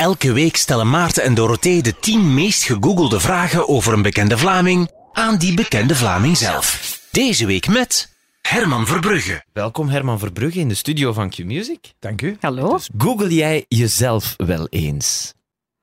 [0.00, 4.90] Elke week stellen Maarten en Dorothee de 10 meest gegoogelde vragen over een bekende Vlaming
[5.12, 6.98] aan die bekende Vlaming zelf.
[7.10, 9.44] Deze week met Herman Verbrugge.
[9.52, 11.92] Welkom Herman Verbrugge in de studio van Q-Music.
[11.98, 12.36] Dank u.
[12.40, 12.78] Hallo?
[12.96, 15.34] Google jij jezelf wel eens?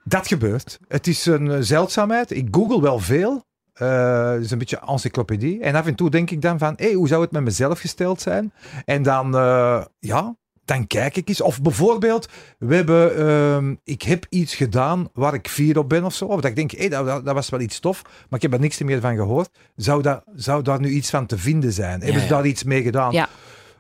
[0.04, 0.80] Dat gebeurt.
[0.88, 2.32] Het is een eh, zeldzaamheid.
[2.32, 3.46] Ik google wel veel.
[3.74, 5.62] Eh, het is een beetje encyclopedie.
[5.62, 8.22] En af en toe denk ik dan van, hey, hoe zou het met mezelf gesteld
[8.22, 8.54] zijn?
[8.86, 10.36] En dan, eh, ja,
[10.68, 11.42] dan kijk ik eens.
[11.42, 12.28] Of bijvoorbeeld,
[12.60, 16.26] we hebben, ehm, ik heb iets gedaan waar ik fier op ben of zo.
[16.26, 18.54] Of dat ik denk, hey, dat, dat, dat was wel iets tof, maar ik heb
[18.54, 19.50] er niks meer van gehoord.
[19.76, 22.02] Zou, dat, zou daar nu iets van te vinden zijn?
[22.02, 23.12] Hebben ze daar iets mee gedaan?
[23.12, 23.30] Ja.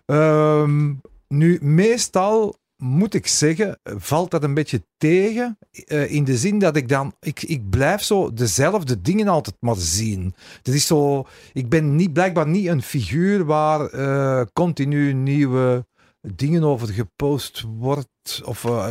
[0.05, 0.93] Ehm,
[1.27, 5.57] nu, meestal moet ik zeggen, valt dat een beetje tegen.
[5.71, 9.75] eh, in de zin dat ik dan, ik, ik blijf zo dezelfde dingen altijd maar
[9.75, 10.35] zien.
[10.63, 15.85] Het is zo, ik ben niet, blijkbaar niet een figuur waar eh, continu nieuwe
[16.21, 18.41] dingen over gepost wordt.
[18.45, 18.87] Of, eh,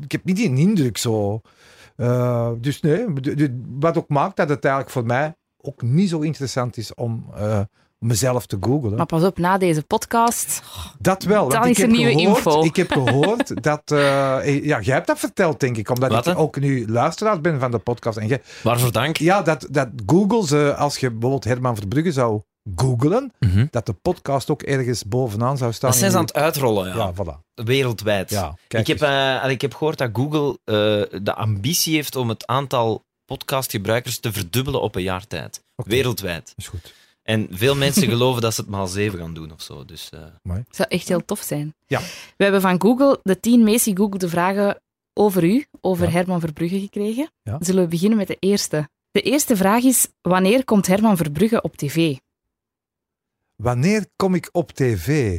[0.00, 1.40] ik heb niet die indruk zo.
[1.96, 3.04] Eh, dus nee,
[3.78, 7.60] wat ook maakt dat het eigenlijk voor mij ook niet zo interessant is om eh,
[7.98, 8.96] mezelf te googlen.
[8.96, 10.62] Maar pas op, na deze podcast.
[10.98, 11.48] Dat wel.
[11.48, 12.62] Dan want is ik er heb nieuwe gehoord, info.
[12.64, 13.82] Ik heb gehoord dat...
[13.90, 15.90] eh, ja, jij hebt dat verteld, denk ik.
[15.90, 18.18] Omdat Wat, ik ook nu luisteraar ben van de podcast.
[18.18, 19.16] En jij- Waarvoor dank?
[19.16, 22.40] ja, dat, dat Google, ze, als je bijvoorbeeld Herman Verbrugge zou
[22.76, 23.66] googlen, Mhm.
[23.70, 25.90] dat de podcast ook ergens bovenaan zou staan.
[25.90, 26.94] Dat zijn ze aan het uitrollen, ja.
[26.96, 27.44] Ja, voilà.
[27.64, 28.30] Wereldwijd.
[28.30, 30.74] Ja, ik, heb, eh, ik heb gehoord dat Google eh,
[31.22, 35.62] de ambitie heeft om het aantal podcastgebruikers te verdubbelen op een jaar tijd.
[35.74, 36.52] Wereldwijd.
[36.56, 36.94] is goed.
[37.22, 39.84] En veel mensen geloven dat ze het maal zeven gaan doen of zo.
[39.84, 41.74] Dus, eh, Dat zou echt heel tof zijn.
[41.86, 42.00] Ja.
[42.36, 44.80] We hebben van Google de tien meest gegoogelde vragen
[45.12, 46.12] over u, over Ja.
[46.12, 47.30] Herman Verbrugge gekregen.
[47.42, 47.56] Ja.
[47.60, 48.88] Zullen we beginnen met de eerste?
[49.10, 52.16] De eerste vraag is: wanneer komt Herman Verbrugge op tv?
[53.56, 55.38] Wanneer kom ik op tv?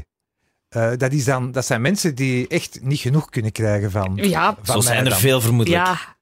[0.70, 4.54] Eh, dat, is dan, dat zijn mensen die echt niet genoeg kunnen krijgen van, Ja,
[4.56, 5.20] van zo mij zijn er dan.
[5.20, 5.84] veel vermoedelijk.
[5.86, 6.16] ja,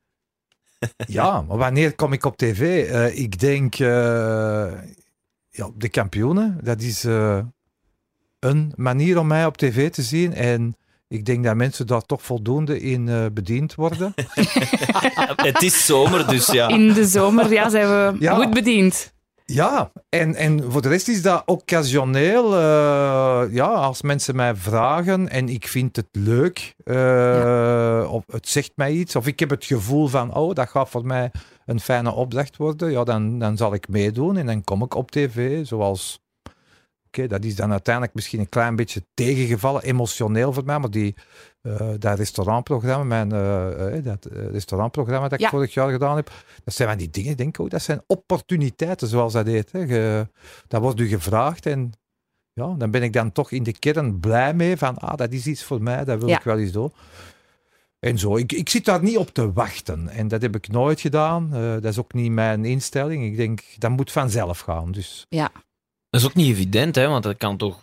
[1.08, 2.90] Ja, maar wanneer kom ik op tv?
[2.90, 4.72] Eh, ik denk, eh,
[5.50, 7.40] ja, de kampioenen, dat is eh,
[8.40, 10.34] een manier om mij op tv te zien.
[10.34, 10.76] En
[11.08, 14.14] ik denk dat mensen daar toch voldoende in eh, bediend worden.
[15.36, 16.68] Het is zomer, dus ja.
[16.68, 18.36] in de zomer ja, zijn we Ja.
[18.36, 19.14] goed bediend.
[19.48, 25.30] Ja, en, en voor de rest is dat occasioneel, eh, ja, als mensen mij vragen
[25.30, 29.66] en ik vind het leuk, eh, of het zegt mij iets, of ik heb het
[29.66, 31.32] gevoel van, oh, dat gaat voor mij
[31.66, 35.12] een fijne opdracht worden, ja, dan, dan zal ik meedoen en dan kom ik op
[35.12, 36.20] tv, zoals,
[37.08, 41.16] oké, dat is dan uiteindelijk misschien een klein beetje tegengevallen, emotioneel voor mij, maar die,
[41.66, 45.50] eh, dat restaurantprogramma, mijn, eh, eh, dat restaurantprogramma dat ik Ja.
[45.50, 46.32] vorig jaar gedaan heb,
[46.64, 49.72] dat zijn van die dingen, denk ik ook, dat zijn opportuniteiten, zoals dat heet.
[49.72, 49.80] Hè.
[49.80, 50.28] Je,
[50.68, 51.92] dat wordt u gevraagd en
[52.54, 55.48] ja, dan ben ik dan toch in de kern blij mee van, ah, dat is
[55.48, 56.38] iets voor mij, dat wil Ja.
[56.38, 56.92] ik wel eens doen.
[58.00, 60.10] En zo, ik, ik zit daar niet op te wachten.
[60.10, 61.54] En dat heb ik nooit gedaan.
[61.54, 63.24] Eh, dat is ook niet mijn instelling.
[63.26, 64.92] Ik denk, dat moet vanzelf gaan.
[64.92, 65.26] Dus
[66.10, 67.80] Dat is ook niet evident, hè, want dat kan toch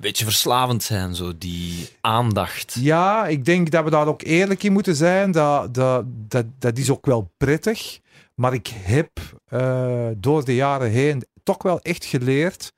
[0.00, 2.76] beetje verslavend zijn, zo die aandacht.
[2.80, 5.30] ja, ik denk dat we daar ook eerlijk in moeten zijn.
[5.30, 8.00] Dat, dat, dat, dat is ook wel prettig.
[8.34, 9.10] Maar ik heb
[9.44, 12.72] eh, door de jaren heen toch wel echt geleerd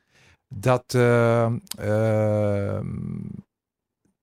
[0.48, 1.52] dat, eh,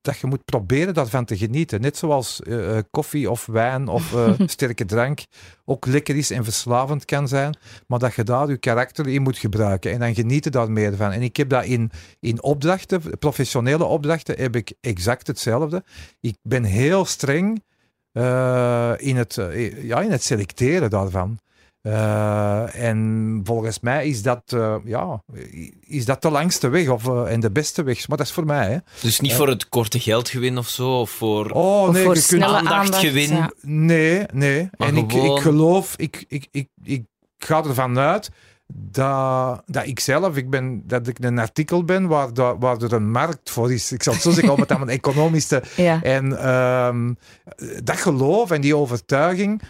[0.01, 1.81] dat je moet proberen daarvan te genieten.
[1.81, 5.19] Net zoals eh, eh, koffie of wijn of eh, sterke drank
[5.65, 7.57] ook lekker is en verslavend kan zijn.
[7.87, 9.91] Maar dat je daar je karakter in moet gebruiken.
[9.91, 11.11] En dan genieten daar meer van.
[11.11, 15.83] En ik heb dat in, in opdrachten, professionele opdrachten, heb ik exact hetzelfde.
[16.19, 17.63] Ik ben heel streng
[18.97, 19.35] in, het,
[19.81, 21.39] ja, in het selecteren daarvan.
[21.81, 25.23] Eh, en volgens mij is dat, eh, ja,
[25.79, 28.07] is dat de langste weg of, eh, en de beste weg.
[28.07, 28.69] Maar dat is voor mij.
[28.71, 28.77] Hè.
[29.01, 32.25] Dus niet voor het korte geldgewin of zo, of voor Oh, Of nee, voor je
[32.27, 33.31] kunt- aandachtgewin.
[33.33, 33.67] aandacht, ja.
[33.69, 34.69] Nee, nee.
[34.77, 37.03] Maar en ik, gewoon- ik geloof, ik, ik, ik, ik
[37.37, 38.29] ga ervan uit
[38.73, 43.11] dat, dat ik zelf, ik ben, dat ik een artikel ben waar, waar er een
[43.11, 43.91] markt voor is.
[43.91, 45.61] Ik zal het zo zeggen, het aan een economisch te...
[45.75, 46.01] Ja.
[46.01, 47.13] En ehm,
[47.83, 49.61] dat geloof en die overtuiging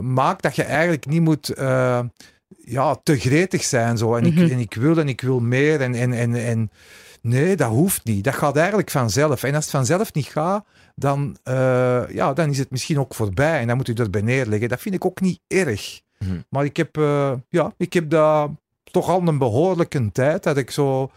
[0.00, 2.00] maakt dat je eigenlijk niet moet eh,
[2.64, 3.98] ja, te gretig zijn.
[3.98, 4.14] Zo.
[4.14, 4.42] En, Mhm.
[4.42, 5.80] ik, en ik wil en ik wil meer.
[5.80, 6.70] En, en, en, en
[7.20, 8.24] nee, dat hoeft niet.
[8.24, 9.42] Dat gaat eigenlijk vanzelf.
[9.42, 13.60] En als het vanzelf niet gaat, dan, eh, ja, dan is het misschien ook voorbij.
[13.60, 14.68] En dan moet u erbij neerleggen.
[14.68, 16.00] Dat vind ik ook niet erg.
[16.18, 16.40] Mhm.
[16.48, 18.48] Maar ik heb, eh, ja, ik heb daar
[18.84, 21.10] toch al een behoorlijke tijd dat ik zo,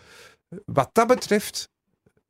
[0.65, 1.69] wat dat betreft,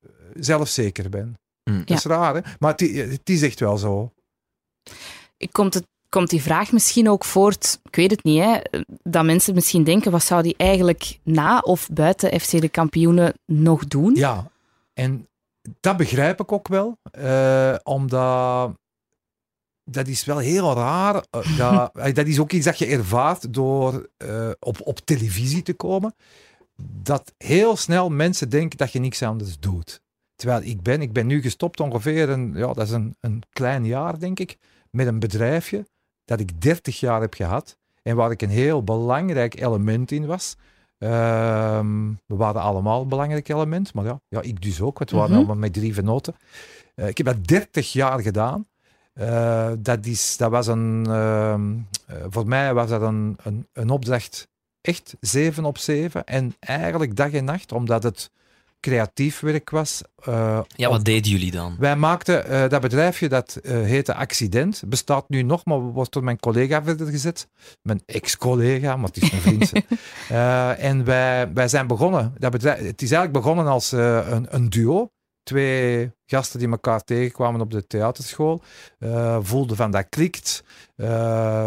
[0.01, 1.37] eh, zelfzeker ben.
[1.63, 1.83] Mhm.
[1.85, 2.41] Dat is raar, hè?
[2.59, 4.11] Maar het, is echt wel zo.
[5.51, 8.59] Komt, het, komt die vraag misschien ook voort, ik weet het niet, hè,
[9.03, 13.87] dat mensen misschien denken, wat zou die eigenlijk na of buiten FC de kampioenen nog
[13.87, 14.15] doen?
[14.15, 14.51] Ja,
[14.93, 15.27] en
[15.79, 16.97] dat begrijp ik ook wel.
[17.11, 18.71] eh, omdat
[19.83, 21.15] dat is wel heel raar.
[21.15, 24.09] eh, dat, eh, dat is ook iets dat je ervaart door
[24.59, 26.15] op, op televisie te komen.
[27.03, 30.01] Dat heel snel mensen denken dat je niks anders doet.
[30.35, 33.85] Terwijl ik ben, ik ben nu gestopt ongeveer, een, ja, dat is een, een klein
[33.85, 34.57] jaar denk ik,
[34.89, 35.85] met een bedrijfje
[36.25, 40.55] dat ik 30 jaar heb gehad en waar ik een heel belangrijk element in was.
[40.97, 45.15] Ehm, we waren allemaal een belangrijk element, maar ja, ja ik dus ook, want we
[45.15, 45.39] waren Mhm.
[45.39, 46.35] allemaal met drie venoten.
[46.95, 48.65] Eh, ik heb dat 30 jaar gedaan.
[49.13, 51.73] Eh, dat, is, dat was een, ehm,
[52.07, 54.47] eh, voor mij was dat een, een, een opdracht
[54.81, 58.31] echt 7 op 7 en eigenlijk dag en nacht, omdat het
[58.83, 60.01] creatief werk was.
[60.15, 61.75] eh, Ja, wat deden jullie dan?
[61.79, 64.83] wij maakten eh, dat bedrijfje, dat eh, heette Accident.
[64.87, 67.47] Bestaat nu nog, maar wordt door mijn collega verder gezet.
[67.81, 69.71] Mijn ex-collega, maar het is mijn vriend.
[70.89, 72.33] En wij, wij zijn begonnen.
[72.37, 75.11] Dat bedrijf, het is eigenlijk begonnen als een, een duo.
[75.43, 78.61] Twee gasten die elkaar tegenkwamen op de theaterschool.
[79.39, 80.63] voelden van dat klikt.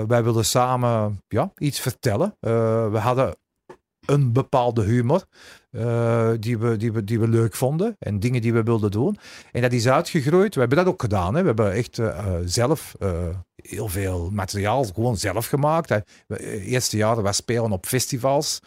[0.08, 2.36] Wij wilden samen ja, iets vertellen.
[2.90, 3.36] We hadden
[4.06, 5.24] een bepaalde humor
[5.76, 9.18] eh, die, we, die, we, die we leuk vonden en dingen die we wilden doen.
[9.52, 10.54] En dat is uitgegroeid.
[10.54, 11.34] We hebben dat ook gedaan.
[11.34, 11.40] Hè.
[11.40, 12.96] We hebben echt eh, eh, zelf
[13.56, 15.88] heel veel materiaal gewoon zelf gemaakt.
[15.88, 15.98] Hè.
[16.28, 18.60] Eh, eerste jaren was spelen op festivals,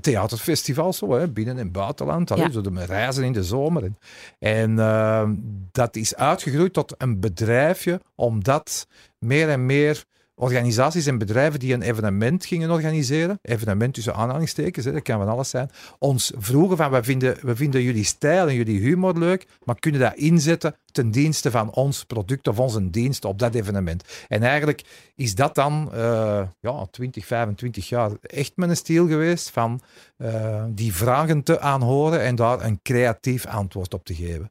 [0.00, 2.28] theaterfestivals, zo, hè, binnen- en buitenland.
[2.28, 2.50] Ja.
[2.50, 3.82] zo de reizen in de zomer.
[3.82, 3.98] En,
[4.38, 8.86] en dat is uitgegroeid tot een bedrijfje, omdat
[9.18, 10.04] meer en meer
[10.38, 15.28] organisaties en bedrijven die een evenement gingen organiseren, evenement tussen aanhalingstekens, hè, dat kan van
[15.28, 19.46] alles zijn, ons vroegen van, we vinden, we vinden jullie stijl en jullie humor leuk,
[19.64, 24.04] maar kunnen dat inzetten ten dienste van ons product of onze dienst op dat evenement.
[24.28, 29.80] En eigenlijk is dat dan eh, ja, 20, 25 jaar echt mijn stijl geweest van
[30.16, 34.50] eh, die vragen te aanhoren en daar een creatief antwoord op te geven.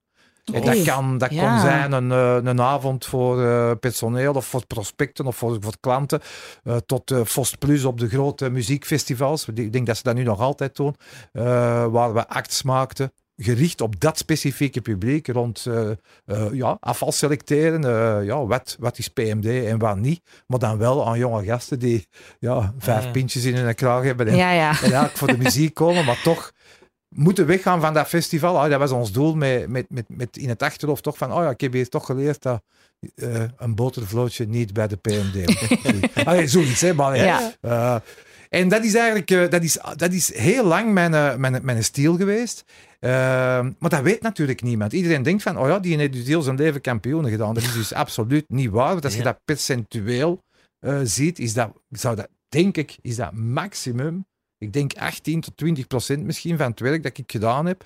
[0.53, 1.49] En dat kan, dat ja.
[1.49, 5.73] kon zijn een, eh, een avond voor eh, personeel of voor prospecten of voor, voor
[5.79, 6.19] klanten.
[6.63, 9.45] eh, tot eh Fost Plus op de grote muziekfestivals.
[9.53, 10.95] Ik denk dat ze dat nu nog altijd doen.
[11.33, 11.43] eh,
[11.85, 13.11] waar we acts maakten.
[13.39, 15.89] Gericht op dat specifieke publiek rond eh,
[16.25, 17.83] eh, ja, afval selecteren.
[17.85, 20.21] eh, ja, wat, wat is PMD en wat niet.
[20.47, 22.07] Maar dan wel aan jonge gasten die
[22.39, 23.11] ja, vijf Ja.
[23.11, 24.27] pintjes in hun kraag hebben.
[24.27, 24.69] En, Ja, ja.
[24.69, 26.51] en eigenlijk voor de muziek komen, maar toch
[27.09, 28.59] moeten weggaan van dat festival.
[28.61, 31.43] Ah, dat was ons doel met, met, met, met in het achterhoofd toch van, oh
[31.43, 32.61] ja, ik heb hier toch geleerd dat
[33.15, 35.45] eh, een botervlootje niet bij de PMD.
[36.27, 36.93] Allee, zoiets, hè.
[36.93, 37.53] Maar, Ja.
[37.61, 37.95] eh,
[38.49, 42.15] en dat is eigenlijk eh, dat is, dat is heel lang mijn, mijn, mijn stijl
[42.17, 42.63] geweest.
[42.99, 44.93] Maar dat weet natuurlijk niemand.
[44.93, 47.53] Iedereen denkt van, oh ja, die heeft dus heel zijn leven kampioenen gedaan.
[47.53, 48.91] Dat is dus absoluut niet waar.
[48.91, 50.43] Want als je dat percentueel
[51.03, 54.25] ziet, is dat, zou dat, denk ik, is dat maximum.
[54.57, 57.83] Ik denk 18 tot 20 procent misschien van het werk dat ik gedaan heb.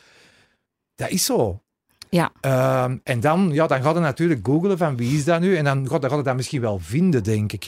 [0.95, 1.62] Dat is zo.
[2.09, 2.31] Ja.
[2.41, 5.56] Ehm, en dan, ja, dan ga je natuurlijk googlen van wie is dat nu.
[5.57, 7.68] En dan ga dan je dat misschien wel vinden, denk ik.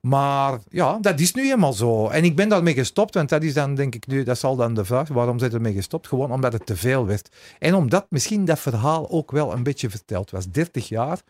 [0.00, 2.08] Maar ja, dat is nu helemaal zo.
[2.08, 4.74] En ik ben daarmee gestopt, want dat is dan, denk ik nu, dat zal dan
[4.74, 6.08] de vraag, waarom zijn er mee gestopt?
[6.08, 7.28] Gewoon omdat het te veel werd.
[7.58, 10.48] En omdat misschien dat verhaal ook wel een beetje verteld was.
[10.50, 11.20] 30 jaar,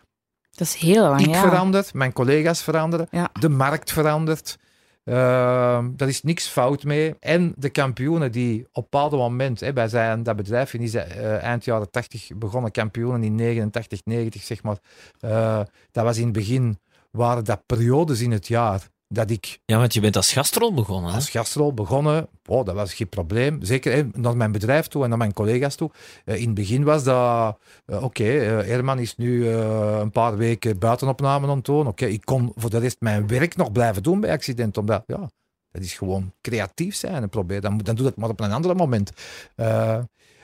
[0.50, 1.40] Dat is heel lang, ik ja.
[1.40, 3.30] veranderd, mijn collega's veranderen, Ja.
[3.40, 4.58] de markt verandert.
[5.04, 7.14] Ehm daar is niks fout mee.
[7.20, 11.42] En de kampioenen die op een bepaald moment, hè, wij zijn dat bedrijf is eh,
[11.42, 14.78] eind jaren 80 begonnen, kampioenen in 89, 90 zeg maar.
[15.20, 15.60] Eh,
[15.90, 16.78] dat was in het begin,
[17.10, 21.10] waren dat periodes in het jaar dat ik Ja, want je bent als gastrol begonnen.
[21.10, 21.16] Hè?
[21.16, 22.28] als gastrol begonnen.
[22.46, 23.62] Oh, dat was geen probleem.
[23.62, 25.90] Zeker hè, naar mijn bedrijf toe en naar mijn collega's toe.
[26.24, 27.58] Eh, in het begin was dat...
[27.86, 31.86] eh, Oké, eh, Herman is nu een paar weken buitenopname aan.
[31.86, 34.76] Oké, ik kon voor de rest mijn werk nog blijven doen bij Accident.
[34.76, 35.30] Omdat, ja,
[35.70, 37.60] dat is gewoon creatief zijn en probeer.
[37.60, 39.10] Dan, dan doe het maar op een ander moment.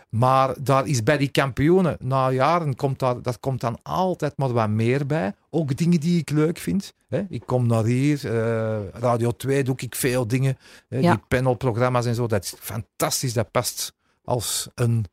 [0.09, 4.53] Maar daar is bij die kampioenen, na jaren, komt daar, dat komt dan altijd maar
[4.53, 5.33] wat meer bij.
[5.51, 6.95] Ook dingen die ik leuk vind.
[7.09, 7.23] Hè.
[7.29, 10.59] Ik kom naar hier, eh, Radio 2 doe ik veel dingen.
[10.89, 11.11] Hè, Ja.
[11.15, 13.33] Die panelprogramma's en zo, dat is fantastisch.
[13.33, 13.93] Dat past
[14.25, 15.05] als een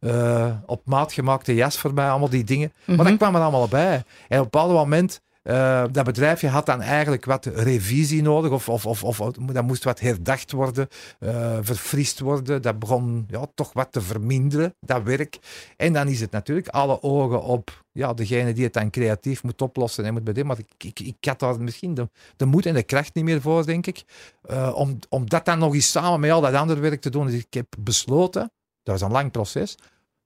[0.00, 2.72] eh, op maat gemaakte jas voor mij, allemaal die dingen.
[2.84, 3.04] Maar Mhm.
[3.08, 3.94] dat kwam er allemaal bij.
[3.94, 8.68] En op een bepaald moment, eh, dat bedrijfje had dan eigenlijk wat revisie nodig, of,
[8.68, 12.62] of, of, of dat moest wat herdacht worden, eh verfrist worden.
[12.62, 15.38] Dat begon ja, toch wat te verminderen, dat werk.
[15.76, 19.62] En dan is het natuurlijk alle ogen op ja, degene die het dan creatief moet
[19.62, 20.46] oplossen en moet bedenken.
[20.46, 23.40] Maar ik, ik, ik had daar misschien de, de moed en de kracht niet meer
[23.40, 24.04] voor, denk ik.
[24.42, 27.26] Eh, om, om dat dan nog eens samen met al dat andere werk te doen.
[27.26, 28.50] Dus ik heb besloten,
[28.82, 29.76] dat was een lang proces,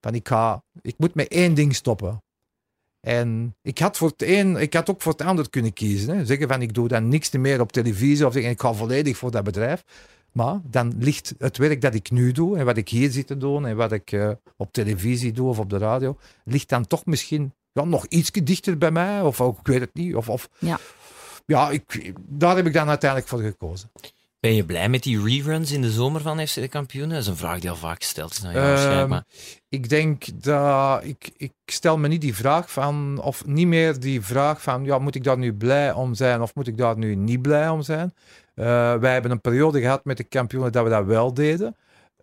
[0.01, 2.23] van ik, ga, ik moet met één ding stoppen.
[3.07, 6.17] En ik had, voor het een, ik had ook voor het ander kunnen kiezen.
[6.17, 6.25] Hè.
[6.25, 9.31] Zeggen van ik doe dan niks meer op televisie of zeggen ik ga volledig voor
[9.31, 9.85] dat bedrijf.
[10.33, 13.37] Maar dan ligt het werk dat ik nu doe en wat ik hier zit te
[13.37, 17.07] doen en wat ik eh, op televisie doe of op de radio, ligt dan toch
[17.07, 19.21] misschien ja, nog iets dichter bij mij.
[19.21, 20.15] Of, of ik weet het niet.
[20.15, 20.79] Of, of, Ja.
[21.47, 23.91] ja ik, daar heb ik dan uiteindelijk voor gekozen.
[24.47, 27.11] Ben je blij met die reruns in de zomer van FC de Kampioenen?
[27.11, 28.41] Dat is een vraag die al vaak gesteld is.
[28.41, 29.25] Nou, ja, Ehm, maar
[29.69, 34.21] Ik denk dat ik, ik stel me niet die vraag van, of niet meer die
[34.21, 37.15] vraag van, ja, moet ik daar nu blij om zijn of moet ik daar nu
[37.15, 38.15] niet blij om zijn?
[38.55, 41.77] Eh, wij hebben een periode gehad met de kampioenen dat we dat wel deden.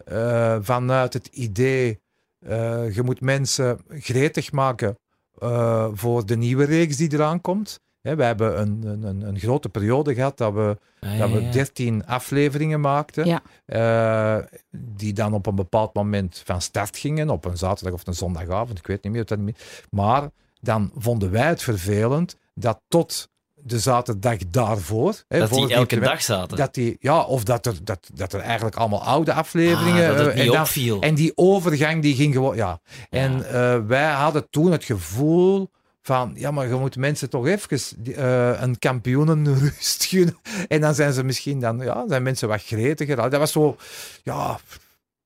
[0.05, 1.99] Eh, vanuit het idee,
[2.39, 4.97] eh, je moet mensen gretig maken
[5.93, 7.79] voor de nieuwe reeks die eraan komt.
[8.03, 11.41] Hè, we hebben een, een, een, een grote periode gehad dat we Ah, dat we
[11.41, 11.51] ja.
[11.51, 13.25] 13 afleveringen maakten.
[13.25, 13.41] Ja.
[13.65, 17.29] eh, die dan op een bepaald moment van start gingen.
[17.29, 18.77] Op een zaterdag of een zondagavond.
[18.77, 19.21] Ik weet niet meer.
[19.21, 19.83] of Dat niet meer.
[19.89, 20.29] Maar
[20.59, 25.23] dan vonden wij het vervelend dat tot de zaterdag daarvoor.
[25.27, 26.57] Hè, dat voor die elke dag zaten.
[26.57, 30.09] Dat die, ja, of dat er, dat, dat er eigenlijk allemaal oude afleveringen.
[30.09, 32.55] Ah, dat het eh, niet en, en die overgang die ging gewoon.
[32.55, 32.79] Ja.
[33.09, 35.69] En eh, wij hadden toen het gevoel
[36.03, 37.79] van, ja, maar je moet mensen toch even
[38.15, 40.37] eh, een kampioenenrust gunnen.
[40.67, 43.15] En dan zijn ze misschien dan, ja, zijn mensen wat gretiger.
[43.15, 43.75] Dat was zo,
[44.23, 44.59] ja,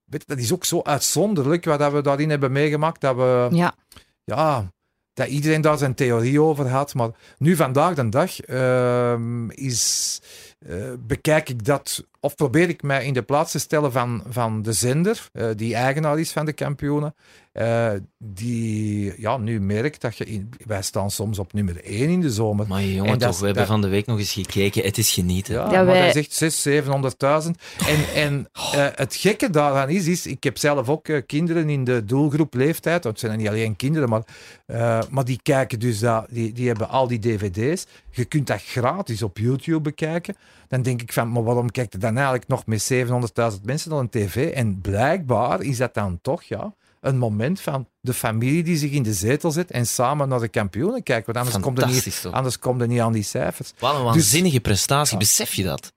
[0.06, 3.02] weet je, dat is ook zo uitzonderlijk wat we daarin hebben meegemaakt.
[3.02, 3.76] Dat we, Ja,
[4.24, 4.72] ja,
[5.18, 6.94] dat iedereen daar zijn theorie over had.
[6.94, 10.22] Maar nu, vandaag de dag, ehm, is,
[10.60, 14.62] eh, bekijk ik dat, of probeer ik mij in de plaats te stellen van, van
[14.62, 17.16] de zender, eh, die eigenaar is van de kampioenen.
[17.58, 22.22] Eh, die ja, nu merkt dat je, in, wij staan soms op nummer 1 in
[22.22, 22.68] de zomer.
[22.68, 24.84] Maar jongen, En dat toch, we hebben dat- van de week nog eens gekeken.
[24.84, 25.54] Het is genieten.
[25.54, 27.58] Ja, Ja, maar wij- dat is echt 600.000, 700.000.
[27.88, 31.84] En, en eh, het gekke daaraan is, is, ik heb zelf ook eh, kinderen in
[31.84, 33.04] de doelgroep leeftijd.
[33.04, 34.22] want Het zijn niet alleen kinderen, maar,
[34.66, 37.86] eh, maar die kijken dus, dat, die, die hebben al die dvd's.
[38.12, 40.36] Je kunt dat gratis op YouTube bekijken.
[40.68, 44.00] Dan denk ik van, maar waarom kijkt er dan eigenlijk nog met 700.000 mensen naar
[44.00, 44.52] een tv?
[44.52, 49.04] En blijkbaar is dat dan toch, ja, een moment van de familie die zich in
[49.04, 51.26] de zetel zet en samen naar de kampioenen kijkt.
[51.26, 52.34] Want anders komt er niet, toch?
[52.34, 53.74] anders komt er niet aan die cijfers.
[53.80, 55.94] Wat een Dus- waanzinnige prestatie, besef je dat?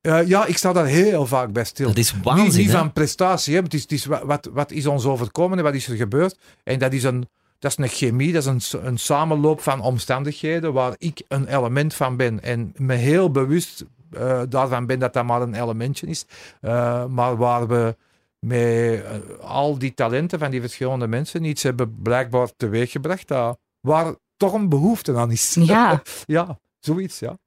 [0.00, 1.86] Eh, ja, ik sta daar heel vaak bij stil.
[1.86, 3.60] Dat is niet, waanzin, niet van prestatie, hè.
[3.62, 6.38] Het is, het is wat, wat, is ons overkomen en wat is er gebeurd.
[6.64, 10.72] En dat is een, dat is een chemie, dat is een, een samenloop van omstandigheden
[10.72, 12.42] waar ik een element van ben.
[12.42, 16.24] En me heel bewust eh, daarvan ben dat dat maar een elementje is.
[16.60, 17.96] Eh, maar waar we
[18.38, 24.14] met eh, al die talenten van die verschillende mensen iets hebben blijkbaar teweeggebracht, dat, waar
[24.36, 25.54] toch een behoefte aan is.
[25.60, 26.02] Ja.
[26.26, 27.38] ja, zoiets, ja.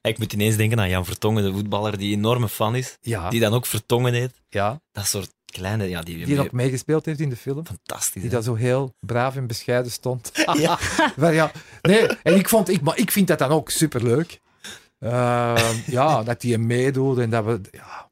[0.00, 2.96] Ik moet ineens denken aan Jan Vertongen, de voetballer die een enorme fan is.
[3.00, 4.40] Ja, Die dan ook Vertongen heet.
[4.48, 4.80] ja.
[4.92, 5.88] Dat soort kleine...
[5.88, 7.66] Ja, die, die ook meegespeeld heeft in de film.
[7.66, 8.22] Fantastisch.
[8.22, 10.30] Die daar zo heel braaf en bescheiden stond.
[10.58, 10.78] Ja.
[11.16, 11.52] maar ja,
[11.82, 14.40] nee, en ik, vond, ik, maar ik vind dat dan ook superleuk.
[15.00, 17.60] Uh, ja, dat die meedoet en dat we...
[17.70, 18.07] Ja,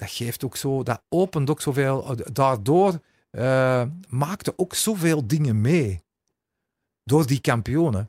[0.00, 0.82] dat geeft ook zo...
[0.82, 2.16] Dat opent ook zoveel...
[2.32, 3.00] Daardoor
[3.32, 6.02] uh, maakte ook zoveel dingen mee.
[7.04, 8.08] Door die kampioenen.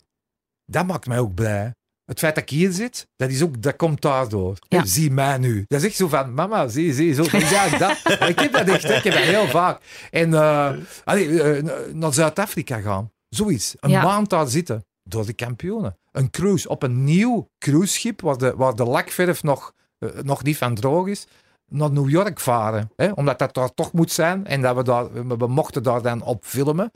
[0.65, 1.73] Dat maakt mij ook blij.
[2.05, 4.57] Het feit dat ik hier zit, dat, is ook, dat komt daardoor.
[4.67, 4.85] Ja.
[4.85, 5.65] Zie mij nu.
[5.67, 7.23] Dat is echt zo van, mama, zie, zie, zo.
[7.37, 7.97] Ja, dat.
[8.29, 9.81] ik heb dat echt, ik heb dat heel vaak.
[10.11, 10.71] En uh,
[11.03, 13.11] allee, uh, naar Zuid-Afrika gaan.
[13.29, 13.75] Zoiets.
[13.79, 14.03] Een Ja.
[14.03, 14.85] maand daar zitten.
[15.03, 15.97] Door de kampioenen.
[16.11, 20.57] Een cruise op een nieuw cruiseschip, waar de, waar de lakverf nog, uh, nog niet
[20.57, 21.27] van droog is.
[21.71, 22.91] Naar New York varen.
[22.95, 23.11] Hè?
[23.11, 24.47] Omdat dat daar toch moet zijn.
[24.47, 26.91] En dat we, daar, we, mochten daar dan op filmen.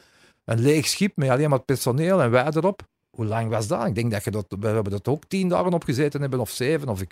[0.46, 2.82] Een leeg schip met alleen maar personeel en wij erop.
[3.10, 3.88] Hoe lang was dat?
[3.88, 6.50] Ik denk dat je dat, we hebben dat ook tien dagen op gezeten hebben, of
[6.50, 6.90] zeven.
[6.90, 7.12] Of ik...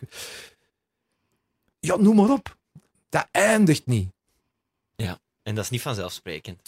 [1.79, 2.57] Ja, noem maar op.
[3.09, 4.09] Dat eindigt niet.
[5.43, 6.59] En dat is niet vanzelfsprekend.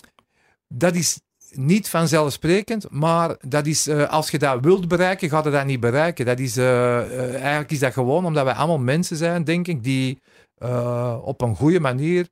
[0.67, 1.19] Dat is
[1.51, 5.79] niet vanzelfsprekend, maar dat is, uh, als je dat wilt bereiken, gaat je dat niet
[5.79, 6.25] bereiken.
[6.25, 9.83] Dat is, uh, uh, eigenlijk is dat gewoon omdat wij allemaal mensen zijn, denk ik,
[9.83, 10.19] die
[10.59, 12.29] uh, op een goede manier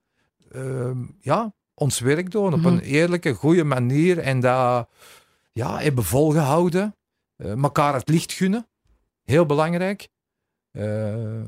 [0.51, 2.45] ehm, ja, ons werk doen.
[2.45, 2.65] Mm -hmm.
[2.65, 4.19] Op een eerlijke, goede manier.
[4.19, 4.89] En dat
[5.51, 6.95] ja, hebben volgehouden.
[7.37, 8.67] elkaar het licht gunnen.
[9.23, 10.09] Heel belangrijk.
[10.77, 10.83] Uh,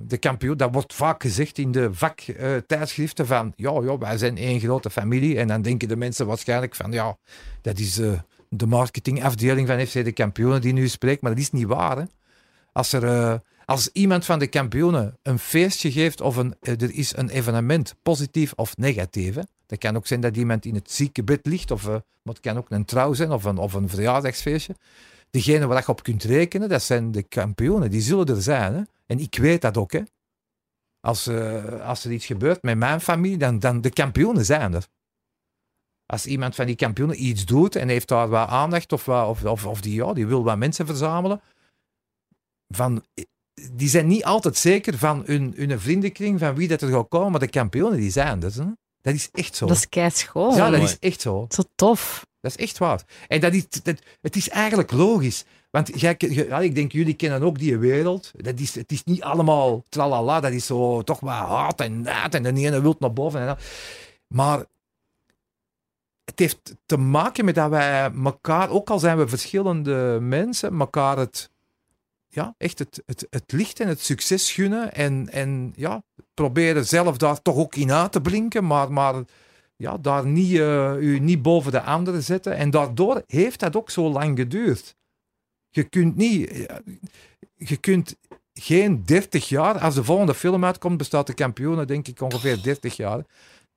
[0.01, 4.38] de kampioen, dat wordt vaak gezegd in de vaktijdschriften uh, van ja, ja, wij zijn
[4.38, 5.38] één grote familie.
[5.38, 7.17] En dan denken de mensen waarschijnlijk van ja,
[7.62, 11.22] dat is uh, de marketingafdeling van FC de Kampioenen die nu spreekt.
[11.22, 11.98] Maar dat is niet waar.
[11.98, 12.03] Hè?
[12.72, 13.34] Als, er, uh,
[13.66, 18.54] als iemand van de kampioenen een feestje geeft of een, er is een evenement, positief
[18.56, 19.36] of negatief.
[19.66, 22.70] Dat kan ook zijn dat iemand in het ziekenbed ligt, of, maar het kan ook
[22.70, 24.76] een trouw zijn of een, of een verjaardagsfeestje.
[25.30, 27.92] Degene waar je op kunt rekenen, dat zijn de kampioenen.
[27.92, 28.74] Die zullen er zijn.
[28.74, 28.82] Hè?
[29.06, 29.92] En ik weet dat ook.
[29.92, 30.02] Hè?
[31.00, 34.88] Als, uh, als er iets gebeurt met mijn familie, dan, dan de kampioenen zijn er.
[36.06, 39.66] Als iemand van die kampioenen iets doet en heeft daar wat aandacht of, of, of,
[39.66, 41.42] of die, ja, die wil wat mensen verzamelen,
[42.68, 43.04] van,
[43.72, 47.32] die zijn niet altijd zeker van hun, hun vriendenkring, van wie dat er gaat komen,
[47.32, 48.54] maar de kampioenen die zijn er.
[48.54, 48.66] Hè?
[49.02, 49.66] Dat is echt zo.
[49.66, 50.56] Dat is keischool.
[50.56, 51.46] Ja, dat is echt zo.
[51.50, 52.26] Zo tof.
[52.42, 53.02] Dat is echt waar.
[53.28, 55.46] En dat is, dat, het is eigenlijk logisch.
[55.72, 58.32] Want jij, ja, ik denk, jullie kennen ook die wereld.
[58.36, 60.40] Dat is, het is niet allemaal tralala.
[60.40, 62.34] Dat is zo toch wat hard en naad.
[62.34, 63.40] En de ene wil naar boven.
[63.40, 63.62] En dat.
[64.28, 64.66] Maar
[66.26, 71.18] het heeft te maken met dat wij elkaar, ook al zijn we verschillende mensen, elkaar
[71.18, 71.50] het,
[72.36, 74.94] ja, echt het, het, het licht en het succes gunnen.
[74.94, 78.65] En, en ja, proberen zelf daar toch ook in uit te blinken.
[78.65, 79.24] Maar, maar
[79.75, 82.56] ja, daar niet, eh, u niet boven de anderen zetten.
[82.56, 84.96] En daardoor heeft dat ook zo lang geduurd.
[85.70, 86.75] Je kunt niet, eh,
[87.56, 88.15] je kunt
[88.54, 92.96] geen 30 jaar, als de volgende film uitkomt, bestaat de kampioenen denk ik ongeveer 30
[92.96, 93.24] jaar.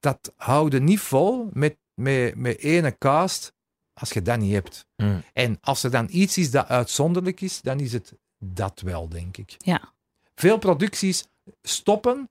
[0.01, 3.53] Dat houden niet vol met, met, met ene cast
[3.93, 4.87] als je dat niet hebt.
[4.97, 5.23] Hmm.
[5.33, 9.37] En als er dan iets is dat uitzonderlijk is, dan is het dat wel, denk
[9.37, 9.55] ik.
[9.59, 9.93] Ja.
[10.35, 11.29] Veel producties
[11.63, 12.31] stoppen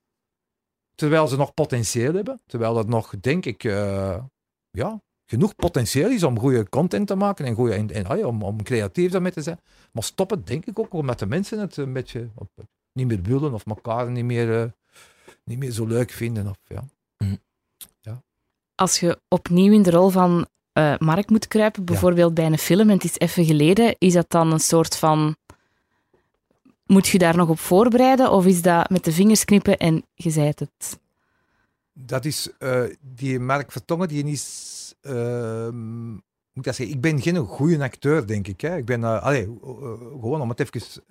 [0.96, 2.42] terwijl ze nog potentieel hebben.
[2.46, 4.24] Terwijl het nog, denk ik, eh,
[4.72, 8.44] ja, genoeg potentieel is om goede content te maken en, goede, en, en, ja, om,
[8.44, 9.60] om creatief daarmee te zijn.
[9.92, 13.54] Maar stoppen, denk ik ook, omdat de mensen het een beetje op- niet meer willen
[13.54, 14.70] of elkaar niet meer, eh,
[15.44, 16.48] niet meer zo leuk vinden.
[16.48, 16.88] Of, ja.
[18.76, 22.90] Als je opnieuw in de rol van eh, Mark moet kruipen, bijvoorbeeld bij een film,
[22.90, 25.36] en het is even geleden, is dat dan een soort van...
[26.88, 30.30] Moet je daar nog op voorbereiden, of is dat met de vingers knippen en je
[30.30, 31.00] zei het?
[31.94, 34.96] Dat is eh, die Mark Vertongen, die is.
[35.02, 36.22] ehm, moet
[36.54, 36.96] ik dat zeggen?
[36.96, 38.62] Ik ben geen goede acteur, denk ik.
[38.62, 38.78] Hè.
[38.78, 39.04] Ik ben.
[39.04, 39.50] eh, eh,
[40.22, 41.04] gewoon om het even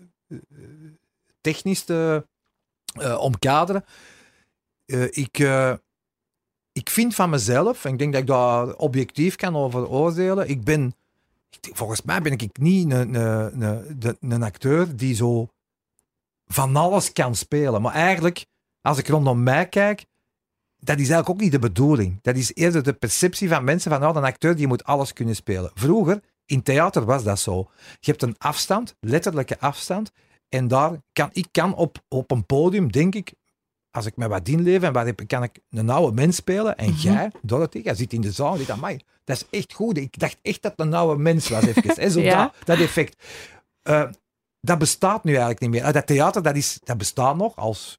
[1.40, 2.26] technisch te
[3.18, 3.85] omkaderen.
[5.11, 5.38] Ik,
[6.73, 10.49] ik vind van mezelf, en ik denk dat ik daar objectief kan over oordelen.
[10.49, 10.95] Ik ben.
[11.73, 13.62] Volgens mij ben ik niet een, een,
[14.00, 15.49] een, een acteur die zo
[16.47, 17.83] van alles kan spelen.
[17.83, 18.47] Maar eigenlijk,
[18.81, 20.05] als ik rondom mij kijk,
[20.76, 22.19] dat is eigenlijk ook niet de bedoeling.
[22.23, 25.37] Dat is eerder de perceptie van mensen van, nou, een acteur die moet alles kunnen
[25.37, 25.71] spelen.
[25.75, 27.71] Vroeger, in theater was dat zo.
[28.00, 30.12] Je hebt een afstand, letterlijke afstand,
[30.49, 33.32] en daar kan ik kan op, op een podium, denk ik,
[33.91, 36.76] als ik me wat inleef en waar heb, kan ik een oude mens spelen.
[36.76, 39.97] En jij, Dorothy, jij zit in de zaal en denkt, amai, dat is echt goed.
[39.97, 41.82] Ik dacht echt dat het een oude mens was, even.
[41.95, 42.43] hè, zo Ja.
[42.43, 43.23] dat, dat effect.
[43.82, 44.09] Eh,
[44.60, 45.82] dat bestaat nu eigenlijk niet meer.
[45.84, 47.99] Eh, Dat theater, dat, is, dat bestaat nog als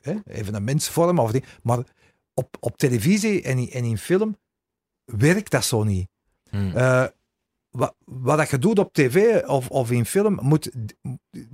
[0.00, 1.78] hè, evenementsvorm, of die, maar
[2.34, 4.36] op, op televisie en in, en in film
[5.04, 6.08] werkt dat zo niet.
[6.50, 6.76] Hmm.
[6.76, 7.04] Eh,
[7.70, 10.70] wat, wat dat je doet op tv of, of in film, moet,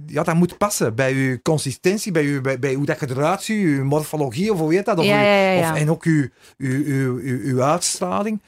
[0.06, 3.42] ja, dat moet passen bij je consistentie, bij, je, bij, bij hoe dat je eruit
[3.42, 4.98] ziet, je morfologie of hoe heet dat?
[4.98, 5.72] Of Ja, je- ja, ja, ja.
[5.72, 8.42] Of, en ook je, je, je, je, je uitstraling.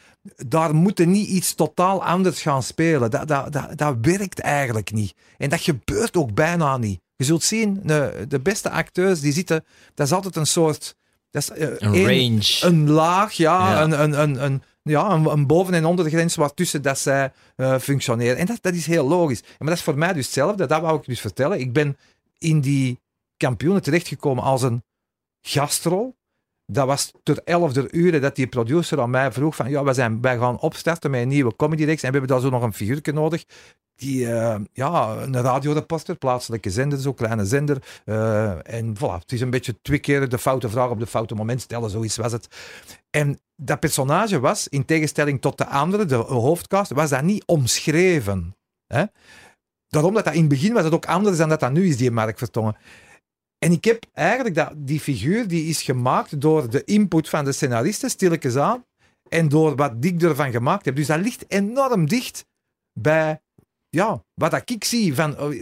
[0.46, 3.10] Daar moet niet iets totaal anders gaan spelen.
[3.10, 5.14] Dat, dat, dat, dat werkt eigenlijk niet.
[5.38, 7.00] En dat gebeurt ook bijna niet.
[7.16, 10.96] Je zult zien, de, de beste acteurs die zitten, dat is altijd een soort...
[11.30, 12.58] Dat is, eh, Een range.
[12.60, 13.82] een laag, ja, Ja.
[13.82, 18.36] Een, een, een, een, ja een, een boven- en ondergrens waartussen dat zij eh, functioneren.
[18.36, 19.42] En dat, dat is heel logisch.
[19.58, 20.66] Maar dat is voor mij dus hetzelfde.
[20.66, 21.60] Dat wou ik dus vertellen.
[21.60, 21.96] Ik ben
[22.38, 22.98] in die
[23.36, 24.82] kampioenen terechtgekomen als een
[25.40, 26.16] gastrol.
[26.72, 30.20] Dat was ter elfde uur dat die producer aan mij vroeg van ja, wij, zijn,
[30.20, 32.72] wij gaan opstarten met een nieuwe comedy reeks en we hebben daar zo nog een
[32.72, 33.44] figuurtje nodig.
[33.94, 37.82] Die, eh, ja, een radioreporter, plaatselijke zender, zo kleine zender.
[38.04, 41.34] eh, en voilà, het is een beetje twee keer de foute vraag op de foute
[41.34, 42.48] moment stellen, zoiets was het.
[43.10, 48.56] En dat personage was, in tegenstelling tot de andere, de hoofdcast, was dat niet omschreven.
[48.86, 49.04] Hè?
[49.88, 51.96] Daarom dat dat in het begin was het ook anders dan dat dat nu is,
[51.96, 52.76] die Mark Vertongen.
[53.64, 57.52] En ik heb eigenlijk dat, die figuur, die is gemaakt door de input van de
[57.52, 58.84] scenaristen, stilletjes aan,
[59.28, 60.96] en door wat ik ervan gemaakt heb.
[60.96, 62.44] Dus dat ligt enorm dicht
[62.92, 63.40] bij
[63.88, 65.54] ja, wat dat ik zie van oh,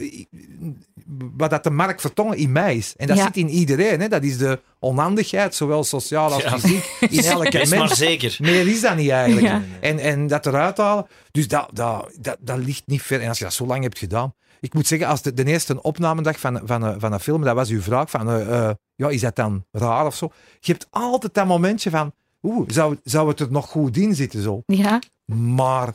[1.37, 2.95] wat dat de Mark Vertongen in mij is.
[2.97, 3.25] En dat Ja.
[3.25, 4.01] zit in iedereen.
[4.01, 4.09] Hè?
[4.09, 6.59] Dat is de onhandigheid, zowel sociaal als Ja.
[6.59, 7.97] fysiek, in elke Is maar mens.
[7.99, 8.37] zeker.
[8.41, 9.47] Meer is dat niet eigenlijk.
[9.47, 9.63] Ja.
[9.81, 13.21] En, en dat eruit halen, dus dat, dat, dat, dat ligt niet ver.
[13.21, 14.35] En als je dat zo lang hebt gedaan.
[14.61, 17.55] Ik moet zeggen, als de, de eerste opnamedag van, van, een- van een film, dat
[17.55, 20.31] was uw vraag van, eh, eh, ja, is dat dan raar of zo?
[20.61, 24.43] Je hebt altijd dat momentje van, oeh, zou, zou het er nog goed in zitten
[24.43, 24.63] zo?
[24.67, 24.99] Ja,
[25.35, 25.95] Maar,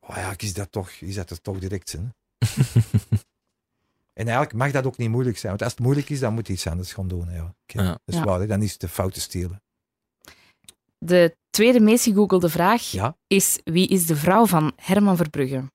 [0.00, 2.14] oh ja, is dat, toch, is dat er toch direct zijn.
[4.12, 5.50] en eigenlijk mag dat ook niet moeilijk zijn.
[5.52, 7.28] Want als het moeilijk is, dan moet je iets anders gaan doen.
[7.28, 7.82] hè, Ja.
[7.84, 8.24] Dat is Ja.
[8.24, 8.46] waar, hè.
[8.46, 9.62] dan is het de foute stelen.
[10.98, 13.16] de tweede meest gegoogelde vraag Ja.
[13.26, 15.72] is wie is de vrouw van Herman Verbrugge?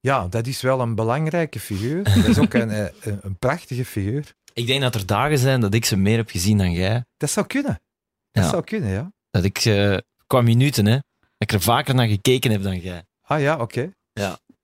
[0.00, 2.04] Ja, dat is wel een belangrijke figuur.
[2.04, 4.34] Dat is ook een, eh, een, een prachtige figuur.
[4.52, 7.04] Ik denk dat er dagen zijn dat ik ze meer heb gezien dan jij.
[7.16, 7.80] Dat zou kunnen.
[8.30, 8.50] Dat Ja.
[8.50, 9.12] zou kunnen, ja.
[9.30, 13.04] Dat ik, eh, qua minuten, hè, dat ik er vaker naar gekeken heb dan jij.
[13.22, 13.90] Ah ja, oké.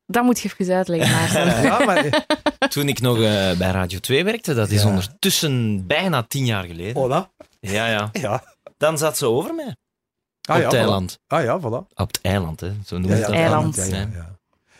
[0.06, 1.62] Dat moet je even uitleggen, Maarten.
[1.62, 2.26] Ja, maar...
[2.68, 3.22] Toen ik nog eh,
[3.56, 4.88] bij Radio 2 werkte, dat is Ja.
[4.88, 6.94] ondertussen bijna tien jaar geleden.
[7.02, 7.30] Hola.
[7.60, 8.08] Ja, ja.
[8.12, 8.44] Ja.
[8.76, 9.76] Dan zat ze over mij.
[10.48, 10.78] Ah, op ja, het voilà.
[10.78, 11.18] eiland.
[11.26, 11.86] Ah ja, voilà.
[11.94, 12.72] Op het eiland, hè.
[12.86, 13.46] Zo noemen Ja, ze ja, dat.
[13.52, 13.76] Eiland.
[13.76, 14.08] Ja, ja, Ja.
[14.14, 14.35] ja.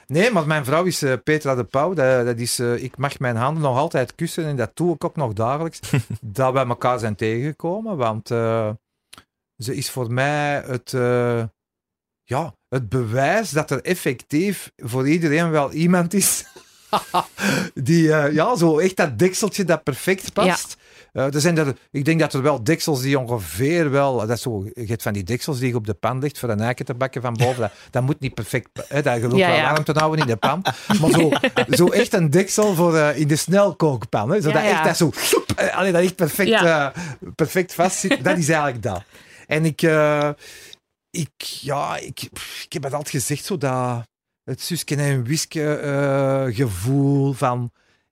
[0.06, 1.94] Nee, maar mijn vrouw is eh, Petra de Pauw.
[1.94, 5.04] Dat, dat is, eh, ik mag mijn handen nog altijd kussen en dat doe ik
[5.04, 5.80] ook nog dagelijks.
[6.20, 8.70] dat we elkaar zijn tegengekomen, want eh,
[9.56, 10.90] ze is voor mij het,
[12.22, 16.44] ja, het bewijs dat er effectief voor iedereen wel iemand is
[17.74, 20.76] die eh, ja, zo echt dat dekseltje dat perfect past.
[21.12, 24.42] Eh, er zijn er, ik denk dat er wel deksels die ongeveer wel, dat is
[24.42, 26.84] zo, je hebt van die deksels die je op de pan legt voor een eiken
[26.84, 27.60] te bakken van boven.
[27.60, 29.70] Dat, dat moet niet perfect, hè, dat ook Ja, wel ja.
[29.70, 30.62] warm te houden in de pan.
[31.00, 31.30] Maar zo,
[31.70, 34.30] zo echt een deksel voor eh, in de snelkookpan.
[34.30, 34.64] Hè, ja.
[34.64, 35.10] echt dat zo,
[35.56, 36.88] eh, allee, dat echt perfect, eh,
[37.34, 38.24] perfect vast zit.
[38.24, 39.02] Dat is eigenlijk dat.
[39.46, 40.30] En ik, eh,
[41.10, 44.06] ik, ja, ik, pff, ik heb het altijd gezegd, zo dat
[44.46, 47.70] het zusken en wiske eh, gevoel van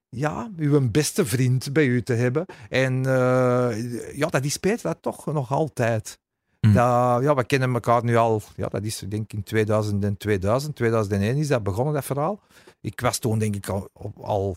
[0.09, 2.47] ja, uw beste vriend bij u te hebben.
[2.69, 6.19] En eh, ja, dat is Petra toch nog altijd.
[6.61, 6.73] Hm.
[6.73, 10.17] Dat, ja, we kennen elkaar nu al, ja, dat is denk ik in 2000 en
[10.17, 12.41] 2000, 2001 is dat begonnen, dat verhaal.
[12.81, 14.57] Ik was toen denk ik al, al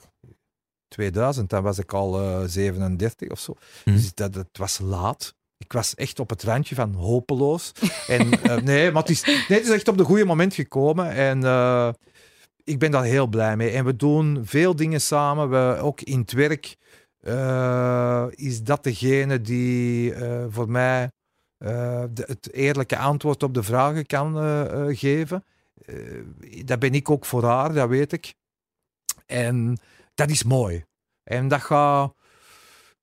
[0.87, 3.55] 2000, dan was ik al eh, 37 of zo.
[3.83, 3.91] Hm.
[3.91, 5.35] Dus dat, het was laat.
[5.57, 7.71] Ik was echt op het randje van hopeloos.
[8.07, 11.11] En, eh, nee, maar het is, nee, het is echt op de goede moment gekomen.
[11.11, 11.89] En eh,
[12.63, 13.69] ik ben daar heel blij mee.
[13.69, 15.49] En we doen veel dingen samen.
[15.49, 16.75] We, ook in het werk
[17.19, 20.13] eh, is dat degene die
[20.49, 21.11] voor mij
[22.13, 24.35] het eerlijke antwoord op de vragen kan
[24.95, 25.43] geven.
[26.65, 28.33] Dat ben ik ook voor haar, dat weet ik.
[29.25, 29.79] En
[30.13, 30.85] dat is mooi.
[31.23, 32.13] En dat gaat,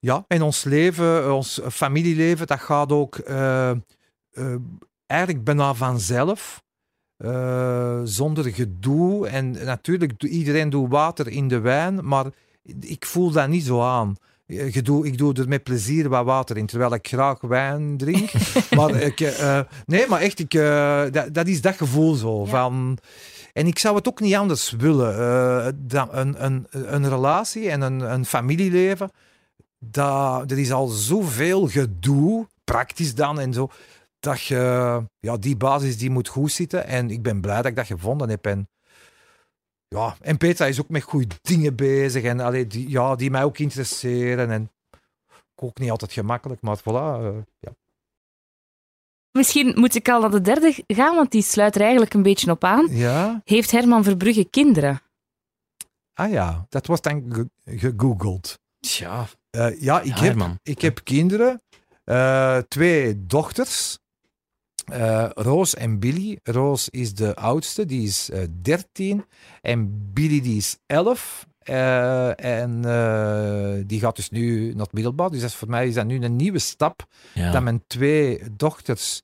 [0.05, 3.77] ja, in ons leven, ons familieleven, dat gaat ook eh, eh,
[5.07, 6.63] eigenlijk bijna vanzelf.
[7.17, 9.29] eh, zonder gedoe.
[9.29, 12.27] En natuurlijk, doe- iedereen doet water in de wijn, maar
[12.81, 14.17] ik voel dat niet zo aan.
[14.47, 18.31] Eh, gedoe- ik doe er met plezier wat water in, terwijl ik graag wijn drink.
[18.77, 22.41] maar ik, eh, eh, nee, maar echt, ik, eh, dat, dat is dat gevoel zo.
[22.45, 22.47] Ja.
[22.51, 22.99] Van,
[23.53, 25.13] en ik zou het ook niet anders willen.
[25.19, 29.11] eh, dat een, een, een relatie en een, een familieleven,
[29.91, 33.69] dat, er is al zoveel gedoe, praktisch dan en zo,
[34.21, 36.87] dat je, ja, die basis die moet goed zitten.
[36.87, 38.47] En ik ben blij dat ik dat gevonden heb.
[38.47, 38.69] En,
[39.89, 43.45] ja, en Petra is ook met goede dingen bezig en allee, die, ja, die mij
[43.45, 44.51] ook interesseren.
[44.51, 44.71] En
[45.55, 47.23] ook niet altijd gemakkelijk, maar voilà.
[47.25, 47.73] eh, ja.
[49.31, 52.51] Misschien moet ik al naar de derde gaan, want die sluit er eigenlijk een beetje
[52.51, 52.87] op aan.
[52.91, 55.01] ja, Heeft Herman Verbrugge kinderen?
[56.13, 58.59] ah ja, dat was dan ge- gegoogeld.
[58.81, 60.57] Tja, Eh, ja, ik heb.
[60.63, 61.63] Ik heb kinderen,
[62.05, 63.99] eh, twee dochters,
[64.85, 66.39] eh, Roos en Billy.
[66.43, 69.25] Roos is de oudste, die is eh 13.
[69.61, 71.47] En Billy die is 11.
[71.59, 72.81] Eh, en
[73.87, 75.31] die gaat dus nu naar het middelbaar.
[75.31, 77.07] Dus dat is voor mij is dat nu een nieuwe stap.
[77.35, 77.51] Ja.
[77.51, 79.23] Dat mijn twee dochters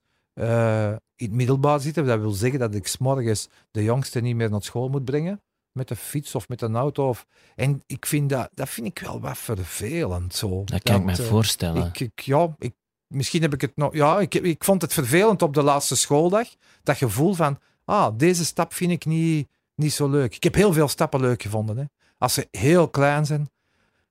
[1.15, 2.05] in het middelbaar zitten.
[2.05, 5.41] Dat wil zeggen dat ik 's morgens de jongste niet meer naar school moet brengen.
[5.71, 7.07] Met de fiets of met een auto.
[7.07, 7.25] Of...
[7.55, 10.35] En ik vind dat, dat vind ik wel wat vervelend.
[10.35, 10.63] Zo.
[10.63, 11.85] Dat kan ik me eh, voorstellen.
[11.85, 12.73] ik, ik, ja, ik,
[13.07, 13.93] misschien heb ik het nog.
[13.93, 16.47] Ja, ik, ik vond het vervelend op de laatste schooldag.
[16.83, 20.35] Dat gevoel van, ah, deze stap vind ik niet, niet zo leuk.
[20.35, 21.77] Ik heb heel veel stappen leuk gevonden.
[21.77, 21.83] Hè.
[22.17, 23.49] Als ze heel klein zijn.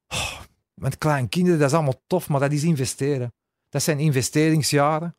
[0.08, 0.40] Oh,
[0.74, 3.32] met kleine kinderen, dat is allemaal tof, maar dat is investeren.
[3.68, 5.16] Dat zijn investeringsjaren.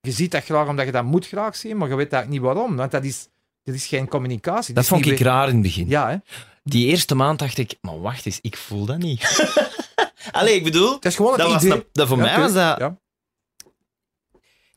[0.00, 2.52] Je ziet dat graag omdat je dat moet graag zien, maar je weet eigenlijk niet
[2.52, 2.76] waarom.
[2.76, 3.28] Want dat is,
[3.64, 4.74] dat is geen communicatie.
[4.74, 5.88] dat vond ik raar in het begin.
[5.88, 6.16] Ja, hè?
[6.62, 9.48] Die eerste maand dacht ik, maar wacht eens, ik voel dat niet.
[10.30, 11.76] Allee, ik bedoel, Dat is gewoon het dat was idee.
[11.76, 12.78] een- dat voor Ja, mij was dat...
[12.78, 12.98] Ja.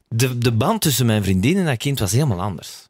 [0.08, 2.88] De, de band tussen mijn vriendin en dat kind was helemaal anders.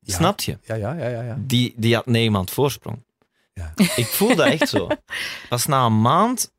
[0.00, 0.14] Ja.
[0.16, 0.58] Snap je?
[0.62, 1.36] Ja, ja, ja, ja, ja.
[1.38, 3.04] Die, die had negen maand voorsprong.
[3.52, 3.72] Ja.
[3.96, 4.88] Ik voel dat echt zo.
[5.48, 6.52] Pas na een maand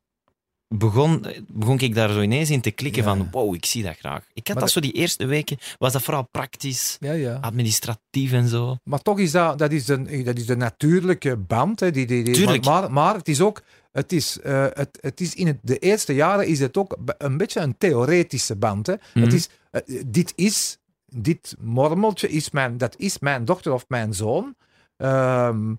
[0.68, 3.08] begon, begon ik daar zo ineens in te klikken Ja.
[3.16, 4.24] van wow, ik zie dat graag.
[4.34, 7.38] Ik had Maar dat zo die eerste weken, was dat vooral praktisch, ja, ja.
[7.42, 8.78] administratief en zo.
[8.84, 11.80] Maar toch is dat, dat, is de, dat is de natuurlijke band.
[11.80, 12.66] Hè, die, die, die, Tuurlijk.
[12.66, 15.78] Maar, maar, maar het is ook, het is, eh, het, het is in het, de
[15.78, 18.88] eerste jaren is het ook een beetje een theoretische band.
[18.88, 18.94] Hè.
[19.14, 19.24] Mhm.
[19.26, 24.14] Het is, eh, dit is, dit mormeltje is mijn, dat is mijn dochter of mijn
[24.14, 24.56] zoon.
[24.98, 25.74] Ehm,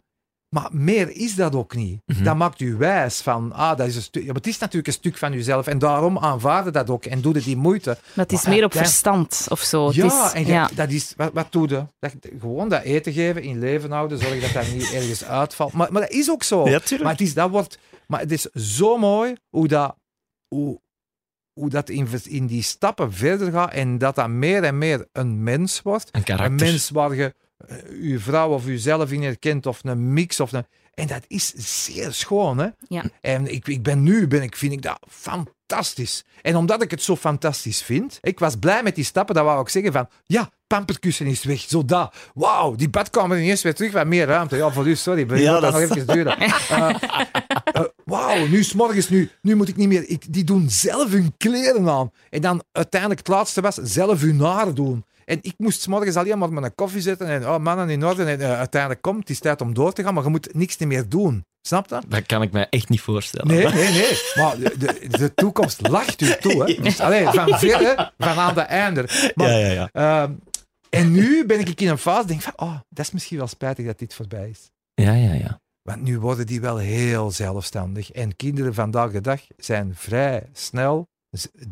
[0.48, 2.00] maar meer is dat ook niet.
[2.06, 2.24] Mhm.
[2.24, 4.22] Dat maakt u wijs van, ah, dat is een stuk.
[4.22, 5.66] Ja, maar het is natuurlijk een stuk van uzelf.
[5.66, 7.98] En daarom aanvaarden dat ook en doe die moeite.
[8.14, 8.78] Dat is Maar meer op ja.
[8.78, 9.86] verstand of zo.
[9.86, 10.70] Het Ja, is, en je- ja.
[10.74, 11.86] dat is, wat, wat doe je?
[11.98, 15.72] Dat, gewoon dat eten geven, in leven houden, zorg dat dat niet ergens uitvalt.
[15.72, 16.64] Maar, maar dat is ook zo.
[16.64, 17.02] tuurlijk.
[17.02, 19.96] maar, het is, dat wordt, maar het is zo mooi hoe dat,
[20.48, 20.80] hoe,
[21.60, 25.42] hoe dat in, in die stappen verder gaat en dat dat meer en meer een
[25.42, 26.08] mens wordt.
[26.12, 26.50] Een karakter.
[26.50, 27.34] Een mens waar je
[27.90, 30.66] uw vrouw of uzelf in herkent of een mix of een...
[30.94, 31.52] En dat is
[31.84, 32.68] zeer schoon, hè?
[32.88, 33.04] Ja.
[33.20, 36.24] En ik, ik ben nu, ben ik, vind ik dat fantastisch.
[36.42, 39.60] En omdat ik het zo fantastisch vind, ik was blij met die stappen, dat wou
[39.60, 42.14] ik zeggen van, ja, pamperkussen is weg, zo dat.
[42.34, 44.56] Wauw, die badkamer ineens weer terug, wat meer ruimte.
[44.56, 46.38] Ja, voor u, sorry, maar Ja, ja, dat nog is- even duren.
[46.68, 46.90] Eh,
[47.64, 51.10] eh, Wauw, nu is morgens nu, nu moet ik niet meer, ik, die doen zelf
[51.10, 52.10] hun kleren aan.
[52.30, 55.04] En dan uiteindelijk het laatste was, zelf hun haar doen.
[55.30, 58.04] En ik moest 's morgens alleen maar met een koffie zitten en oh, mannen in
[58.04, 58.24] orde.
[58.24, 60.76] En eh, uiteindelijk komt, het is tijd om door te gaan, maar je moet niks
[60.76, 61.44] meer doen.
[61.66, 62.00] Snap je?
[62.08, 63.46] Dat kan ik mij echt niet voorstellen.
[63.46, 64.20] Nee, nee, nee.
[64.34, 66.64] Maar de, de, toekomst lacht u toe.
[66.64, 66.82] Hè.
[66.82, 69.32] Dus, allee, van verre, van aan de einde.
[69.34, 69.88] Maar, ja, ja, ja.
[69.92, 70.32] ehm,
[70.90, 73.86] en nu ben ik in een fase, denk van, oh, dat is misschien wel spijtig
[73.86, 74.70] dat dit voorbij is.
[74.94, 75.60] Ja, ja, ja.
[75.82, 78.10] Want nu worden die wel heel zelfstandig.
[78.12, 81.08] En kinderen vandaag de dag zijn vrij snel,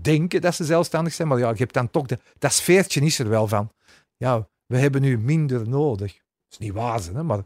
[0.01, 3.19] denken dat ze zelfstandig zijn, maar ja, je hebt dan toch, de, dat sfeertje is
[3.19, 3.73] er wel van.
[4.17, 6.13] Ja, we hebben nu minder nodig.
[6.13, 7.43] Dat is niet waar, hè, maar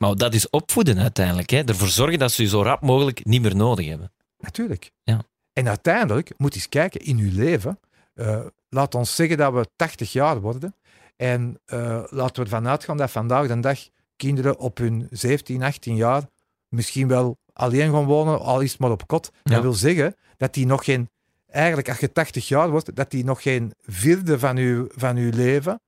[0.00, 1.50] Maar dat is opvoeden uiteindelijk.
[1.50, 1.62] Hè?
[1.64, 4.12] Ervoor zorgen dat ze je zo rap mogelijk niet meer nodig hebben.
[4.38, 4.92] Natuurlijk.
[5.02, 5.24] Ja.
[5.52, 7.80] En uiteindelijk moet je eens kijken in uw leven.
[8.14, 10.74] eh, laat ons zeggen dat we 80 jaar worden.
[11.16, 13.78] En eh, laten we ervan uitgaan dat vandaag de dag
[14.16, 16.22] kinderen op hun 17, 18 jaar
[16.68, 19.30] misschien wel alleen gaan wonen, al is het maar op kot.
[19.42, 19.52] Ja.
[19.54, 21.10] Dat wil zeggen dat die nog geen,
[21.56, 25.30] eigenlijk als je 80 jaar wordt, dat die nog geen vierde van uw, van uw
[25.30, 25.80] leven,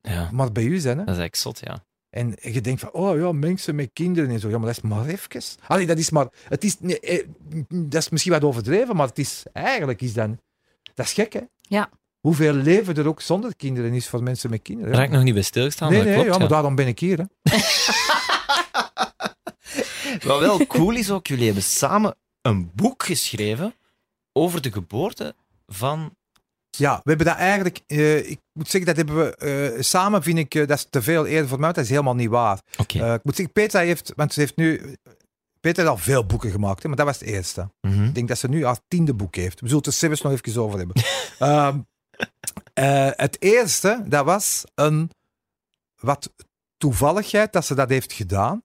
[0.00, 0.98] Ja, maar bij u zijn.
[0.98, 1.04] Hè?
[1.04, 1.84] dat is echt zot, ja.
[2.10, 4.48] En je denkt van, oh ja, mensen met kinderen en zo.
[4.48, 5.42] Ja, maar dat is maar even.
[5.66, 6.26] Allee, dat is maar...
[6.48, 7.26] Het is, nee, eh,
[7.68, 10.28] dat is misschien wat overdreven, maar het is, eigenlijk is dat...
[10.94, 11.40] Dat is gek, hè?
[11.60, 11.90] Ja.
[12.20, 14.92] Hoeveel leven er ook zonder kinderen is voor mensen met kinderen.
[14.92, 15.06] Daar hè?
[15.06, 16.30] heb ik nog niet bij stilgestaan, nee, maar nee, klopt.
[16.30, 16.54] ja, maar ja.
[16.54, 17.24] daarom ben ik hier, hè?
[20.28, 23.74] Wat wel cool is ook, jullie hebben samen een boek geschreven
[24.32, 25.34] over de geboorte
[25.66, 26.16] van...
[26.76, 27.80] Ja, we hebben dat eigenlijk...
[27.86, 31.02] eh, ik moet zeggen, dat hebben we eh, samen, vind ik, eh, dat is te
[31.02, 31.72] veel eerder voor mij.
[31.72, 32.60] Dat is helemaal niet waar.
[32.76, 32.98] Oké.
[33.04, 34.12] Eh, ik moet zeggen, Petra heeft...
[34.16, 34.96] Want ze heeft nu...
[35.60, 37.70] Petra heeft al veel boeken gemaakt, hè, maar dat was het eerste.
[37.80, 38.04] Mhm.
[38.04, 39.60] Ik denk dat ze nu haar tiende boek heeft.
[39.60, 41.02] We zullen het er zelfs nog even over hebben.
[41.38, 41.78] Ehm,
[42.74, 45.10] eh, het eerste, dat was een
[46.00, 46.32] wat
[46.76, 48.62] toevalligheid dat ze dat heeft gedaan.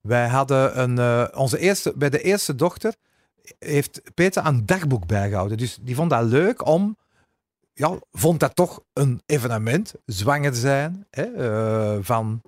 [0.00, 2.94] Wij hadden een, onze eerste, bij de eerste dochter
[3.58, 5.58] heeft Peter een dagboek bijgehouden.
[5.58, 6.96] Dus die vond dat leuk om,
[7.72, 12.42] ja, vond dat toch een evenement, zwanger zijn hè, eh, van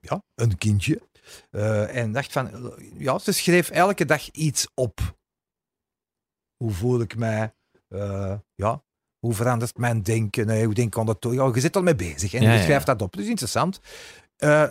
[0.00, 1.00] ja, een kindje.
[1.50, 5.16] Eh, en dacht van, ja, ze schreef elke dag iets op.
[6.56, 7.54] Hoe voel ik mij?
[7.88, 8.82] Eh, ja,
[9.18, 10.46] hoe verandert mijn denken?
[10.46, 11.26] Nee, hoe denk ik aan dat?
[11.30, 12.92] Ja, je zit al mee bezig en je ja, schrijft ja.
[12.94, 13.16] dat op.
[13.16, 13.80] Dus interessant.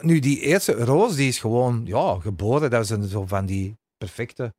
[0.02, 2.69] Nu, die eerste Roos, die is gewoon ja, geboren.
[2.69, 4.54] Dat zijn zo van die perfecte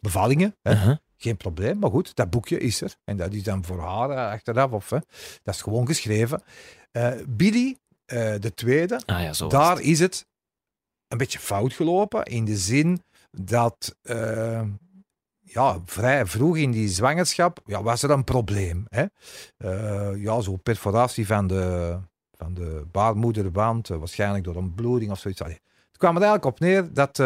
[0.00, 0.56] bevallingen.
[0.62, 0.72] Hè?
[0.72, 0.96] Uh-huh.
[1.16, 2.94] Geen probleem, maar goed, dat boekje is er.
[3.04, 4.70] En dat is dan voor haar eh, achteraf.
[4.70, 4.98] Of, hè.
[5.42, 6.42] Dat is gewoon geschreven.
[6.90, 9.48] Eh Billy, eh, de tweede, Ah ja, zo.
[9.48, 10.26] daar is het
[11.08, 12.24] een beetje fout gelopen.
[12.24, 13.96] In de zin dat
[15.40, 18.86] ja, vrij vroeg in die zwangerschap ja, was er een probleem.
[18.88, 19.04] Hè?
[20.14, 21.98] Ja, zo'n perforatie van de,
[22.32, 25.42] van de baarmoederwand, waarschijnlijk door een bloeding of zoiets.
[25.42, 27.18] Allee, Het kwam er eigenlijk op neer dat,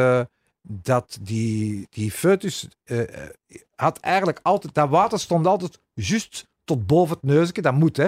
[0.62, 3.31] dat die, die foetus eh, eh,
[3.75, 8.07] had eigenlijk altijd, dat water stond altijd juist tot boven het neusje, dat moet hè,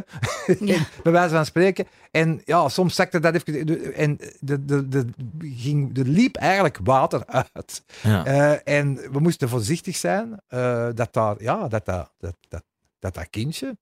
[0.58, 0.86] Ja.
[1.02, 1.86] bij wijze van spreken.
[2.10, 5.04] En ja, soms zakte dat even, en de, de, de,
[5.40, 7.84] ging, er liep eigenlijk water uit.
[8.02, 8.24] Ja.
[8.24, 12.64] Eh, en we moesten voorzichtig zijn eh, dat, daar, ja, dat, dat, dat, dat,
[12.98, 13.76] dat dat kindje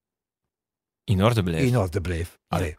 [1.05, 1.63] In orde bleef.
[1.67, 2.39] in orde bleef.
[2.49, 2.77] Allee,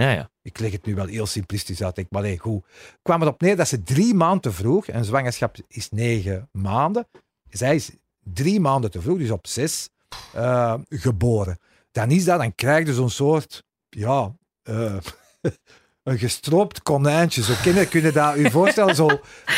[0.00, 0.30] Ja, ja.
[0.42, 2.64] ik leg het nu wel heel simplistisch uit, denk, maar nee, goed.
[3.02, 7.08] kwam erop neer dat ze drie maanden te vroeg, en zwangerschap is negen maanden,
[7.50, 9.88] zij is drie maanden te vroeg, dus op zes,
[10.32, 11.58] eh, geboren.
[11.90, 14.96] Dan is dat, dan krijg je zo'n soort, ja, eh,
[16.02, 17.42] een gestroopt konijntje.
[17.42, 18.94] Zo kunnen, kunnen dat je voorstellen.
[18.94, 19.06] Zo,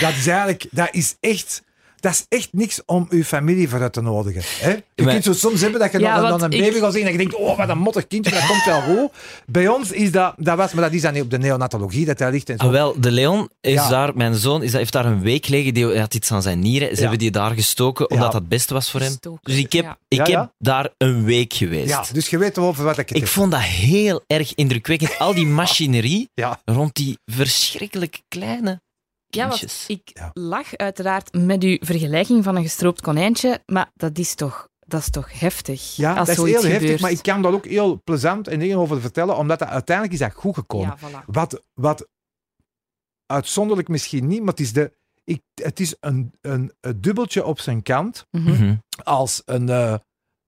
[0.00, 1.62] dat is eigenlijk, dat is echt,
[2.02, 4.42] dat is echt niks om uw familie vooruit te nodigen.
[4.44, 4.70] Hè?
[4.70, 6.92] Je Maar- kunt zo soms hebben dat je Ja, dan, dan een ik- baby gaat
[6.92, 9.10] zien en je denkt, oh, wat een mottig kindje, dat komt wel goed.
[9.46, 12.18] Bij ons is dat, dat was, maar dat is dan niet op de neonatologie dat
[12.18, 12.64] daar ligt en zo.
[12.64, 13.88] Ah, wel, de Leon is Ja.
[13.88, 15.74] daar, mijn zoon, is, heeft daar een week gelegen.
[15.74, 16.88] Die had iets aan zijn nieren.
[16.88, 17.00] Ze Ja.
[17.00, 18.32] hebben die daar gestoken, omdat Ja.
[18.32, 19.16] dat het beste was voor hem.
[19.42, 19.98] Dus ik heb, ja.
[20.08, 20.52] ik Ja, heb ja.
[20.58, 21.88] daar een week geweest.
[21.88, 23.32] ja, dus je weet over wat ik het Ik heb.
[23.32, 25.18] vond dat heel erg indrukwekkend.
[25.18, 26.60] Al die machinerie Ja.
[26.64, 28.80] rond die verschrikkelijk kleine
[29.36, 30.30] Ja, want ik Ja.
[30.32, 35.10] lach uiteraard met uw vergelijking van een gestroopt konijntje, maar dat is toch, dat is
[35.10, 38.48] toch heftig Ja, als dat is heel heftig, maar ik kan daar ook heel plezant
[38.48, 40.96] en dingen over vertellen, omdat dat, uiteindelijk is dat goed gekomen.
[41.00, 41.24] Ja, voilà.
[41.26, 42.08] Wat, wat
[43.26, 44.92] uitzonderlijk misschien niet, maar het is, de,
[45.24, 48.50] ik, het is een, een, een dubbeltje op zijn kant Mhm.
[48.50, 48.74] Mhm.
[49.04, 49.94] als een, eh,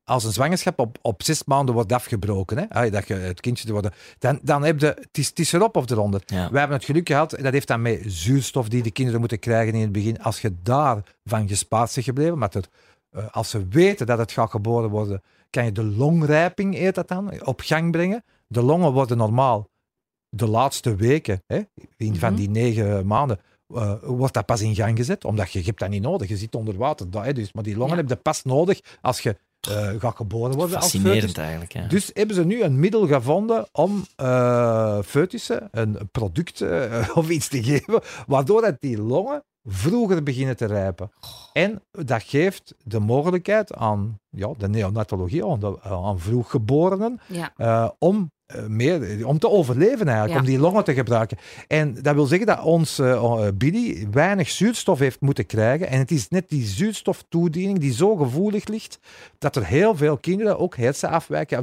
[0.05, 3.73] als een zwangerschap op, op zes maanden wordt afgebroken, hè, ah, dat je het kindje
[3.73, 6.23] worden, dan, dan heb je, het is, het is erop of eronder.
[6.27, 6.51] Ja.
[6.51, 9.75] We hebben het geluk gehad, dat heeft dan met zuurstof die de kinderen moeten krijgen
[9.75, 12.51] in het begin, als je daarvan gespaard bent gebleven, maar
[13.11, 17.09] eh, als ze weten dat het gaat geboren worden, kan je de longrijping, heet dat
[17.09, 18.25] dan, op gang brengen.
[18.47, 19.69] De longen worden normaal
[20.29, 21.61] de laatste weken, hè,
[21.97, 22.39] in, van Mhm.
[22.41, 23.41] die negen maanden,
[23.75, 26.29] eh, wordt dat pas in gang gezet, omdat je, je hebt dat niet nodig.
[26.29, 28.01] Je zit onder water, dat, hè, dus, maar die longen Ja.
[28.01, 29.37] heb je pas nodig als je
[29.69, 30.77] eh, gaat geboren worden.
[30.77, 31.73] als Fascinerend eigenlijk.
[31.73, 31.87] Ja.
[31.87, 37.49] Dus hebben ze nu een middel gevonden om eh foetussen een product eh, of iets
[37.49, 41.11] te geven, waardoor dat die longen vroeger beginnen te rijpen.
[41.53, 47.53] En dat geeft de mogelijkheid aan ja, de neonatologie, aan, de, aan vroeggeborenen, Ja.
[47.57, 50.39] eh, om, eh, meer, om te overleven eigenlijk, Ja.
[50.41, 51.39] om die longen te gebruiken.
[51.69, 55.89] En dat wil zeggen dat ons eh, eh, Billy weinig zuurstof heeft moeten krijgen.
[55.89, 58.99] En het is net die zuurstoftoediening die zo gevoelig ligt,
[59.39, 60.75] dat er heel veel kinderen ook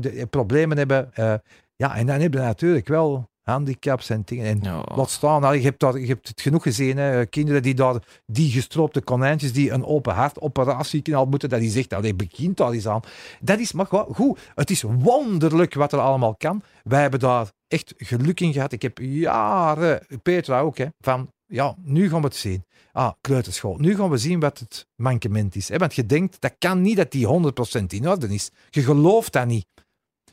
[0.05, 1.09] eh, problemen hebben.
[1.13, 1.33] eh,
[1.75, 4.45] ja, en dan hebben ze natuurlijk wel handicaps en dingen.
[4.45, 4.85] En Ja.
[4.95, 7.25] Laat staan, nou, je, hebt daar, je hebt het genoeg gezien, hè.
[7.25, 11.89] kinderen die daar, die gestroopte konijntjes, die een open hartoperatie al moeten, dat die zegt,
[11.89, 13.01] nou, die begint daar eens aan.
[13.39, 16.63] Dat is maar goed, goed, het is wonderlijk wat er allemaal kan.
[16.83, 18.71] Wij hebben daar echt geluk in gehad.
[18.71, 22.65] Ik heb jaren, Petra ook, hè, van, ja, nu gaan we het zien.
[22.91, 23.77] Ah, kleuterschool.
[23.77, 25.69] Nu gaan we zien wat het mankement is.
[25.69, 25.77] Hè?
[25.77, 28.51] Want je denkt, dat kan niet dat die 100% in orde is.
[28.69, 29.67] Je gelooft dat niet.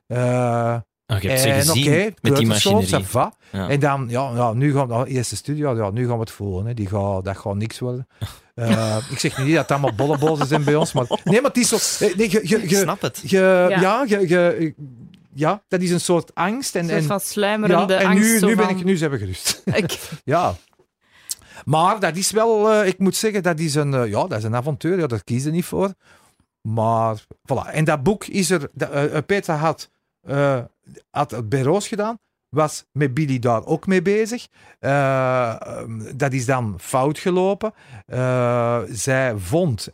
[0.07, 0.77] Eh,
[1.11, 2.89] Oh, je hebt ze en gezien met die machinerie.
[2.89, 3.33] ça va.
[3.53, 3.69] Ja.
[3.69, 6.67] En dan, ja, ja nu gaan we, eerste studio, ja, nu gaan we het voelen.
[6.67, 6.75] Hè.
[6.75, 8.07] Die gaat, dat gaat niks worden.
[8.55, 11.57] Eh, ik zeg niet dat het allemaal bollebozen zijn bij ons, maar nee, maar het
[11.61, 12.05] is zo.
[12.07, 13.21] eh, Nee, je, je, snap het.
[13.25, 13.69] Ja.
[13.69, 14.75] ja, je,
[15.35, 16.75] ja, dat is een soort angst.
[16.77, 18.23] En, Een soort en, van ja, sluimerende en angst.
[18.23, 19.63] nu, zo nu, ben ik, nu zijn we gerust.
[19.75, 20.55] Ik- Ja.
[21.65, 24.57] Maar dat is wel, eh, ik moet zeggen, dat is een, ja, dat is een
[24.57, 24.99] avontuur.
[24.99, 25.93] Ja, daar kies je niet voor.
[26.61, 27.73] Maar, voilà.
[27.73, 29.91] En dat boek is er, dat, Petra had,
[30.29, 30.61] eh,
[31.11, 34.49] had het bij Roos gedaan, was met Billy daar ook mee bezig.
[34.79, 37.73] Eh, ehm, dat is dan fout gelopen.
[38.07, 39.89] Eh, zij vond,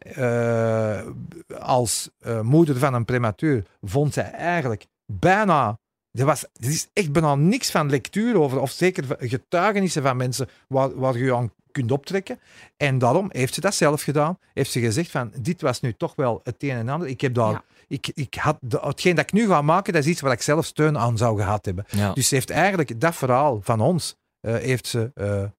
[1.58, 2.10] als
[2.42, 5.78] moeder van een prematuur, vond zij eigenlijk bijna
[6.18, 10.48] er, was, er is echt bijna niks van lectuur over, of zeker getuigenissen van mensen
[10.68, 12.38] waar, waar je aan kunt optrekken.
[12.76, 14.38] En daarom heeft ze dat zelf gedaan.
[14.52, 17.08] Heeft ze gezegd van, dit was nu toch wel het een en ander.
[17.08, 17.62] Ik heb daar.
[17.94, 20.42] Ik, ik had, de, hetgeen dat ik nu ga maken, dat is iets waar ik
[20.42, 21.84] zelf steun aan zou gehad hebben.
[21.88, 22.12] Ja.
[22.12, 25.50] Dus ze heeft eigenlijk dat verhaal van ons eh, heeft ze, eh, eh,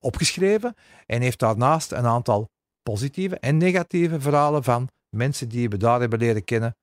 [0.00, 0.74] opgeschreven
[1.06, 2.48] en heeft daarnaast een aantal
[2.82, 6.74] positieve en negatieve verhalen van mensen die we daar hebben leren kennen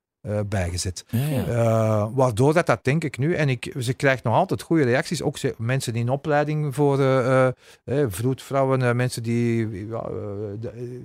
[0.48, 1.06] bijgezet.
[1.08, 2.12] Ja, ja.
[2.12, 5.38] Waardoor dat, dat denk ik nu, en ik, ze krijgt nog altijd goede reacties, ook
[5.38, 7.48] ze- mensen in opleiding voor eh,
[8.08, 9.70] vroedvrouwen, mensen die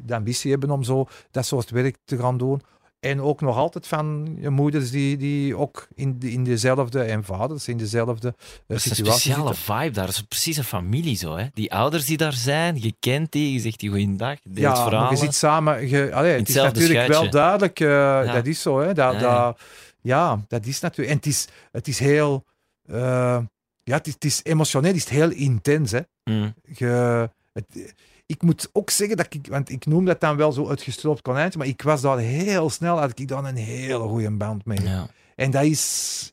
[0.04, 2.62] de ambitie hebben om zo dat soort werk te gaan doen.
[3.02, 7.68] En ook nog altijd van moeders die, die ook in, de- in dezelfde, en vaders
[7.68, 8.34] in dezelfde eh,
[8.66, 9.74] Dat is een situatie speciale zitten.
[9.76, 10.06] vibe daar.
[10.06, 11.36] Dat is precies een familie zo.
[11.36, 11.46] Hè?
[11.54, 15.10] Die ouders die daar zijn, je kent die, je zegt die goeiedag, deelt Ja, verhalen.
[15.10, 15.88] je zit samen.
[15.88, 17.80] Je, allee, het is natuurlijk wel duidelijk.
[17.80, 18.80] eh, Dat is zo.
[18.80, 19.44] Hè, dat, Ja.
[19.44, 19.60] Dat,
[20.02, 21.10] ja, dat is natuurlijk.
[21.10, 22.44] En het is, het is heel.
[22.86, 23.38] eh,
[23.84, 25.90] ja, het is, het is emotioneel, het is heel intens.
[25.90, 26.00] Hè.
[26.24, 26.54] Mm.
[26.74, 27.94] Je, het,
[28.32, 31.22] ik moet ook zeggen dat ik, want ik noem dat dan wel zo het gestroopt
[31.22, 34.82] konijntje, maar ik was daar heel snel, had ik daar een hele goede band mee.
[34.82, 35.08] Ja.
[35.34, 36.30] En dat is,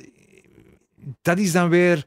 [1.22, 2.06] dat is dan weer,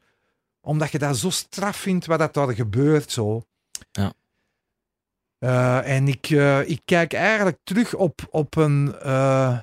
[0.61, 3.11] omdat je dat zo straf vindt wat dat daar gebeurt.
[3.11, 3.43] Zo.
[3.91, 4.13] Ja.
[5.37, 9.59] Eh, en ik, eh, ik kijk eigenlijk terug op, op een, eh,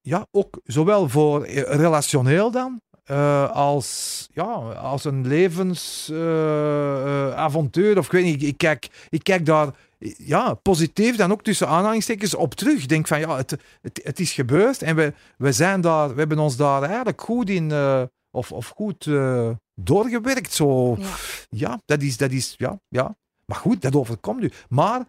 [0.00, 7.98] ja, ook zowel voor relationeel dan, eh, als, ja, als een levensavontuur.
[7.98, 9.72] of ik weet niet, ik, ik, kijk, ik kijk daar
[10.18, 12.82] ja, positief dan ook tussen aanhalingstekens op terug.
[12.82, 16.18] Ik denk van ja, het, het, het is gebeurd en we, we, zijn daar, we
[16.18, 20.52] hebben ons daar eigenlijk goed in, eh, of, of goed eh, doorgewerkt.
[20.52, 20.96] Zo.
[20.96, 21.06] Ja.
[21.50, 23.16] Ja, dat is, dat is, ja, ja.
[23.44, 24.50] Maar goed, dat overkomt u.
[24.68, 25.04] Maar,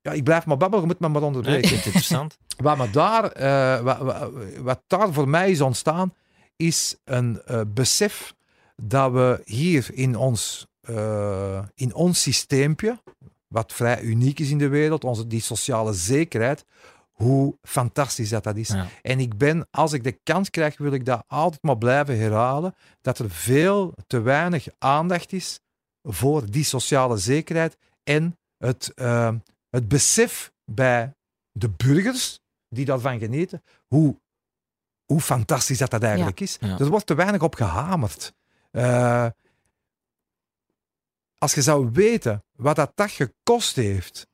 [0.00, 1.74] ja, ik blijf maar babbelen, je moet me maar onderbreken.
[1.76, 2.38] interessant.
[2.56, 6.14] Wat, me daar, eh, wat, wat, wat daar voor mij is ontstaan,
[6.56, 8.34] is een eh, besef
[8.76, 13.02] dat we hier in ons, eh, in ons systeempje,
[13.46, 16.64] wat vrij uniek is in de wereld, onze, die sociale zekerheid,
[17.12, 18.68] hoe fantastisch dat, dat is.
[18.68, 18.86] Ja.
[19.02, 22.74] En ik ben, als ik de kans krijg, wil ik dat altijd maar blijven herhalen,
[23.00, 25.60] dat er veel te weinig aandacht is
[26.02, 29.34] voor die sociale zekerheid en het, eh,
[29.70, 31.14] het besef bij
[31.52, 34.16] de burgers die daarvan genieten, hoe,
[35.06, 36.56] hoe fantastisch dat, dat eigenlijk is.
[36.60, 36.78] Ja.
[36.78, 38.32] Er wordt te weinig op gehamerd.
[38.70, 39.26] Eh,
[41.38, 44.26] als je zou weten wat dat, dat gekost heeft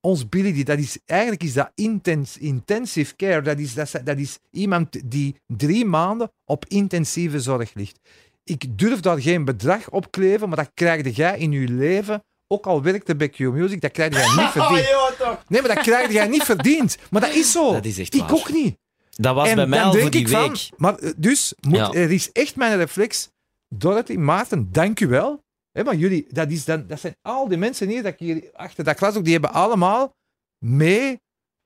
[0.00, 3.42] ons Billy, die, dat is, eigenlijk is dat intens, intensive care.
[3.42, 7.98] Dat is, dat, is, dat is iemand die drie maanden op intensieve zorg ligt.
[8.44, 12.66] Ik durf daar geen bedrag op kleven, maar dat krijg jij in je leven, ook
[12.66, 14.88] al werkt bij Q Music, dat krijg jij niet verdiend.
[15.48, 16.96] Nee, maar dat krijg jij niet verdiend.
[17.10, 17.72] Maar dat is zo.
[17.72, 18.32] Dat is echt ik waar.
[18.32, 18.78] ook niet.
[19.10, 20.70] Dat was En bij mij al denk voor die ik van, week.
[20.76, 21.92] maar eh, dus, moet, Ja.
[21.92, 23.28] er is echt mijn reflex.
[23.68, 25.42] Dorothy, Maarten, dank u wel.
[25.72, 28.50] Hè, maar jullie, dat, is dan, dat zijn al die mensen hier, dat ik hier
[28.52, 30.14] achter dat glas ook, die hebben allemaal
[30.64, 31.20] mee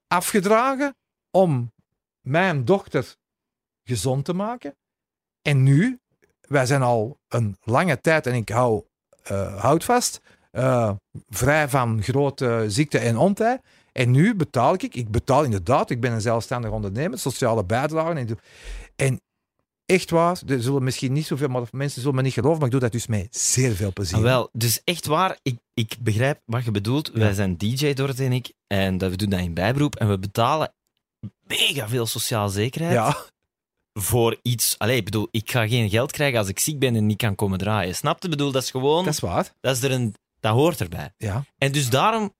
[0.06, 0.94] afgedragen
[1.30, 1.72] om
[2.20, 3.16] mijn dochter
[3.84, 4.76] gezond te maken.
[5.42, 5.98] En nu,
[6.40, 8.84] wij zijn al een lange tijd, en ik hou
[9.22, 10.20] eh, houd vast,
[10.50, 10.92] eh,
[11.28, 13.60] vrij van grote ziekte en ontij.
[13.94, 18.16] En nu betaal ik, ik betaal inderdaad, ik ben een zelfstandig ondernemer, sociale bijdragen.
[18.16, 18.38] En,
[18.96, 19.20] en
[19.86, 22.72] echt waar, er zullen misschien niet zoveel maar mensen zullen me niet geloven, maar ik
[22.72, 24.16] doe dat dus met zeer veel plezier.
[24.16, 27.10] Ah, wel, dus echt waar, ik, ik begrijp wat je bedoelt.
[27.12, 29.96] Wij zijn DJ, Dorot en ik, en dat, we doen dat in bijberoep.
[29.96, 30.72] En we betalen
[31.46, 33.16] mega veel sociale zekerheid ja,
[33.92, 34.74] voor iets.
[34.78, 37.34] Allee, ik bedoel, ik ga geen geld krijgen als ik ziek ben en niet kan
[37.34, 37.94] komen draaien.
[37.94, 38.24] Snap je?
[38.24, 39.52] Ik bedoel, dat is gewoon, dat is waar.
[39.60, 41.12] dat, is er een, dat hoort erbij.
[41.16, 42.32] Ja, En dus daarom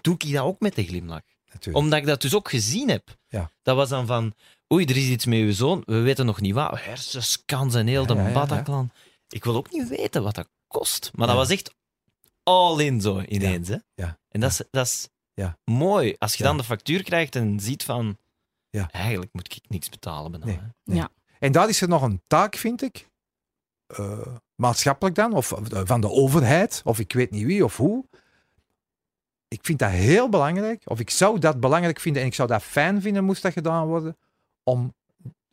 [0.00, 1.20] doe ik dat ook met de glimlach.
[1.52, 1.76] natuurlijk.
[1.84, 3.16] Omdat ik dat dus ook gezien heb.
[3.28, 3.50] Ja.
[3.62, 4.34] Dat was dan van,
[4.72, 6.80] oei, er is iets met uw zoon, we weten nog niet wat.
[6.80, 8.40] Hersenscans en heel de Ja, ja, ja, ja.
[8.40, 8.90] Bataclan.
[9.28, 11.10] Ik wil ook niet weten wat dat kost.
[11.14, 11.42] Maar dat Ja.
[11.42, 11.74] was echt
[12.42, 13.68] all in zo ineens.
[13.68, 13.76] Hè?
[13.94, 14.18] Ja.
[14.28, 15.58] En dat is, dat is Ja.
[15.64, 16.14] mooi.
[16.18, 16.48] Als je Ja.
[16.48, 18.18] dan de factuur krijgt en ziet van,
[18.70, 18.90] Ja.
[18.90, 20.30] eigenlijk moet ik niks betalen.
[20.30, 20.56] bijna, Nee.
[20.56, 20.62] hè.
[20.84, 21.04] Nee.
[21.38, 23.08] En daar is er nog een taak, vind ik,
[23.86, 28.04] eh, maatschappelijk dan, of eh, van de overheid, of ik weet niet wie of hoe.
[29.52, 32.62] Ik vind dat heel belangrijk, of ik zou dat belangrijk vinden en ik zou dat
[32.62, 34.16] fijn vinden, moest dat gedaan worden,
[34.62, 34.94] om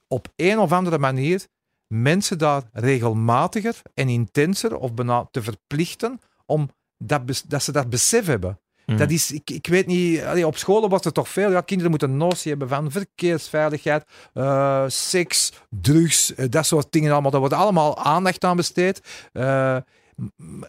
[0.08, 1.48] op een of andere manier
[1.88, 8.26] mensen daar regelmatiger en intenser of bijna te verplichten om dat, dat ze dat besef
[8.26, 8.60] hebben.
[8.86, 8.98] Mhm.
[8.98, 11.52] Dat is, ik, ik weet niet, allee, op scholen was er toch veel.
[11.52, 17.12] Ja, kinderen moeten een notie hebben van verkeersveiligheid, eh, seks, drugs, eh, dat soort dingen
[17.12, 17.32] allemaal.
[17.32, 19.02] Daar wordt allemaal aandacht aan besteed.
[19.34, 19.78] Eh,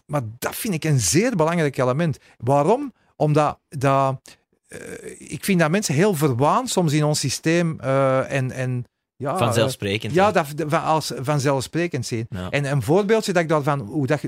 [0.05, 2.17] maar dat vind ik een zeer belangrijk element.
[2.37, 2.93] Waarom?
[3.21, 4.79] Omdat dat, eh,
[5.17, 8.85] ik vind dat mensen heel verwaand soms in ons systeem eh, en, en
[9.21, 10.13] ja, Vanzelfsprekend.
[10.13, 12.27] ja, dat, van, als vanzelfsprekend zien.
[12.29, 12.49] Ja.
[12.49, 14.21] En een voorbeeldje dat ik daarvan, hoe dat,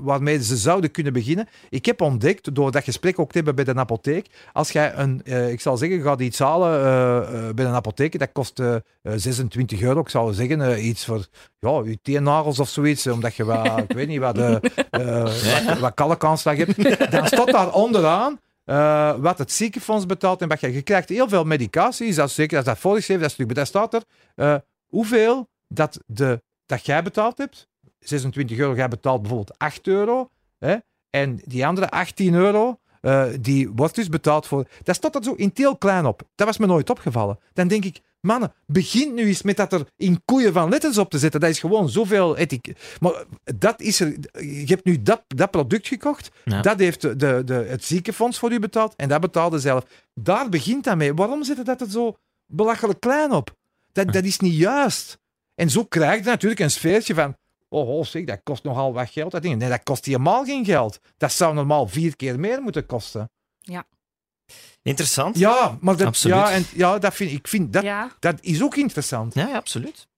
[0.00, 1.48] waarmee ze zouden kunnen beginnen.
[1.68, 5.22] Ik heb ontdekt, door dat gesprek ook te hebben bij de apotheek, als jij een,
[5.24, 8.58] eh, ik zal zeggen, je gaat iets halen eh, eh, bij een apotheek, dat kost
[8.58, 10.00] eh, eh, 26 euro.
[10.00, 11.26] Ik zou zeggen, iets voor
[11.58, 14.36] ja, je teennagels of zoiets, omdat je wat, ik weet niet, wat,
[14.90, 17.10] wat, wat kalkaanslag hebt.
[17.12, 18.38] Dan staat daar onderaan
[18.70, 22.34] eh, wat het ziekenfonds betaalt en wat je, je krijgt heel veel medicatie, dat is
[22.34, 24.02] zeker als dat voorgeschreven, dat stuk, daar staat er
[24.34, 24.54] eh,
[24.86, 27.68] hoeveel dat, de, dat jij betaald hebt.
[27.98, 30.30] 26 euro, jij betaalt bijvoorbeeld 8 euro.
[30.58, 30.76] Hè?
[31.10, 34.68] En die andere 18 euro, eh, die wordt dus betaald voor...
[34.82, 36.22] Dat staat er zo in het heel klein op.
[36.34, 37.38] Dat was me nooit opgevallen.
[37.52, 41.10] Dan denk ik, mannen, begin nu eens met dat er in koeien van letters op
[41.10, 41.40] te zetten.
[41.40, 42.72] Dat is gewoon zoveel ethiek.
[43.00, 43.24] Maar
[43.56, 44.16] dat is er...
[44.32, 46.30] Je hebt nu dat, dat product gekocht.
[46.44, 46.62] Ja.
[46.62, 48.94] Dat heeft de, de, de, het ziekenfonds voor u betaald.
[48.96, 49.84] En dat betaalde zelf.
[50.14, 51.14] Daar begint dat mee.
[51.14, 52.16] Waarom zit dat er zo
[52.46, 53.56] belachelijk klein op?
[53.92, 55.18] Dat, dat is niet juist.
[55.54, 57.36] En zo krijg je natuurlijk een sfeertje van.
[57.68, 59.30] Oh, oh zeg, dat kost nogal wat geld.
[59.30, 59.58] Dat ding.
[59.58, 61.00] Nee, dat kost helemaal geen geld.
[61.16, 63.30] Dat zou normaal vier keer meer moeten kosten.
[64.82, 65.38] Interessant.
[65.38, 66.36] Ja, maar dat, Absoluut.
[66.36, 69.34] ja, en, ja, dat vind ik vind dat, ja, dat is ook interessant.
[69.34, 70.08] Ja, ja, absoluut.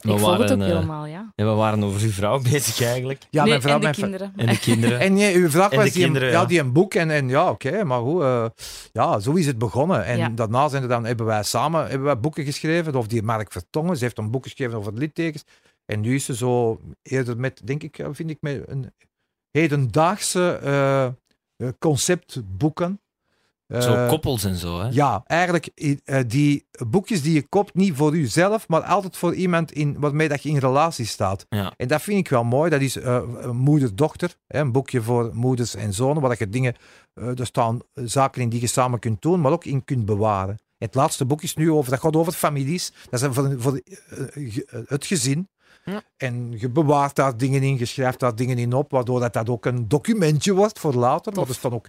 [0.00, 1.32] We ik volg het ook eh, helemaal, ja.
[1.34, 3.22] ja, we waren over uw vrouw bezig eigenlijk.
[3.30, 4.32] Ja, nee, mijn vrouw, en de mijn kinderen.
[4.36, 5.00] En de kinderen.
[5.06, 6.40] En nee, uw vraag En was die, kinderen, een, ja.
[6.40, 8.22] ja, die een boek en, en ja, oké, maar goed.
[8.22, 8.46] eh,
[8.92, 10.04] ja, zo is het begonnen.
[10.04, 10.28] En Ja.
[10.28, 12.94] daarna zijn er dan, hebben wij samen hebben wij boeken geschreven.
[12.94, 15.44] Of die Mark Vertongen, ze heeft een boek geschreven over littekens.
[15.84, 18.92] En nu is ze zo eerder met, denk ik, vind ik, met een
[19.50, 21.12] hedendaagse eh, eh,
[21.78, 23.00] conceptboeken.
[23.68, 24.88] Zo Eh, koppels en zo, hè?
[24.88, 29.72] ja, eigenlijk eh, die boekjes die je koopt, niet voor jezelf, maar altijd voor iemand
[29.72, 31.46] in, waarmee dat je in relatie staat.
[31.48, 31.72] Ja.
[31.76, 32.70] En dat vind ik wel mooi.
[32.70, 36.74] Dat is eh, moeder-dochter, een boekje voor moeders en zonen, waar je dingen,
[37.14, 40.58] er staan zaken in die je samen kunt doen, maar ook in kunt bewaren.
[40.78, 42.92] Het laatste boek is nu over, dat gaat over families.
[43.10, 43.80] Dat is voor, voor
[44.86, 45.48] het gezin.
[45.84, 46.02] Ja.
[46.16, 49.48] En je bewaart daar dingen in, je schrijft daar dingen in op, waardoor dat, dat
[49.48, 51.32] ook een documentje wordt voor later.
[51.32, 51.88] Maar er staan ook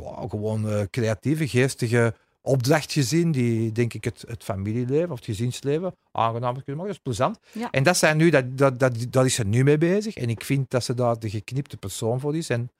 [0.00, 5.24] ja, gewoon eh, creatieve, geestige opdrachtjes in, die denk ik het, het familieleven of het
[5.24, 6.86] gezinsleven aangenamer kunnen maken.
[6.86, 7.38] Dat is plezant.
[7.52, 7.70] Ja.
[7.70, 10.16] En dat, zijn nu, dat, dat, dat, dat is er nu mee bezig.
[10.16, 12.48] En ik vind dat ze daar de geknipte persoon voor is.
[12.48, 12.70] En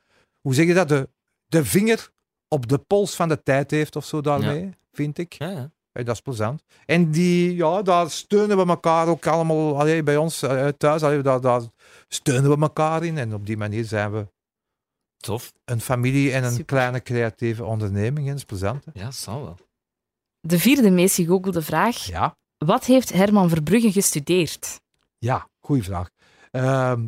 [0.41, 0.89] hoe zeg je dat?
[0.89, 1.09] De,
[1.47, 2.11] de vinger
[2.49, 5.33] op de pols van de tijd heeft of zo daarmee, vind ik.
[5.33, 5.71] Ja, ja.
[5.93, 6.63] En dat is plezant.
[6.87, 11.03] En die, ja, daar steunen we elkaar ook allemaal allee, bij ons eh, thuis.
[11.03, 11.63] Allee, daar, daar
[12.09, 13.19] steunen we elkaar in.
[13.19, 14.27] En op die manier zijn we
[15.21, 15.53] Tof.
[15.65, 16.65] een familie en een Super.
[16.65, 18.31] kleine creatieve onderneming.
[18.33, 18.85] is plezant.
[18.85, 18.91] hè.
[18.95, 19.57] Ja, zal wel.
[20.41, 21.97] De vierde meest gegoogelde vraag.
[22.07, 24.81] Ja, Wat heeft Herman Verbrugge gestudeerd?
[25.19, 26.11] ja goede vraag.
[26.51, 27.07] Ehm,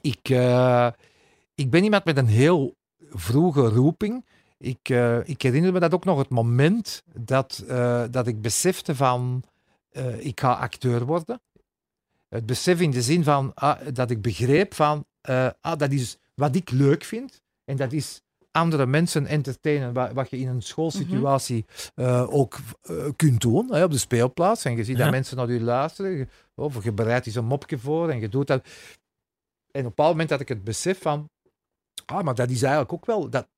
[0.00, 0.88] ik, eh,
[1.54, 2.74] ik ben iemand met een heel
[3.10, 4.24] vroege roeping.
[4.58, 8.94] Ik, eh, ik herinner me dat ook nog het moment dat, eh, dat ik besefte
[8.96, 9.42] van
[9.90, 11.40] eh, ik ga acteur worden.
[12.28, 16.18] Het besef in de zin van ah, dat ik begreep van eh, ah, dat is
[16.34, 17.42] wat ik leuk vind.
[17.64, 18.20] En dat is
[18.50, 21.64] andere mensen entertainen, wat, wat je in een schoolsituatie
[21.94, 24.64] eh, ook eh, kunt doen hè, op de speelplaats.
[24.64, 25.02] En je ziet Ja.
[25.02, 26.10] dat mensen naar je luisteren.
[26.10, 28.64] Je- Of je bereidt eens een mopje voor en je doet dat.
[28.64, 28.70] En
[29.70, 31.28] op een bepaald moment had ik het besef van,
[32.06, 33.48] ah, maar dat is eigenlijk ook wel, dat,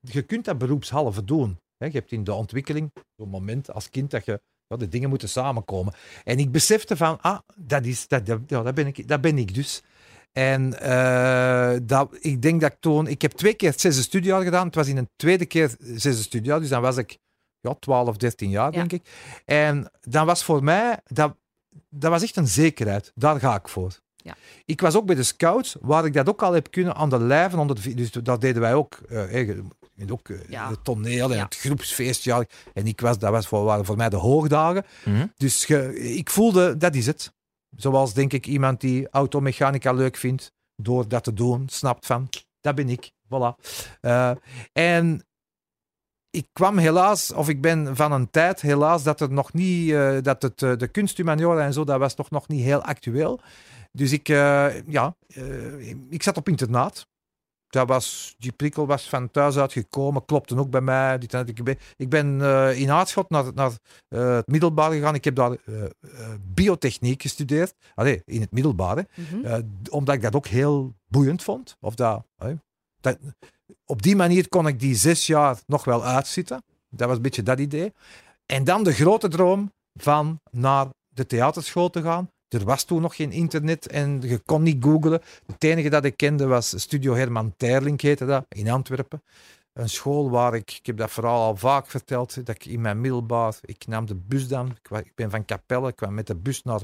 [0.00, 1.58] je kunt dat beroepshalve doen.
[1.76, 1.86] Hè.
[1.86, 5.28] Je hebt in de ontwikkeling zo'n moment als kind dat je, ja, de dingen moeten
[5.28, 5.94] samenkomen.
[6.24, 9.38] En ik besefte van, ah, dat, is, dat, dat, ja, dat, ben, ik, dat ben
[9.38, 9.82] ik dus.
[10.36, 14.42] En eh, dat, ik denk dat ik toen, ik heb twee keer het zesde studiejaar
[14.42, 14.66] gedaan.
[14.66, 17.18] Het was in een tweede keer het zesde studiejaar, dus dan was ik
[17.60, 18.78] ja, 12, 13 jaar, Ja.
[18.78, 19.08] denk ik.
[19.44, 21.36] En dan was voor mij, dat,
[21.90, 23.12] dat was echt een zekerheid.
[23.14, 23.98] Daar ga ik voor.
[24.16, 24.34] Ja.
[24.64, 27.18] Ik was ook bij de scouts, waar ik dat ook al heb kunnen aan de
[27.20, 27.58] lijven.
[27.58, 28.94] Onder de, dus dat deden wij ook.
[29.08, 29.50] eh,
[30.10, 30.68] ook eh, Ja.
[30.70, 31.44] het toneel en Ja.
[31.44, 32.46] het groepsfeestjaar.
[32.74, 34.84] En ik was, dat was voor, waren voor mij de hoogdagen.
[35.04, 35.26] Mhm.
[35.36, 37.32] Dus ge- ik voelde, dat is het.
[37.76, 42.28] Zoals denk ik iemand die automechanica leuk vindt, door dat te doen, snapt van,
[42.60, 43.12] dat ben ik.
[43.24, 43.64] Voilà.
[44.00, 44.30] Eh,
[44.72, 45.26] en
[46.30, 50.16] ik kwam helaas, of ik ben van een tijd helaas, dat er nog niet, eh,
[50.22, 53.40] dat het, eh, de kunsthumaniora en zo, dat was toch nog niet heel actueel.
[53.92, 54.26] Dus ik,
[54.86, 55.16] ja,
[56.08, 57.06] ik zat op internaat.
[57.76, 61.18] Dat was, die prikkel was van thuis uitgekomen, klopte ook bij mij.
[61.18, 61.46] Dit en.
[61.46, 63.72] Ik ben, ik ben eh, in Aarschot naar, naar
[64.08, 65.14] eh, het middelbaar gegaan.
[65.14, 65.82] Ik heb daar eh,
[66.40, 67.74] biotechniek gestudeerd.
[67.94, 69.06] Allee, in het middelbare.
[69.14, 69.62] Mhm.
[69.90, 71.76] Omdat ik dat ook heel boeiend vond.
[71.80, 72.24] Of dat,
[73.00, 73.18] dat,
[73.84, 76.62] op die manier kon ik die zes jaar nog wel uitzitten.
[76.88, 77.92] Dat was een beetje dat idee.
[78.46, 82.30] En dan de grote droom van naar de theaterschool te gaan.
[82.48, 85.20] Er was toen nog geen internet en je kon niet googlen.
[85.46, 89.22] Het enige dat ik kende was Studio Herman Terling, heette dat, in Antwerpen.
[89.72, 93.00] Een school waar ik, ik heb dat verhaal al vaak verteld, dat ik in mijn
[93.00, 96.62] middelbaar, ik nam de bus dan, ik, ben van Capelle, ik kwam met de bus
[96.62, 96.80] naar,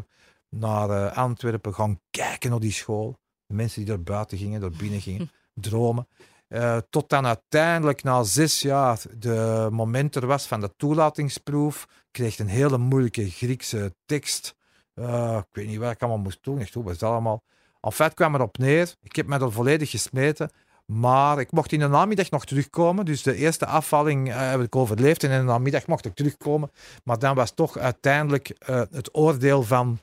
[0.49, 3.19] naar eh, Antwerpen, gaan kijken naar die school.
[3.47, 6.09] De mensen die er buiten gingen, door binnen gingen, dromen.
[6.49, 11.89] Eh, tot dan uiteindelijk na zes jaar de moment er was van de toelatingsproef.
[12.11, 14.55] Kreeg een hele moeilijke Griekse tekst.
[14.95, 16.59] Eh, ik weet niet wat ik allemaal moest doen.
[16.59, 17.43] Echt, hoe dat allemaal?
[17.81, 18.95] En fait kwam erop neer.
[19.03, 20.51] Ik heb me er volledig gesmeten.
[20.87, 23.05] Maar ik mocht in de namiddag nog terugkomen.
[23.05, 25.25] Dus de eerste afvalling eh, heb ik overleefd.
[25.25, 26.71] En in de namiddag mocht ik terugkomen.
[27.05, 29.99] Maar dan was toch uiteindelijk eh, het oordeel van...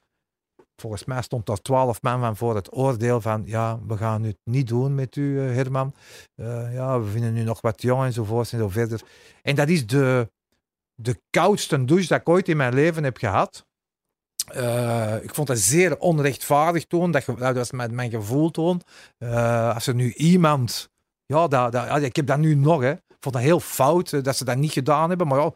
[0.75, 3.43] Volgens mij stond er twaalf man van voor het oordeel van...
[3.45, 5.93] Ja, we gaan het niet doen met u, Herman.
[6.71, 9.01] Ja, we vinden u nog wat jong enzovoort en zo verder.
[9.41, 10.31] En dat is de,
[10.95, 13.67] de koudste douche dat ik ooit in mijn leven heb gehad.
[14.47, 17.11] Eh, ik vond dat zeer onrechtvaardig toen.
[17.11, 18.81] Dat, dat was mijn, mijn gevoel toen.
[19.17, 20.89] Eh, als er nu iemand...
[21.25, 22.81] Ja, dat, dat, ik heb dat nu nog.
[22.81, 22.91] Hè.
[22.91, 25.27] Ik vond dat heel fout eh, dat ze dat niet gedaan hebben.
[25.27, 25.53] Maar ja,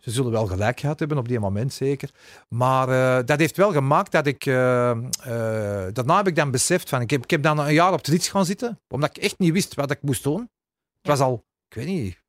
[0.00, 2.10] ze zullen wel gelijk gehad hebben op die moment zeker.
[2.48, 2.86] Maar
[3.24, 4.44] dat heeft wel gemaakt dat ik...
[4.44, 7.00] daarna heb ik dan beseft van...
[7.00, 8.80] Ik heb, ik heb dan een jaar op het gaan zitten.
[8.88, 10.50] Omdat ik echt niet wist wat ik moest doen.
[10.98, 11.44] Het was al...
[11.68, 12.24] Ik weet niet...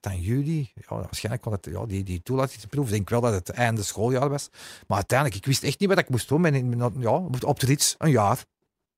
[0.00, 2.84] Dan juli, ja, waarschijnlijk was het ja, die, die toelatingsproef.
[2.86, 4.48] Ik denk wel dat het einde schooljaar was.
[4.86, 6.98] Maar uiteindelijk, ik wist echt niet wat ik moest doen.
[6.98, 8.44] Ja, op de rits, een jaar.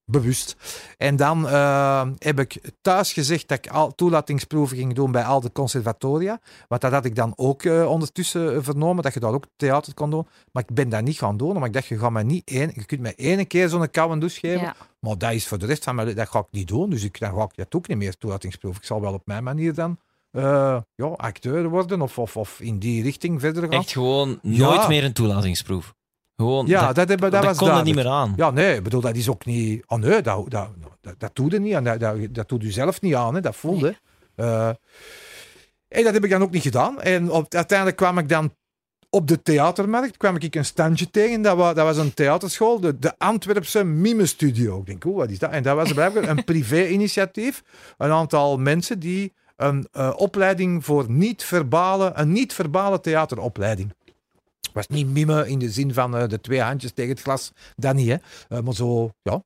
[0.05, 0.57] Bewust.
[0.99, 5.41] En dan eh, heb ik thuis gezegd dat ik al toelatingsproeven ging doen bij al
[5.41, 6.41] de conservatoria.
[6.69, 9.95] Want dat had ik dan ook eh, ondertussen eh, vernomen, dat je daar ook theater
[9.95, 10.27] kon doen.
[10.53, 12.71] Maar ik ben dat niet gaan doen, omdat ik dacht, je, gaat mij niet één,
[12.75, 14.61] je kunt mij één keer zo'n koude douche geven.
[14.61, 14.77] Ja.
[14.99, 16.91] Maar dat is voor de rest van mijn le- dat ga ik niet doen.
[16.91, 18.77] Dus ik, dan ga ik dat ook niet meer toelatingsproef.
[18.77, 19.99] Ik zal wel op mijn manier dan
[20.33, 23.73] eh, ja, acteur worden of, of, of in die richting verder gaan.
[23.73, 24.59] Echt gewoon Ja.
[24.69, 25.95] nooit meer een toelatingsproef.
[26.37, 28.33] Gewoon, Ja, dat, dat, dat, dat, was kon er niet meer aan.
[28.37, 29.83] Ja, nee, ik bedoel, dat is ook niet...
[29.87, 30.69] Oh nee, dat, dat,
[31.01, 31.85] dat, dat doe je niet aan.
[31.85, 33.41] Dat, dat, dat doet u zelf niet aan, hè.
[33.41, 33.97] dat voelde.
[34.35, 34.69] Eh,
[35.89, 37.01] en dat heb ik dan ook niet gedaan.
[37.01, 38.55] En op, uiteindelijk kwam ik dan
[39.11, 41.43] op de theatermarkt kwam ik een standje tegen.
[41.43, 44.79] Dat was, dat was een theaterschool, de, de Antwerpse Mime Studio.
[44.79, 45.51] Ik denk, oeh, wat is dat?
[45.51, 47.63] En dat was blijkbaar een privé-initiatief.
[47.99, 53.95] Een aantal mensen die een eh, opleiding voor niet-verbale, een niet-verbale theateropleiding.
[54.61, 57.53] Het was niet mime in de zin van eh, de twee handjes tegen het glas,
[57.77, 58.17] dat niet, hè.
[58.49, 59.43] Eh, maar zo, ja,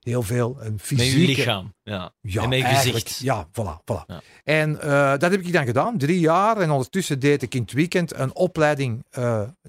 [0.00, 1.20] heel veel een Met fysieke...
[1.20, 1.74] je lichaam.
[1.82, 2.12] Ja.
[2.20, 3.18] Ja, en met je gezicht.
[3.18, 3.76] Ja, voilà.
[3.84, 4.06] voilà.
[4.06, 4.20] Ja.
[4.44, 4.72] En
[5.18, 6.56] dat heb ik dan gedaan, drie jaar.
[6.56, 9.04] En ondertussen deed ik in het weekend een opleiding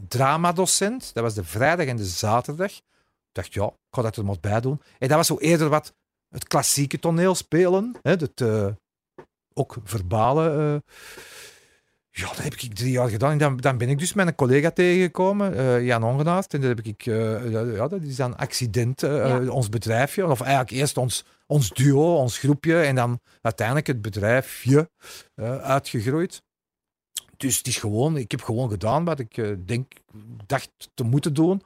[0.07, 1.13] dramadocent.
[1.13, 2.71] Dat was de vrijdag en de zaterdag.
[2.71, 2.81] Ik
[3.31, 4.81] dacht, ja, ik ga dat er maar bij doen.
[4.99, 5.93] En dat was zo eerder wat
[6.29, 7.95] het klassieke toneel spelen.
[8.01, 8.43] Hè, het,
[9.53, 10.49] ook verbale.
[10.49, 10.79] eh,
[12.13, 13.31] ja, dat heb ik drie jaar gedaan.
[13.31, 16.53] En dan, dan ben ik dus met een collega tegengekomen, eh, Jan Ongenaast.
[16.53, 19.47] En dat heb ik, eh, ja, dat is dan accident, Ja.
[19.49, 20.27] ons bedrijfje.
[20.27, 22.81] Of eigenlijk eerst ons, ons duo, ons groepje.
[22.81, 24.89] En dan uiteindelijk het bedrijfje
[25.35, 26.41] eh, uitgegroeid.
[27.37, 29.91] Dus het is gewoon, ik heb gewoon gedaan wat ik eh, denk,
[30.45, 31.61] dacht te moeten doen.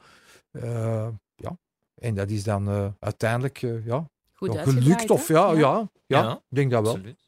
[0.50, 1.56] Eh, ja.
[1.94, 5.10] En dat is dan eh, uiteindelijk eh, ja, Goed gelukt.
[5.10, 5.90] Of ja, ja.
[6.06, 6.32] Ja, Ja.
[6.32, 6.92] ik denk dat wel.
[6.94, 7.25] Absoluut.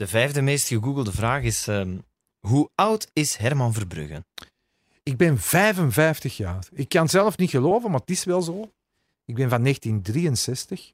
[0.00, 1.98] De vijfde meest gegoogelde vraag is: ehm,
[2.38, 4.24] hoe oud is Herman Verbrugge?
[5.02, 6.66] Ik ben 55 jaar.
[6.72, 8.72] Ik kan zelf niet geloven, maar het is wel zo.
[9.24, 10.92] Ik ben van 1963.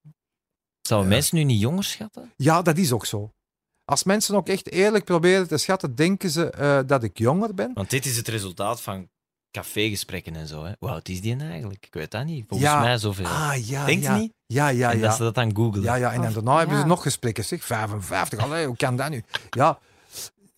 [0.80, 1.16] Zouden Ja.
[1.16, 2.32] mensen nu niet jonger schatten?
[2.36, 3.32] Ja, dat is ook zo.
[3.84, 7.70] Als mensen ook echt eerlijk proberen te schatten, denken ze eh, dat ik jonger ben.
[7.74, 9.08] Want dit is het resultaat van
[9.60, 10.64] cafégesprekken en zo.
[10.64, 10.72] Hè.
[10.78, 11.86] Hoe oud is die nou eigenlijk?
[11.86, 12.44] Ik weet dat niet.
[12.48, 12.80] Volgens Ja.
[12.80, 13.26] mij zoveel.
[13.26, 14.16] Ah, ja, Denk je ja.
[14.16, 14.32] niet?
[14.46, 15.06] Ja, ja, en ja.
[15.06, 15.84] dat ze dat dan googelen.
[15.84, 17.44] Ja, ja, en dan daarna hebben ze nog gesprekken.
[17.44, 19.22] Zeg, 55, allee, hoe kan dat nu?
[19.50, 19.78] Ja,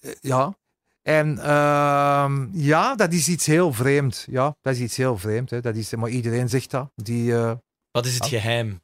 [0.00, 0.54] eh, ja.
[1.02, 4.26] En ehm, ja, dat is iets heel vreemd.
[4.30, 5.50] Ja, dat is iets heel vreemd.
[5.50, 5.60] Hè.
[5.60, 6.90] Dat is, maar iedereen zegt dat.
[6.94, 7.52] Die, eh,
[7.90, 8.28] Wat is het Ah.
[8.28, 8.80] geheim?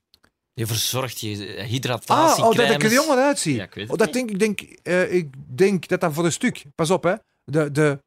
[0.53, 1.29] Je verzorgt je
[1.69, 2.43] hydratatie.
[2.43, 3.55] ah, oh, dat ik er jonger uitzie.
[3.55, 6.33] Ja, ik weet Oh, dat denk, ik, denk, eh, ik denk dat dat voor een
[6.33, 6.65] stuk...
[6.75, 7.15] Pas op, hè.
[7.45, 7.99] De, de,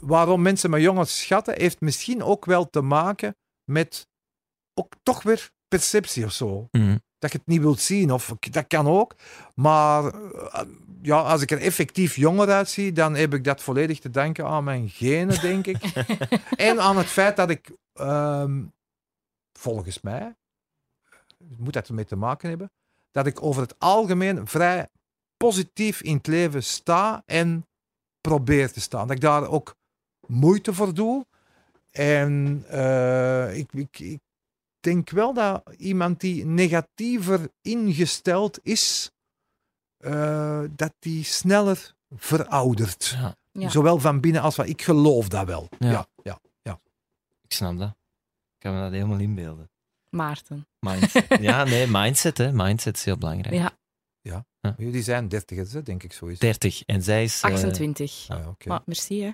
[0.00, 4.08] waarom mensen me jonger schatten, heeft misschien ook wel te maken met
[4.74, 6.68] ook toch weer perceptie of zo.
[6.70, 6.96] Mhm.
[7.18, 8.12] dat je het niet wilt zien.
[8.12, 9.14] Of, dat kan ook.
[9.54, 10.60] Maar eh,
[11.02, 14.64] ja, als ik er effectief jonger uitzie, dan heb ik dat volledig te danken aan
[14.64, 15.82] mijn genen, denk ik.
[16.68, 18.64] en aan het feit dat ik, ehm,
[19.52, 20.36] volgens mij,
[21.56, 22.70] moet dat ermee te maken hebben,
[23.10, 24.88] dat ik over het algemeen vrij
[25.36, 27.66] positief in het leven sta en
[28.20, 29.06] probeer te staan.
[29.06, 29.76] Dat ik daar ook
[30.28, 31.26] moeite voor doe.
[31.90, 34.20] En eh, ik, ik, ik
[34.80, 39.10] denk wel dat iemand die negatiever ingesteld is,
[39.98, 43.16] eh, dat die sneller veroudert.
[43.18, 43.68] Ja, Ja.
[43.68, 44.66] Zowel van binnen als van...
[44.66, 45.68] Ik geloof dat wel.
[45.78, 46.06] Ja.
[46.22, 46.40] Ja.
[46.62, 46.80] Ja,
[47.42, 47.88] ik snap dat.
[47.88, 49.70] Ik kan me dat helemaal inbeelden.
[50.10, 50.66] Maarten.
[50.80, 51.26] Mindset.
[51.40, 52.52] ja, nee, mindset, hè.
[52.52, 53.54] Mindset is heel belangrijk.
[53.54, 53.72] Ja.
[54.76, 56.40] Jullie zijn dertigers, hè, denk ik sowieso.
[56.40, 56.82] 30.
[56.84, 57.40] En zij is...
[57.42, 58.24] eh, 28.
[58.28, 58.68] Ah, oké.
[58.68, 59.30] Maar merci, hè.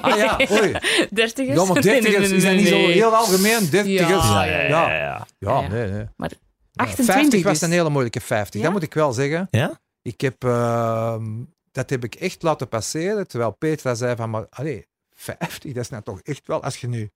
[0.00, 0.72] Ah ja, oei.
[1.10, 1.58] Dertigers?
[1.60, 3.70] Ja, maar dertigers nee, is nee, niet zo heel algemeen?
[3.70, 4.08] Dertigers?
[4.28, 4.88] Ja, ja, ja, ja.
[4.90, 5.26] ja, ja.
[5.38, 5.68] Ja, Ja.
[5.68, 6.06] nee, nee.
[6.16, 6.30] Maar
[6.72, 7.68] Ja, 28 50 was dus.
[7.68, 8.62] een hele moeilijke 50, Ja?
[8.66, 9.48] dat moet ik wel zeggen.
[9.50, 9.80] Ja?
[10.02, 11.24] Ik heb, ehm,
[11.72, 15.88] dat heb ik echt laten passeren, terwijl Petra zei van, maar allee, 50, dat is
[15.90, 17.10] nou toch echt wel, als je nu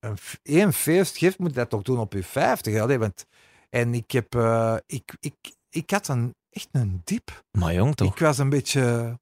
[0.00, 2.80] een, één feest geeft, moet je dat toch doen op je 50.
[2.80, 3.26] Allee, want,
[3.74, 5.34] en ik heb, eh, ik, ik,
[5.70, 7.44] ik had een, echt een diep.
[7.58, 8.12] Maar jong toch?
[8.12, 9.18] Ik was een beetje...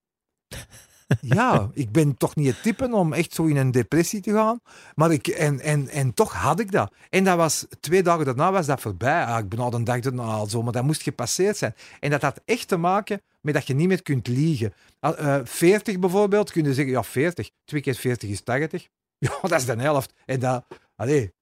[1.20, 4.60] Ja, ik ben toch niet het type om echt zo in een depressie te gaan.
[4.94, 6.92] Maar ik, en, en, en toch had ik dat.
[7.08, 9.24] En dat was, twee dagen daarna was dat voorbij.
[9.24, 11.74] Ah, ik ben al een dag daarna al zo, maar dat moest gepasseerd zijn.
[12.00, 14.74] En dat had echt te maken met dat je niet meer kunt liegen.
[15.00, 17.50] Ah, eh, 40 bijvoorbeeld, kun je zeggen, ja 40.
[17.64, 18.86] Twee keer 40 is 80.
[19.18, 20.12] Ja, dat is de helft.
[20.24, 20.64] En dat,
[20.96, 21.32] allee.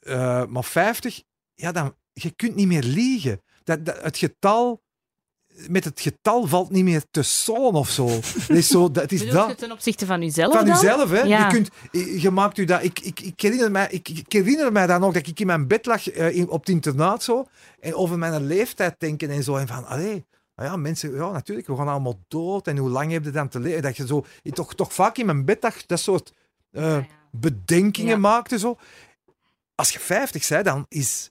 [0.00, 1.22] Eh, maar 50,
[1.54, 3.40] ja, dan, je kunt niet meer liegen.
[3.64, 4.82] Dat, dat, het getal
[5.68, 8.06] met het getal valt niet meer te sollen of zo.
[8.46, 9.58] Het is, zo, dat is dat.
[9.58, 10.76] ten opzichte van uzelf Van dan?
[10.76, 11.20] uzelf, hè?
[11.20, 11.46] Ja.
[11.46, 11.70] Je, kunt,
[12.22, 12.82] je maakt u dat.
[12.82, 15.66] Ik, ik, ik, herinner mij, ik, ik herinner mij dan nog dat ik in mijn
[15.68, 17.46] bed lag eh, in, op het internaat zo.
[17.80, 19.56] En over mijn leeftijd denken en zo.
[19.56, 22.66] En van, allee, nou ja, mensen, ja, natuurlijk, we gaan allemaal dood.
[22.66, 23.82] En hoe lang heb je dan te leven?
[23.82, 26.32] Dat je zo, je toch, toch vaak in mijn bed lag, dat soort
[26.70, 27.06] eh, Ja, ja.
[27.32, 28.16] bedenkingen Ja.
[28.18, 28.78] maakte zo.
[29.74, 31.30] Als je 50 bent, dan is.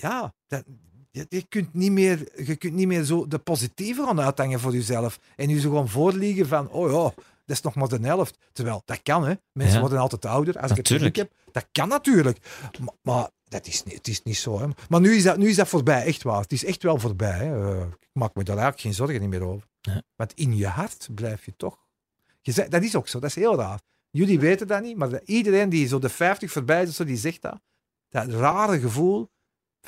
[0.00, 0.64] Ja, dat,
[1.10, 4.72] je, je kunt niet meer, je kunt niet meer zo de positieve gaan uithangen voor
[4.72, 5.18] jezelf.
[5.36, 8.38] En je zo gewoon voorliegen van, oh ja, dat is nog maar de helft.
[8.52, 9.34] Terwijl, dat kan, hè.
[9.52, 9.80] Mensen Ja.
[9.80, 10.58] worden altijd ouder.
[10.58, 12.38] Als ik het heb, dat kan natuurlijk.
[12.80, 14.66] Maar, maar dat is niet, het is niet zo, hè.
[14.88, 16.40] Maar nu is, dat, nu is dat voorbij, echt waar.
[16.40, 17.74] Het is echt wel voorbij, hè.
[17.80, 19.68] Eh, ik maak me daar eigenlijk geen zorgen meer over.
[19.80, 20.02] Ja.
[20.16, 21.86] Want in je hart blijf je toch...
[22.40, 23.80] Je zegt, dat is ook zo, dat is heel raar.
[24.10, 27.60] Jullie weten dat niet, maar iedereen die zo de 50 voorbij is, die zegt dat.
[28.08, 29.30] Dat rare gevoel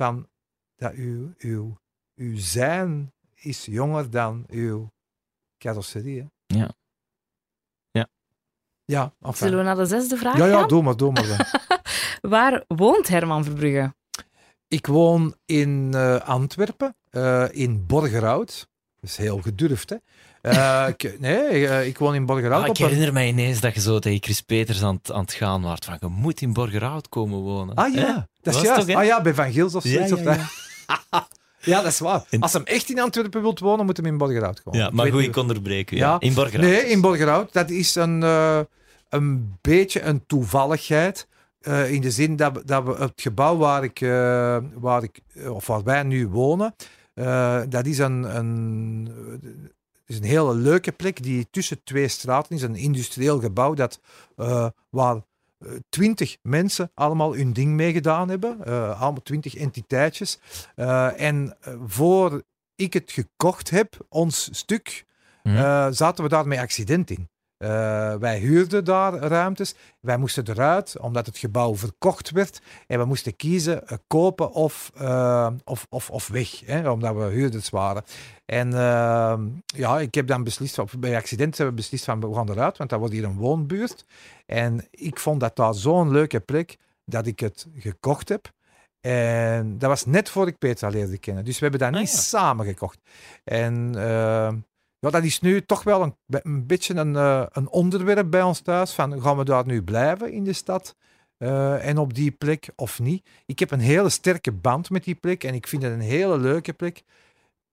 [0.00, 0.28] van
[0.76, 1.78] dat uw, uw,
[2.14, 4.90] uw zijn is jonger dan uw
[5.58, 6.20] carrosserie.
[6.20, 6.56] Hè?
[6.58, 6.70] Ja.
[7.90, 8.08] Ja.
[8.84, 9.36] Ja, enfin.
[9.36, 10.68] Zullen we naar de zesde vraag ja, ja, gaan?
[10.68, 11.26] doe maar, doe maar.
[11.26, 11.46] dan.
[12.30, 13.94] Waar woont Herman Verbrugge?
[14.68, 18.68] Ik woon in eh, Antwerpen, eh, in Borgerhout.
[19.00, 19.96] Dat is heel gedurfd, hè.
[20.42, 22.62] Eh, ik, nee, eh, ik woon in Borgerhout.
[22.62, 25.20] Ah, ik een- herinner mij ineens dat je zo tegen Chris Peters aan, het- aan
[25.20, 25.78] het gaan was.
[25.84, 27.74] Van, je moet in Borgerhout komen wonen.
[27.74, 28.86] Ah ja, dat is juist.
[28.86, 30.08] toch, ah ja, bij Van Gils of zoiets.
[30.10, 30.36] ja, of ja.
[30.36, 31.28] dat.
[31.60, 32.22] ja, dat is waar.
[32.40, 34.80] Als hem echt in Antwerpen wilt wonen, moet hem in Borgerhout komen.
[34.80, 35.96] Ja, maar goed, ik onderbreek u.
[35.96, 36.16] Ja.
[36.20, 36.70] In Borgerhout.
[36.70, 37.52] Nee, in Borgerhout.
[37.52, 38.60] Dat is een, eh,
[39.08, 41.28] een beetje een toevalligheid.
[41.88, 43.98] In de zin dat, we- dat we het gebouw waar, ik,
[44.74, 46.74] waar, ik, of waar wij nu wonen,
[47.68, 49.10] dat is een, een,
[50.10, 52.62] is een hele leuke plek die tussen twee straten is.
[52.62, 54.00] Een industrieel gebouw dat,
[54.36, 55.22] eh, waar
[55.88, 58.64] twintig mensen allemaal hun ding mee gedaan hebben.
[58.64, 60.38] eh, allemaal twintig entiteitjes.
[60.74, 62.42] Eh, en eh, voor
[62.74, 65.04] ik het gekocht heb, ons stuk,
[65.42, 65.56] Mhm.
[65.56, 67.28] eh, zaten we daar met accident in.
[67.60, 69.74] Eh, wij huurden daar ruimtes.
[70.00, 72.60] Wij moesten eruit, omdat het gebouw verkocht werd.
[72.86, 77.22] En we moesten kiezen, eh, kopen of, eh, of, of, of weg, hè, omdat we
[77.22, 78.02] huurders waren.
[78.44, 78.70] En
[79.66, 82.90] ja, ik heb dan beslist, bij accident hebben we beslist van we gaan eruit, want
[82.90, 84.04] dat wordt hier een woonbuurt.
[84.46, 88.50] En ik vond dat daar zo'n leuke plek, dat ik het gekocht heb.
[89.00, 91.44] En dat was net voor ik Petra leerde kennen.
[91.44, 92.18] Dus we hebben dat Ah, niet ja.
[92.18, 92.98] samen gekocht.
[93.44, 93.94] En
[95.00, 98.60] ja, dat is nu toch wel een, een beetje een, eh, een onderwerp bij ons
[98.60, 98.92] thuis.
[98.92, 100.94] Van, gaan we daar nu blijven in de stad?
[101.40, 103.28] eh, en op die plek of niet?
[103.46, 105.44] Ik heb een hele sterke band met die plek.
[105.44, 107.02] En ik vind het een hele leuke plek.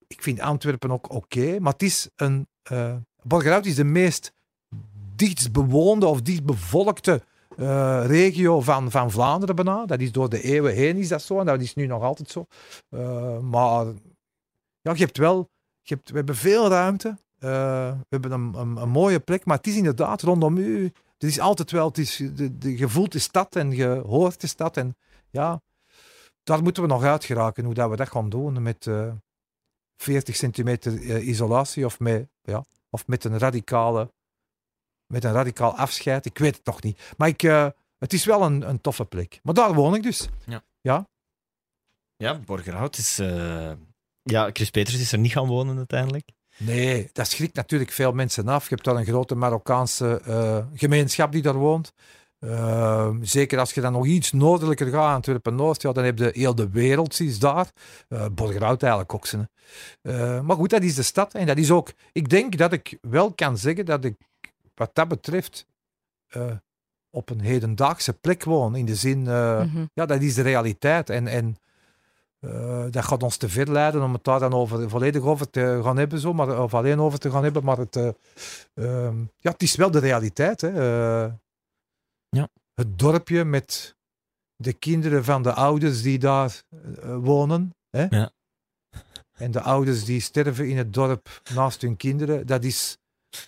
[0.08, 1.60] Ik vind Antwerpen ook oké.
[1.60, 2.48] maar het is een...
[2.64, 4.34] eh Borgerhout is de meest
[5.16, 7.24] dichtst bewoonde of dichtst bevolkte
[8.06, 9.86] regio van, van Vlaanderen bijna.
[9.86, 11.40] Dat is door de eeuwen heen is dat zo.
[11.40, 12.46] En dat is nu nog altijd zo.
[13.42, 13.86] Maar
[14.82, 15.50] ja, je hebt wel...
[15.88, 17.18] Je hebt, we hebben veel ruimte.
[17.40, 17.50] Eh,
[17.92, 19.46] we hebben een, een, een mooie plek.
[19.46, 20.84] Maar het is inderdaad rondom u...
[21.14, 21.88] Het is altijd wel...
[21.88, 24.78] Het is, de, de, je voelt de stad en je hoort de stad.
[24.78, 24.98] En
[25.30, 25.62] ja,
[26.44, 27.66] daar moeten we nog uit geraken.
[27.66, 29.12] Hoe dat we dat gaan doen met eh
[29.98, 34.12] 40 centimeter eh, isolatie of met, ja, of met een radicale
[35.14, 36.26] met een radicaal afscheid.
[36.26, 37.14] Ik weet het nog niet.
[37.18, 37.42] Maar ik,
[37.98, 39.40] het is wel een, een toffe plek.
[39.44, 40.30] Maar daar woon ik dus.
[42.18, 43.20] Ja, Borgerhout is...
[44.32, 46.30] Ja, Chris Peters is er niet gaan wonen uiteindelijk.
[46.58, 48.64] Nee, dat schrikt natuurlijk veel mensen af.
[48.70, 51.94] Je hebt daar een grote Marokkaanse eh, gemeenschap die daar woont.
[52.40, 56.56] Eh, zeker als je dan nog iets noordelijker gaat, Antwerpen-Noord, ja, dan heb je heel
[56.56, 57.72] de wereld is daar.
[58.08, 59.26] Eh Borgerhout eigenlijk ook.
[59.26, 59.50] zijn.
[60.02, 61.34] Eh, maar goed, dat is de stad.
[61.34, 61.94] En dat is ook...
[62.12, 64.16] Ik denk dat ik wel kan zeggen dat ik,
[64.76, 65.66] wat dat betreft,
[66.28, 66.52] eh,
[67.10, 68.76] op een hedendaagse plek woon.
[68.76, 69.28] In de zin...
[69.28, 69.86] eh, Mhm.
[69.94, 71.10] ja, dat is de realiteit.
[71.10, 71.58] En, en
[72.40, 75.80] eh, dat gaat ons te ver leiden om het daar dan over, volledig over te
[75.84, 77.64] gaan hebben, zo, maar, of alleen over te gaan hebben.
[77.64, 78.08] Maar het, eh,
[78.74, 80.62] ehm, ja, het is wel de realiteit.
[80.62, 80.70] Hè.
[80.70, 81.34] Eh,
[82.30, 82.50] Ja.
[82.74, 83.96] Het dorpje met
[84.56, 86.62] de kinderen van de ouders die daar
[87.22, 87.76] wonen.
[87.90, 88.06] Hè.
[88.10, 88.32] Ja.
[89.34, 92.48] En de ouders die sterven in het dorp naast hun kinderen.
[92.48, 92.98] Dat is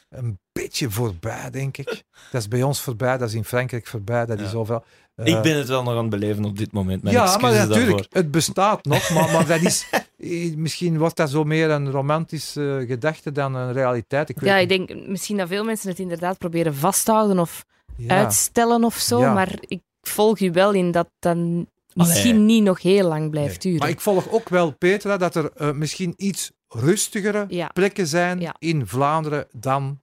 [0.10, 2.04] een beetje voorbij, denk ik.
[2.32, 4.46] Dat is bij ons voorbij, dat is in Frankrijk voorbij, dat Ja.
[4.46, 4.84] is overal.
[5.24, 7.04] Ik Eh, ben het wel nog aan het beleven op dit moment.
[7.04, 8.06] Mijn ja, maar natuurlijk, daarvoor.
[8.10, 9.86] het bestaat nog, maar, maar dat is,
[10.18, 14.30] eh, misschien wordt dat zo meer een romantische gedachte dan een realiteit.
[14.30, 17.40] Ik weet Ja, ik denk misschien dat veel mensen het inderdaad proberen vast te houden
[17.40, 17.66] of
[17.98, 18.18] Ja.
[18.18, 19.20] uitstellen of zo.
[19.20, 19.34] Ja.
[19.34, 22.46] Maar ik volg u wel in dat dan misschien Allee.
[22.46, 23.74] niet nog heel lang blijft Nee.
[23.74, 23.80] duren.
[23.80, 27.68] Maar ik volg ook wel, Petra, dat er eh, misschien iets rustigere Ja.
[27.74, 28.56] plekken zijn Ja.
[28.60, 30.00] in Vlaanderen dan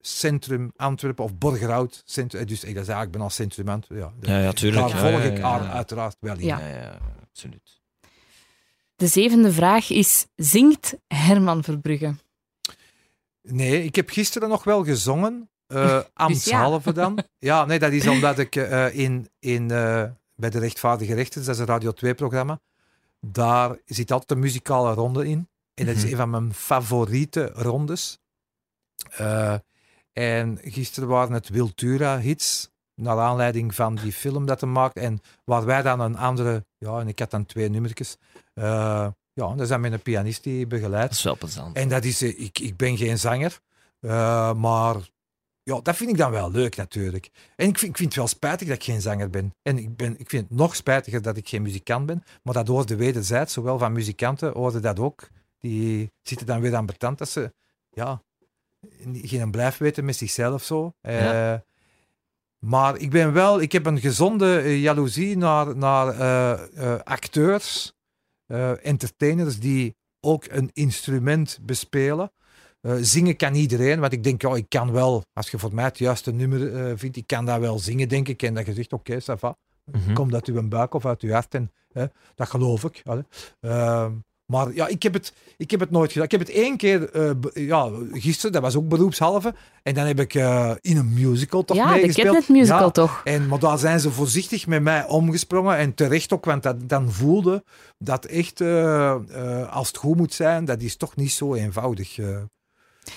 [0.00, 2.02] centrum Antwerpen of Borgerhout.
[2.04, 4.12] Centrum, eh, dus dat is eigenlijk bijna centrum Antwerpen.
[4.22, 4.86] Ja, Ja, ja, tuurlijk.
[4.88, 5.72] Daar Ja, volg ja, ik ja, aan- ja.
[5.72, 6.44] uiteraard wel in.
[6.44, 6.58] Ja.
[6.58, 6.98] Ja, ja,
[7.30, 7.80] absoluut.
[8.96, 12.14] De zevende vraag is: zingt Herman Verbrugge?
[13.42, 15.50] Nee, ik heb gisteren nog wel gezongen.
[15.66, 17.22] eh ambtshalve dan.
[17.38, 21.54] Ja, nee, dat is omdat ik eh, in, in, eh, bij de Rechtvaardige Rechters, dat
[21.54, 22.60] is een Radio 2-programma,
[23.20, 25.48] daar zit altijd een muzikale ronde in.
[25.74, 26.10] En dat is Mhm.
[26.10, 28.18] een van mijn favoriete rondes.
[29.10, 29.54] Eh,
[30.12, 34.96] en gisteren waren het Wiltura-hits, naar aanleiding van die film dat hij maakt.
[34.96, 38.16] En waar wij dan een andere, ja, en ik had dan twee nummertjes.
[38.54, 41.08] eh, ja, dat dan met een pianist die begeleidt.
[41.08, 41.76] Dat is wel plezant.
[41.76, 43.60] En dat is, eh, ik, ik ben geen zanger,
[44.00, 44.96] eh, maar
[45.62, 47.30] ja, dat vind ik dan wel leuk natuurlijk.
[47.56, 49.54] En ik vind, ik vind het wel spijtig dat ik geen zanger ben.
[49.62, 52.68] En ik, ben, ik vind het nog spijtiger dat ik geen muzikant ben, maar dat
[52.68, 55.28] hoorde wederzijds, zowel van muzikanten hoorde dat ook.
[55.58, 57.52] Die zitten dan weer aan betand dat ze
[57.90, 58.22] ja,
[59.22, 60.94] geen blijf weten met zichzelf zo.
[61.00, 61.54] Eh.
[62.58, 67.94] Maar ik ben wel, ik heb een gezonde eh, jaloezie naar, naar eh, acteurs,
[68.82, 72.32] entertainers die ook een instrument bespelen.
[73.00, 75.98] Zingen kan iedereen, want ik denk, ja, ik kan wel, als je voor mij het
[75.98, 78.42] juiste nummer vindt, ik kan dat wel zingen, denk ik.
[78.42, 79.56] En dat je zegt, oké, ça va,
[79.92, 80.12] Mhm.
[80.12, 81.54] komt uit uw buik of uit uw hart.
[81.54, 83.02] En, hè, dat geloof ik.
[84.50, 86.24] Maar ja, ik heb, het, ik heb het nooit gedaan.
[86.24, 87.30] Ik heb het één keer, eh,
[87.66, 89.54] ja, gisteren, dat was ook beroepshalve.
[89.82, 92.26] En dan heb ik eh, in een musical toch ja, de meegespeeld.
[92.34, 93.20] Catnet musical Ja, toch?
[93.24, 95.76] en, maar daar zijn ze voorzichtig met mij omgesprongen.
[95.76, 97.64] En terecht ook, want dat, dan voelde
[97.98, 99.16] dat echt, eh,
[99.72, 102.18] als het goed moet zijn, dat is toch niet zo eenvoudig.
[102.18, 102.48] En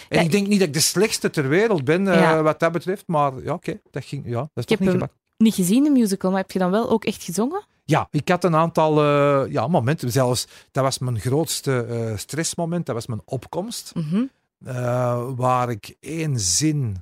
[0.10, 2.42] Ja, ik denk niet dat ik de slechtste ter wereld ben, Ja.
[2.42, 3.04] wat dat betreft.
[3.08, 5.22] Maar ja, oké, dat ging, ja, dat is Ik toch heb niet hem- gemakkelijk.
[5.38, 7.66] Niet gezien, de musical, maar heb je dan wel ook echt gezongen?
[7.86, 10.12] Ja, ik had een aantal eh, ja, momenten.
[10.12, 12.86] Zelfs, dat was mijn grootste eh, stressmoment.
[12.86, 13.92] Dat was mijn opkomst.
[13.96, 14.24] Mhm.
[14.66, 16.98] eh, waar ik één zin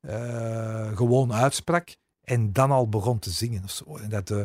[0.00, 3.96] eh, gewoon uitsprak en dan al begon te zingen of zo.
[3.96, 4.42] En dat, eh,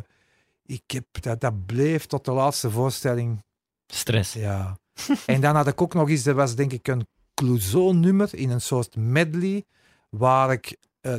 [0.65, 3.43] ik heb, dat, dat bleef tot de laatste voorstelling.
[3.87, 4.33] Stress.
[4.33, 4.77] Ja.
[5.25, 8.61] en dan had ik ook nog eens, er was denk ik een Clouseau-nummer in een
[8.61, 9.65] soort medley,
[10.09, 11.15] waar ik eh,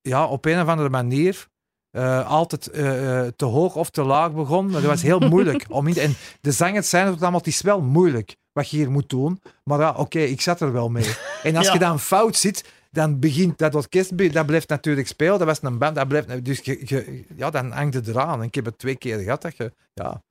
[0.00, 1.48] ja, op een of andere manier
[1.90, 4.64] eh, altijd eh, eh, te hoog of te laag begon.
[4.64, 5.64] Maar dat was heel moeilijk.
[5.68, 8.90] om in, en de zangers zijn ook allemaal, het is wel moeilijk wat je hier
[8.90, 9.40] moet doen.
[9.64, 11.14] Maar ja, oké, ik zat er wel mee.
[11.42, 11.72] En als Ja.
[11.72, 15.38] je dan fout zit, dan begint dat orkest, dat blijft natuurlijk spelen.
[15.38, 18.40] Dat was een band, dat blijft, dus je, je- ja, dan hangt het eraan.
[18.40, 20.22] En ik heb het twee keer gehad dat je, ja,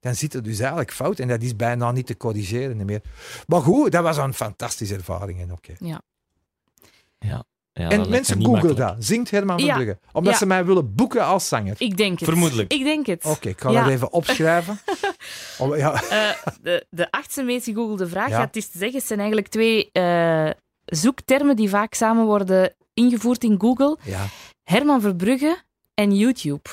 [0.00, 1.18] dan zit het dus eigenlijk fout.
[1.18, 3.02] En dat is bijna niet te corrigeren meer.
[3.46, 5.40] Maar goed, dat was een fantastische ervaring.
[5.40, 5.72] En, oké.
[7.18, 7.44] Ja,
[7.74, 8.96] en mensen googelen dat.
[8.98, 9.64] Zingt Herman Ja.
[9.74, 9.98] Verbrugge.
[10.12, 10.38] Omdat Ja.
[10.38, 11.74] ze mij willen boeken als zanger.
[11.78, 12.28] Ik denk het.
[12.28, 12.72] Vermoedelijk.
[12.72, 13.24] Ik denk het.
[13.24, 13.82] Oké, ik ga Ja.
[13.82, 14.78] dat even opschrijven.
[15.58, 16.02] Oh, ja.
[16.02, 16.30] Eh,
[16.62, 18.40] de, de achtste meest gegoogelde vraag, Ja.
[18.40, 20.50] het is te zeggen, het zijn eigenlijk twee eh,
[20.84, 23.98] zoektermen die vaak samen worden ingevoerd in Google.
[24.02, 24.26] Ja.
[24.62, 25.56] Herman Verbrugge
[25.94, 26.68] en YouTube.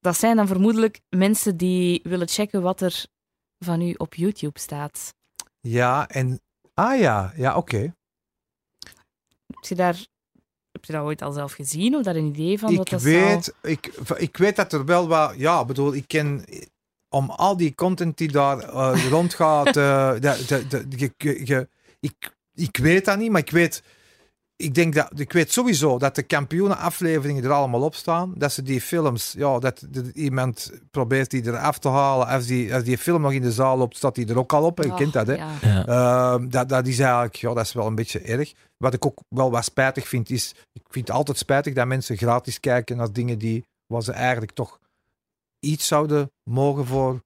[0.00, 3.04] Dat zijn dan vermoedelijk mensen die willen checken wat er
[3.58, 5.14] van u op YouTube staat.
[5.60, 6.40] ja, en...
[6.74, 7.94] Ah ja, ja, oké.
[9.46, 10.06] Heb je, daar,
[10.72, 12.76] heb je dat ooit al zelf gezien of daar een idee van?
[12.76, 13.86] wat Ik dat weet, ik,
[14.16, 15.34] ik weet dat er wel wat...
[15.36, 16.44] Ja, ik bedoel, ik ken...
[17.08, 19.66] Om al die content die daar eh, rondgaat...
[19.66, 21.66] eh, de,
[22.00, 23.82] ik, ik weet dat niet, maar ik weet...
[24.56, 25.20] Ik denk dat...
[25.20, 28.32] Ik weet sowieso dat de kampioenenafleveringen er allemaal op staan.
[28.36, 29.34] Dat ze die films...
[29.38, 32.26] Ja, dat, dat iemand probeert die eraf te halen.
[32.26, 34.64] Als die, als die film nog in de zaal loopt, staat die er ook al
[34.64, 34.82] op.
[34.82, 35.34] Je kent dat, hè?
[35.34, 35.50] Ja.
[35.60, 35.86] Ja.
[35.86, 38.52] Ehm, dat, dat is eigenlijk, ja, dat is wel een beetje erg.
[38.76, 42.16] Wat ik ook wel wat spijtig vind, is, ik vind het altijd spijtig dat mensen
[42.16, 44.78] gratis kijken naar dingen die, waar ze eigenlijk toch
[45.60, 47.20] iets zouden mogen voor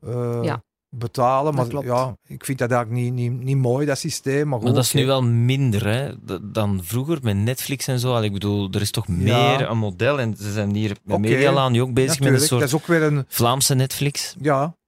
[0.00, 1.54] eh, Ja, betalen.
[1.54, 1.86] Maar klopt.
[1.86, 4.48] ja, ik vind dat eigenlijk niet, niet, niet mooi, dat systeem.
[4.48, 6.10] Maar, goed, Maar dat is nu wel minder hè,
[6.42, 8.20] dan vroeger met Netflix en zo.
[8.20, 9.12] Ik bedoel, er is toch Ja.
[9.14, 10.20] meer een model.
[10.20, 11.28] En ze zijn hier met Oké.
[11.28, 14.34] Medialaan nu ook bezig met een soort Dat is ook weer een, Vlaamse Netflix.
[14.40, 14.78] ja...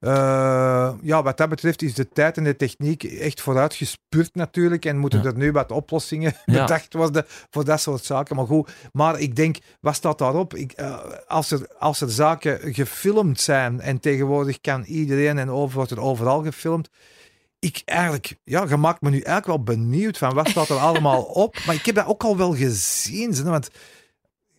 [0.00, 4.84] eh, ja, wat dat betreft is de tijd en de techniek echt vooruitgespuurd natuurlijk.
[4.84, 5.26] En moeten Ja.
[5.28, 6.60] er nu wat oplossingen Ja.
[6.60, 8.36] bedacht worden voor dat soort zaken.
[8.36, 10.54] Maar goed, maar ik denk, wat staat daarop?
[10.54, 15.76] Ik, eh, als, er, als er zaken gefilmd zijn en tegenwoordig kan iedereen en over,
[15.76, 16.88] wordt er overal gefilmd.
[17.58, 21.22] Ik eigenlijk, ja, je maakt me nu eigenlijk wel benieuwd van wat staat er allemaal
[21.22, 21.56] op.
[21.66, 23.44] Maar ik heb dat ook al wel gezien.
[23.44, 23.70] Want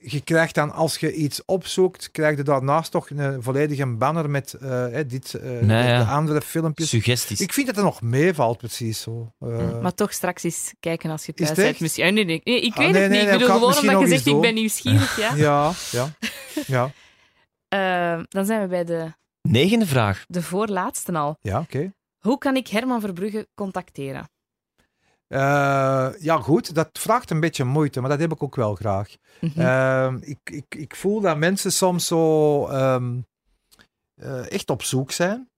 [0.02, 4.54] je krijgt dan, als je iets opzoekt, krijg je daarnaast toch een volledige banner met
[4.54, 5.99] eh, hè, dit, eh, de, Nee, ja.
[6.04, 6.89] de andere filmpjes.
[6.89, 7.41] Suggesties.
[7.41, 9.32] Ik vind dat er nog meevalt, precies zo.
[9.39, 11.80] Eh, Maar toch straks eens kijken als je Is thuis het bent.
[11.80, 13.28] Misschien, nee, nee, nee, ik Ah, weet nee, het nee, niet.
[13.30, 15.18] nee, Ik bedoel gewoon omdat je zegt, ik ben nieuwsgierig.
[15.18, 15.36] Ja.
[15.36, 16.10] ja, ja,
[16.68, 16.91] ja,
[18.30, 20.26] dan zijn we bij de, Negende vraag.
[20.28, 21.38] de voorlaatste al.
[21.41, 21.93] ja, oké.
[22.20, 24.30] Hoe kan ik Herman Verbrugge contacteren?
[25.32, 29.15] Eh, ja, goed, dat vraagt een beetje moeite, maar dat heb ik ook wel graag.
[29.41, 29.59] Mhm.
[29.61, 33.19] Ehm, ik, ik, ik voel dat mensen soms zo ehm,
[34.21, 35.49] eh, echt op zoek zijn.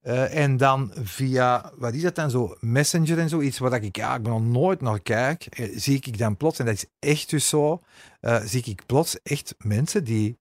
[0.00, 4.14] Eh, en dan via, wat is dat dan zo, Messenger en zoiets, waar ik, ja,
[4.14, 7.48] ik ben nog nooit naar kijk, zie ik dan plots, en dat is echt dus
[7.48, 7.80] zo,
[8.20, 10.38] eh, zie ik plots echt mensen die,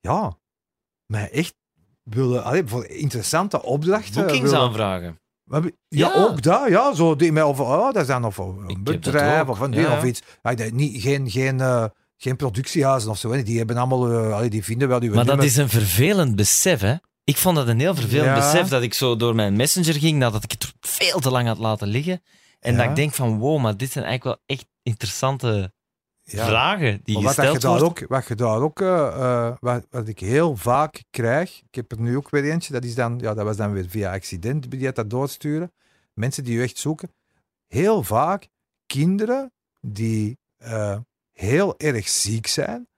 [0.00, 0.38] ja,
[1.06, 1.54] mij echt
[2.02, 4.14] willen, allee, voor interessante opdrachten.
[4.14, 5.20] willen- Boekingsaanvragen.
[5.50, 6.14] Ja, Ja.
[6.14, 6.94] ook dat, ja.
[6.94, 10.04] Zo die, met over, oh, dat is dan of een bedrijf of een ja, of
[10.04, 10.22] iets.
[10.42, 11.84] Ja, niet, geen, geen, eh,
[12.16, 13.32] geen productiehuizen of zo.
[13.32, 13.42] Hè.
[13.42, 16.80] Die hebben allemaal, eh, allee, die vinden wel die Maar dat is een vervelend besef,
[16.80, 16.94] hè?
[17.24, 20.44] Ik vond dat een heel vervelend besef dat ik zo door mijn messenger ging, nadat
[20.44, 22.22] ik het veel te lang had laten liggen.
[22.60, 25.72] En dat ik denk van, wow, maar dit zijn eigenlijk wel echt interessante
[26.32, 26.46] ja.
[26.46, 30.08] vragen die Maar wat, je gesteld ook, wat je daar ook, eh, eh, wat, wat
[30.08, 33.34] ik heel vaak krijg, ik heb er nu ook weer eentje, dat, is dan, ja,
[33.34, 35.72] dat was dan weer via accident, die dat doorsturen.
[36.14, 37.10] Mensen die je echt zoeken.
[37.66, 38.48] Heel vaak
[38.86, 40.98] kinderen die eh,
[41.32, 42.88] heel erg ziek zijn,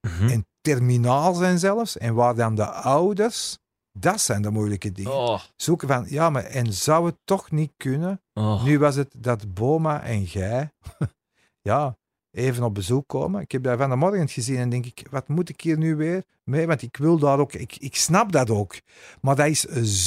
[0.00, 0.28] Mhm.
[0.28, 3.58] en terminaal zijn zelfs, en waar dan de ouders,
[3.92, 5.12] dat zijn de moeilijke dingen.
[5.12, 8.22] Oh, Zoeken van, ja, maar en zou het toch niet kunnen?
[8.34, 8.64] oh.
[8.64, 10.72] Nu was het dat Boma en jij,
[11.70, 11.96] ja,
[12.32, 13.40] even op bezoek komen.
[13.40, 15.96] Ik heb dat van de morgen gezien en denk ik, wat moet ik hier nu
[15.96, 16.66] weer mee?
[16.66, 18.74] Want ik wil daar ook, ik, ik snap dat ook.
[19.20, 19.60] Maar dat is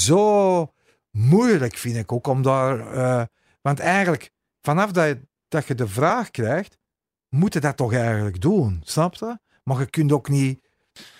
[0.05, 0.71] zo
[1.11, 3.25] moeilijk, vind ik ook, om daar, eh,
[3.61, 6.77] want eigenlijk, vanaf dat je, dat je de vraag krijgt,
[7.29, 9.37] moet je dat toch eigenlijk doen, snap je?
[9.63, 10.59] Maar je kunt ook niet,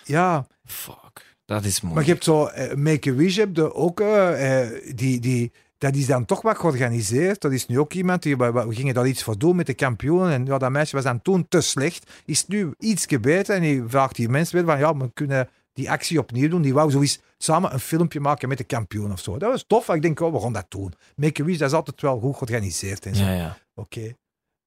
[0.04, 1.94] ja, Fuck, dat is mooi.
[1.94, 5.52] maar je hebt zo, eh, Make-A-Wish heb je ook, eh, eh, die, die,
[5.84, 7.40] dat is dan toch wat georganiseerd.
[7.40, 10.32] Dat is nu ook iemand die, we, gingen daar iets voor doen met de kampioenen.
[10.32, 12.10] En ja, dat meisje was dan toen te slecht.
[12.24, 15.90] Is nu iets beter en die vraagt die mensen weer van, ja, we kunnen die
[15.90, 16.62] actie opnieuw doen.
[16.62, 19.38] Die wou zoiets samen een filmpje maken met de kampioen of zo.
[19.38, 19.88] Dat was tof.
[19.88, 20.92] Ik denk, oh, we gaan dat doen.
[21.16, 23.24] Make-A-Wish, dat is altijd wel goed georganiseerd en zo.
[23.24, 23.58] Ja, ja.
[23.74, 24.14] Oké.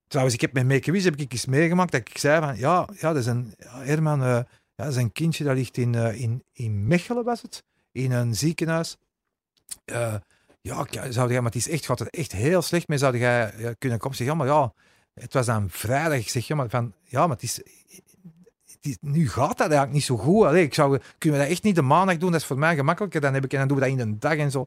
[0.08, 3.12] Trouwens, ik heb met Make-A-Wish heb ik iets meegemaakt dat ik zei van, ja, ja
[3.12, 4.44] dat is een, ja, Herman, eh, ja,
[4.74, 7.64] dat is een kindje dat ligt in, eh, in, in Mechelen, was het?
[7.92, 8.96] In een ziekenhuis.
[9.84, 10.14] Eh,
[10.60, 13.18] ja, k- zou jij, maar het is echt, gaat het echt heel slecht mee, zou
[13.18, 14.10] jij ja, kunnen komen?
[14.18, 14.72] Ik zeg, ja, maar ja,
[15.14, 16.18] het was dan vrijdag.
[16.18, 19.92] Ik zeg, ja, maar, van, ja, maar het is, het is- nu gaat dat eigenlijk
[19.92, 20.46] niet zo goed.
[20.46, 22.30] Allee, ik zou, kunnen we dat echt niet de maandag doen?
[22.32, 23.20] Dat is voor mij gemakkelijker.
[23.20, 24.66] Dan, heb ik, en dan doen we dat in een dag en zo.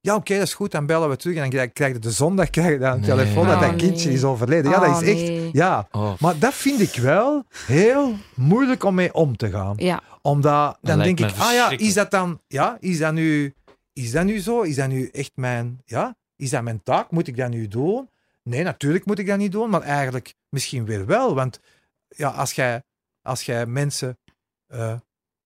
[0.00, 0.70] Ja, oké, dat is goed.
[0.70, 1.36] Dan bellen we terug.
[1.36, 3.08] En dan krijg, je de zondag krijg je dan een Nee.
[3.08, 4.16] telefoon dat Oh, dat kindje nee.
[4.16, 4.70] is overleden.
[4.70, 5.28] Ja, dat Oh, is echt...
[5.28, 5.48] nee.
[5.52, 9.74] Ja, Oh, maar dat vind ik wel heel moeilijk om mee om te gaan.
[9.76, 13.54] Ja, Omdat, dan lijkt denk ik, ah ja, is dat dan, ja, is dat nu,
[13.92, 14.60] is dat nu zo?
[14.60, 17.10] Is dat nu echt mijn, ja, is dat mijn taak?
[17.10, 18.10] Moet ik dat nu doen?
[18.42, 21.34] Nee, natuurlijk moet ik dat niet doen, maar eigenlijk misschien weer wel.
[21.34, 21.60] Want
[22.08, 22.82] ja, als jij,
[23.22, 24.18] als jij mensen
[24.66, 25.00] eh,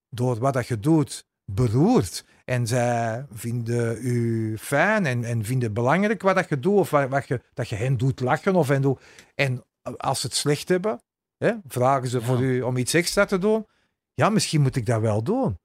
[0.08, 6.22] door wat dat je doet beroert en zij vinden u fijn en, en vinden belangrijk
[6.22, 8.82] wat dat je doet of wat, wat je, dat je hen doet lachen of hen
[8.82, 9.00] doet.
[9.34, 9.64] En
[9.96, 11.02] als ze het slecht hebben,
[11.36, 13.66] hè, vragen ze voor u om iets extra te doen.
[14.14, 15.58] Ja, misschien moet ik dat wel doen.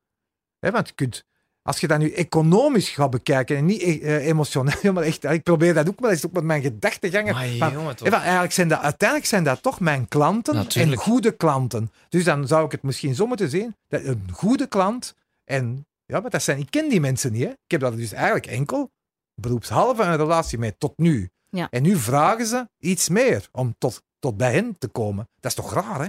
[0.59, 1.25] Hè, want je kunt,
[1.63, 5.73] als je dat nu economisch gaat bekijken en niet eh, emotioneel, maar echt, ik probeer
[5.73, 7.57] dat ook maar eens ook met mijn gedachtegangen.
[7.57, 11.01] maar jongen, eigenlijk zijn dat, uiteindelijk zijn dat toch mijn klanten Natuurlijk.
[11.01, 11.91] en goede klanten.
[12.09, 13.75] Dus dan zou ik het misschien zo moeten zien.
[13.87, 17.43] Dat een goede klant en ja, maar dat zijn, ik ken die mensen niet.
[17.43, 17.49] Hè.
[17.49, 18.91] Ik heb dat dus eigenlijk enkel
[19.35, 21.29] beroepshalve een relatie mee tot nu.
[21.49, 21.67] Ja.
[21.69, 25.29] En nu vragen ze iets meer om tot, tot bij hen te komen.
[25.39, 26.07] Dat is toch raar, hè?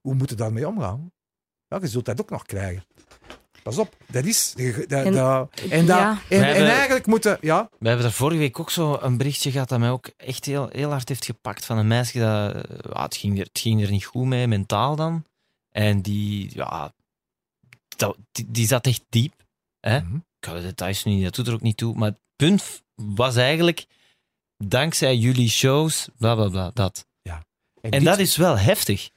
[0.00, 1.12] Hoe moet je daarmee omgaan?
[1.66, 2.84] Ja, je zult dat ook nog krijgen.
[3.62, 4.52] Pas op, dat is.
[4.56, 6.10] Dat, dat, En- dat- en, dat- ja.
[6.10, 7.38] en, We en hebben- eigenlijk moeten.
[7.40, 10.44] Ja, We hebben er vorige week ook zo een berichtje gehad dat mij ook echt
[10.44, 13.58] heel, heel hard heeft gepakt van een meisje dat eh, ja, het, ging er, het
[13.58, 15.24] ging er niet goed mee, mentaal dan.
[15.70, 16.92] En die, ja,
[17.96, 19.34] dat, die, die zat echt diep.
[19.80, 20.00] Hè?
[20.00, 20.14] Mhm.
[20.16, 21.94] Ik ga de details nu niet, dat doet er ook niet toe.
[21.94, 23.86] Maar het punt was eigenlijk,
[24.64, 27.06] dankzij jullie shows, bla bla bla, dat.
[27.80, 29.10] En dit- dat is wel heftig.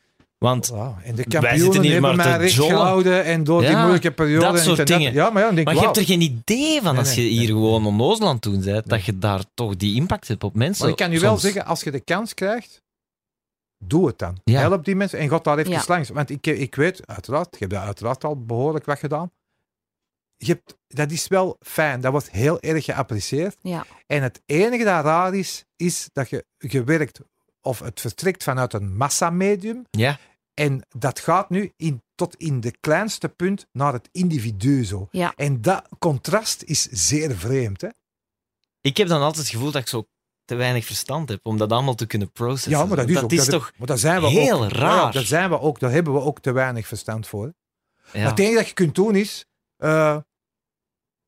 [0.46, 0.72] Want
[1.04, 4.52] en de Wij zitten hier hebben maar mij recht gehouden en door die moeilijke periode.
[4.52, 5.14] dat soort dingen.
[5.14, 7.22] Ja, maar ja, dan denk Maar je hebt er geen idee van Nee, als je
[7.22, 7.48] nee, hier nee.
[7.48, 10.82] gewoon onnozel aan het doen bent, dat je daar toch die impact hebt op mensen.
[10.84, 11.42] Maar ik kan je wel soms.
[11.42, 12.82] zeggen, als je de kans krijgt,
[13.86, 14.38] doe het dan.
[14.44, 14.60] Ja.
[14.60, 15.84] Help die mensen en ga daar even Ja.
[15.88, 16.10] langs.
[16.10, 19.32] Want ik, ik weet, uiteraard, je hebt dat uiteraard al behoorlijk wat gedaan.
[20.38, 23.58] Je hebt, dat is wel fijn, dat wordt heel erg geapprecieerd.
[23.62, 23.86] ja.
[24.08, 27.20] En het enige dat raar is, is dat je, je werkt
[27.62, 29.86] of het vertrekt vanuit een massamedium.
[29.92, 30.18] Ja,
[30.56, 35.08] En dat gaat nu in, tot in de kleinste punt naar het individu zo.
[35.12, 35.34] Ja.
[35.36, 37.82] En dat contrast is zeer vreemd.
[37.82, 37.88] Hè?
[38.82, 40.08] ik heb dan altijd het gevoel dat ik zo
[40.46, 42.72] te weinig verstand heb om dat allemaal te kunnen processen.
[42.72, 44.96] Ja, maar dat is, ook, dat, toch maar dat zijn we heel ook, raar.
[45.06, 47.54] Ja, dat zijn we ook, daar hebben we ook te weinig verstand voor.
[48.12, 49.46] ja, Maar het enige dat je kunt doen is.
[49.78, 50.18] eh,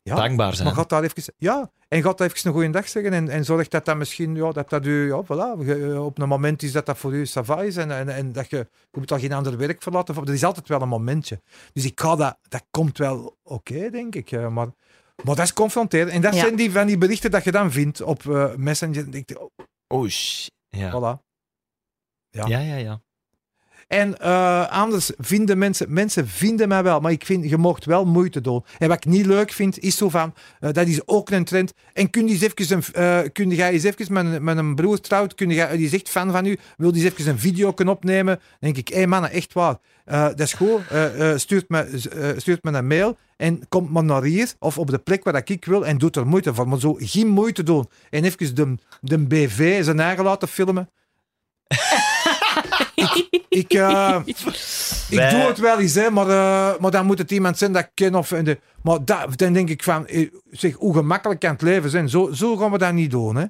[0.02, 0.68] ja, dankbaar zijn.
[0.68, 3.46] maar gaat daar even, ja, en gaat daar even een goede dag zeggen en, en
[3.46, 6.72] zorg dat dat misschien, ja, dat dat u, ja, voilà, ge- op een moment is
[6.72, 8.58] dat dat voor u sava is en, en, en dat je,
[8.92, 10.18] je moet al geen ander werk verlaten.
[10.18, 11.42] of- Er is altijd wel een momentje.
[11.74, 14.32] Dus ik ga dat, dat komt wel oké, denk ik.
[14.32, 14.68] eh, maar,
[15.24, 16.10] maar dat is confronteren.
[16.14, 16.40] En dat Ja.
[16.40, 19.02] zijn die van die berichten dat je dan vindt op eh, Messenger.
[19.02, 19.50] Dan denk je, oh,
[19.90, 20.52] Oh, shit.
[20.70, 20.90] Ja.
[20.92, 21.22] voilà.
[22.30, 22.46] Ja.
[22.48, 23.02] Ja, ja, ja.
[23.88, 28.06] En eh, anders vinden mensen, mensen vinden mij wel, maar ik vind, je mocht wel
[28.06, 28.64] moeite doen.
[28.78, 31.74] En wat ik niet leuk vind, is zo van, eh, dat is ook een trend.
[31.94, 35.00] En kun je eens even, een, eh, kun jij eens even met, met een broer
[35.00, 37.94] trouwt, kun jij, die echt fan van u, wil die eens even een video kunnen
[37.94, 38.36] opnemen?
[38.36, 40.82] Dan denk ik, hé hey mannen, echt waar, dat is goed,
[41.36, 41.90] stuurt, me,
[42.38, 45.66] stuurt me een mail en komt maar naar hier, of op de plek waar ik
[45.66, 46.68] wil, en doet er moeite voor.
[46.68, 47.90] Maar zo geen moeite doen.
[48.10, 50.90] En even de, de BV zijn eigen laten filmen.
[53.50, 54.38] Ik, eh, ik
[55.10, 57.84] Wij- doe het wel eens, hè, maar, eh, maar dan moet het iemand zijn dat
[57.84, 58.16] ik ken.
[58.16, 61.62] Of, in de, maar dat, dan denk ik van, eh, zeg, hoe gemakkelijk kan het
[61.62, 62.10] leven zijn?
[62.10, 63.36] Zo, zo gaan we dat niet doen.
[63.36, 63.46] Hè.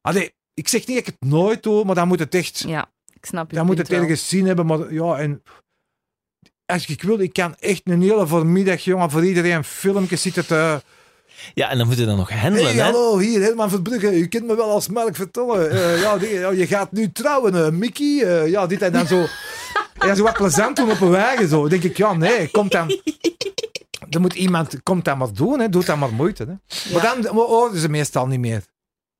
[0.00, 2.58] Allee, ik zeg niet dat ik het nooit doe, maar dan moet het echt...
[2.66, 3.56] ja, ik snap je.
[3.56, 4.00] Dan moet het wel.
[4.00, 5.42] ergens zien hebben, maar ja, en...
[6.66, 10.82] Als ik wil, ik kan echt een hele voormiddag, jongen, voor iedereen filmpjes zitten te...
[11.54, 12.82] Ja, en dan moet je dan nog handelen, Hey, hè?
[12.82, 14.18] hallo, hier, Herman Verbrugge.
[14.18, 15.66] U kent me wel als Mark Vertolle.
[15.66, 18.22] Eh, ja, die- ja, je gaat nu trouwen, eh, Mickey.
[18.22, 19.26] Eh, ja, dit en dan zo.
[19.98, 21.48] Dan zo wat plezant doen op een wagen.
[21.48, 21.60] Zo.
[21.60, 22.90] Dan denk ik, ja, nee, komt dan...
[24.10, 25.68] Er moet iemand, komt dat maar doen, hè.
[25.68, 26.44] doet dat maar moeite.
[26.44, 26.92] Hè.
[26.92, 28.62] Maar dan horen ze meestal niet meer.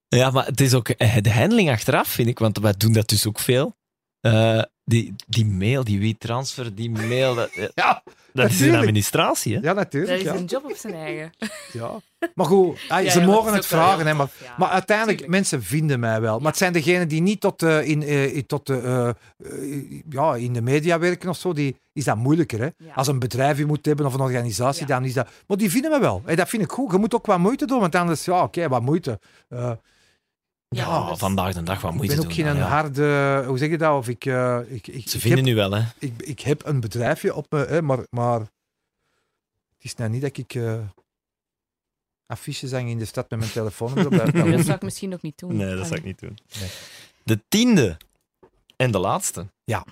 [0.09, 0.87] Ja, maar het is ook
[1.23, 3.75] de handling achteraf, vind ik, want wij doen dat dus ook veel.
[4.21, 8.03] Eh, Die, die mail, die WeTransfer, die mail, dat, Ja,
[8.33, 8.79] dat is een natuurlijk.
[8.79, 9.59] administratie, hè?
[9.61, 10.19] ja Dat natuurlijk.
[10.19, 10.35] is Ja.
[10.35, 11.31] een job op zijn eigen.
[11.73, 12.01] Ja.
[12.35, 14.55] Maar goed, Ja, ze ja, dat mogen is het vragen, hè, maar, tof, ja.
[14.59, 15.39] maar uiteindelijk, Tuurlijk.
[15.39, 16.39] mensen vinden mij wel.
[16.39, 19.15] Maar het zijn degenen die niet tot, eh, in, eh, in- tot de,
[19.45, 22.61] eh, ja, in de media werken of zo, die is dat moeilijker.
[22.61, 22.69] Hè?
[22.79, 22.93] Ja.
[22.95, 24.95] Als een bedrijf je moet hebben of een organisatie, Ja.
[24.95, 25.29] dan is dat...
[25.47, 26.23] Maar die vinden me wel.
[26.25, 26.93] En dat vind ik goed.
[26.93, 29.19] Je moet ook wat moeite doen, want anders, ja, oké, wat moeite.
[30.73, 32.69] Ja, Ja, anders- vandaag de dag wat ik moeite ben ook doen, geen dan, ja.
[32.69, 33.43] harde...
[33.47, 33.97] Hoe zeg je dat?
[33.99, 34.25] Of ik...
[34.25, 35.83] eh, ik, ik, Ze ik vinden heb, nu wel, hè?
[35.99, 38.51] ik, ik heb een bedrijfje op me, hè, maar, maar het
[39.79, 40.81] is nou niet dat ik eh,
[42.27, 43.95] affiches hang in de stad met mijn telefoon.
[43.95, 44.13] Dat
[44.65, 45.57] zou ik misschien nog niet doen.
[45.57, 46.39] Nee, dat zou ik niet doen.
[46.61, 46.71] Nee.
[47.23, 47.97] De tiende
[48.77, 49.47] en de laatste.
[49.65, 49.85] Ja.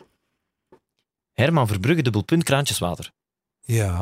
[1.32, 3.12] Herman Verbrugge, dubbelpunt, kraantjeswater.
[3.60, 3.98] Ja.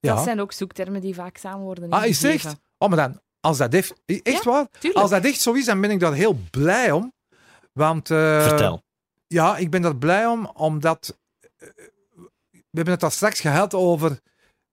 [0.00, 0.22] Dat Ja.
[0.22, 2.50] zijn ook zoektermen die vaak samen worden Ah, is het ingegeven.
[2.50, 2.60] echt?
[2.78, 5.02] Oh, maar dan, als dat echt, echt waar, Tuurlijk.
[5.02, 7.12] als dat echt zo is, dan ben ik daar heel blij om.
[7.72, 8.82] Want, eh, Vertel.
[9.26, 11.18] Ja, ik ben daar blij om, omdat
[11.58, 11.68] eh,
[12.50, 14.18] we hebben het al straks gehad over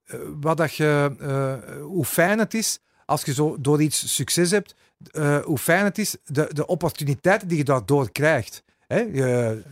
[0.04, 4.50] eh, wat dat je, eh, hoe fijn het is als je zo door iets succes
[4.50, 4.74] hebt,
[5.10, 8.62] eh, hoe fijn het is, de, de opportuniteiten die je daardoor krijgt.
[8.86, 8.98] Hè?
[9.00, 9.62] Je-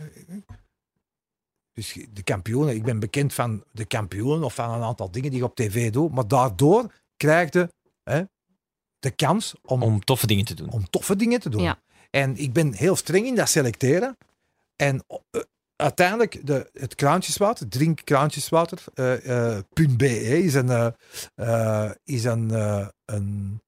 [1.73, 5.39] dus de kampioenen, ik ben bekend van de kampioen of van een aantal dingen die
[5.39, 7.69] je op tv doet, maar daardoor krijg je
[8.03, 8.23] hè,
[8.99, 10.71] de kans om Om toffe dingen te doen.
[10.71, 11.61] om toffe dingen te doen.
[11.61, 11.79] Ja.
[12.09, 14.17] En ik ben heel streng in dat selecteren.
[14.75, 15.41] En eh,
[15.75, 18.83] uiteindelijk, de, het kraantjeswater, drink kraantjeswater,
[19.97, 20.95] .be is een,
[22.03, 23.61] is een, eh, een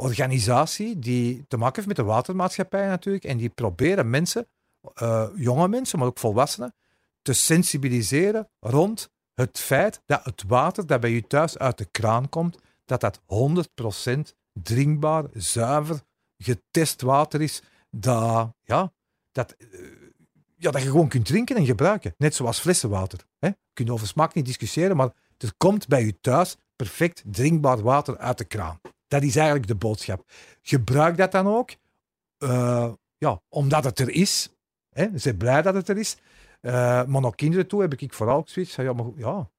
[0.00, 3.24] organisatie die te maken heeft met de watermaatschappij natuurlijk.
[3.24, 4.46] En die proberen mensen,
[4.94, 6.74] eh, jonge mensen, maar ook volwassenen,
[7.22, 12.28] te sensibiliseren rond het feit dat het water dat bij je thuis uit de kraan
[12.28, 16.00] komt, dat dat 100% drinkbaar, zuiver,
[16.36, 18.92] getest water is, dat, ja,
[19.32, 19.80] dat, eh,
[20.56, 22.14] ja, dat je gewoon kunt drinken en gebruiken.
[22.16, 23.18] Net zoals flessenwater.
[23.38, 23.46] Hè?
[23.46, 28.18] Je kunt over smaak niet discussiëren, maar er komt bij je thuis perfect drinkbaar water
[28.18, 28.80] uit de kraan.
[29.08, 30.30] Dat is eigenlijk de boodschap.
[30.62, 31.70] Gebruik dat dan ook,
[32.38, 34.48] eh, ja, omdat het er is.
[34.90, 35.08] Hè?
[35.12, 36.16] Ze zijn blij dat het er is.
[36.60, 39.50] Eh, maar naar kinderen toe heb ik vooral ook ja, maar ja,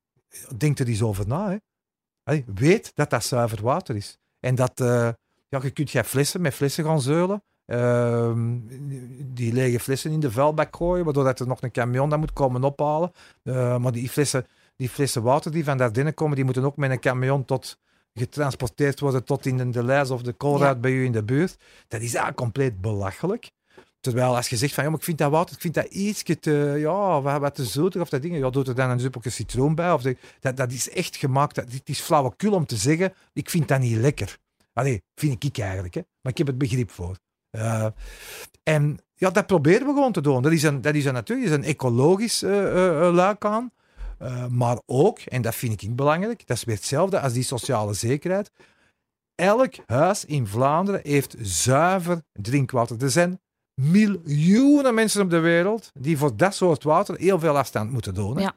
[0.58, 1.60] denk er eens over na.
[2.24, 2.44] Hè?
[2.46, 4.20] Weet dat dat zuiver water is.
[4.42, 5.10] En dat, eh,
[5.50, 7.44] ja, je kunt jij flessen met flessen gaan zeulen.
[7.66, 8.58] Ehm,
[9.34, 12.34] die lege flessen in de vuilbak gooien, waardoor dat er nog een camion dat moet
[12.34, 13.12] komen ophalen.
[13.44, 16.78] Eh, maar die flessen, die flessen water die van daar binnen komen, die moeten ook
[16.78, 17.78] met een camion tot
[18.14, 20.80] getransporteerd worden tot in de lijst of de koolruit Ja.
[20.82, 21.58] bij u in de buurt.
[21.88, 23.52] Dat is eigenlijk compleet belachelijk.
[24.02, 26.24] Terwijl als je zegt van ja, maar ik vind dat water, ik vind dat iets
[26.40, 29.30] te, ja, wat, wat te zoeter of dat ding, ja, doet er dan een druppeltje
[29.30, 29.92] citroen bij.
[29.92, 30.04] Of
[30.40, 33.80] dat, dat is echt gemaakt, dat, het is flauwekul om te zeggen, ik vind dat
[33.80, 34.38] niet lekker.
[34.74, 36.02] Allee, vind ik eigenlijk, hè.
[36.22, 37.18] maar ik heb het begrip voor.
[37.50, 37.88] Eh,
[38.64, 40.42] en ja, dat proberen we gewoon te doen.
[40.42, 43.72] Dat is een, dat is een, natuurlijk is een ecologisch eh, eh, luik aan.
[44.50, 48.52] Maar ook, en dat vind ik belangrijk, dat is weer hetzelfde als die sociale zekerheid.
[49.36, 53.04] Elk huis in Vlaanderen heeft zuiver drinkwater.
[53.04, 53.40] Er zijn
[53.82, 58.38] miljoenen mensen op de wereld die voor dat soort water heel veel afstand moeten doen.
[58.38, 58.42] hè.
[58.42, 58.56] Ja.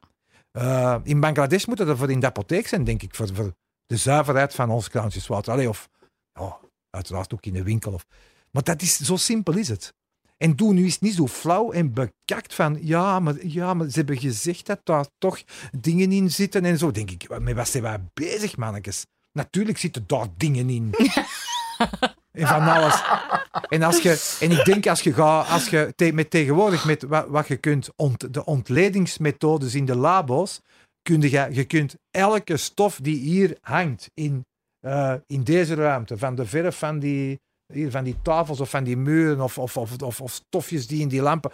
[0.50, 3.52] Eh, in Bangladesh moeten er voor in de apotheek zijn, denk ik, voor, voor
[3.86, 5.52] de zuiverheid van ons kraantjeswater.
[5.52, 5.88] Allee, of
[6.90, 7.92] uiteraard ook in de winkel.
[7.92, 8.06] Of,
[8.50, 9.94] maar dat is, zo simpel is het.
[10.36, 13.98] En doe nu eens niet zo flauw en bekakt van ja maar, ja, maar ze
[13.98, 15.42] hebben gezegd dat daar toch
[15.78, 16.90] dingen in zitten en zo.
[16.90, 19.06] Denk ik, met wat zijn wij bezig, mannetjes?
[19.32, 20.94] Natuurlijk zitten daar dingen in.
[22.34, 23.02] en van alles.
[23.68, 27.02] En, als je, en ik denk als je, gaat, als je te- met tegenwoordig met
[27.02, 27.90] wat, wat je kunt,
[28.30, 30.60] de ontledingsmethodes in de labo's,
[31.02, 34.46] kun je, je kunt elke stof die hier hangt in,
[34.80, 37.40] eh, in deze ruimte, van de verf van die,
[37.72, 41.00] hier, van die tafels of van die muren of, of, of, of, of stofjes die
[41.00, 41.50] in die lampen,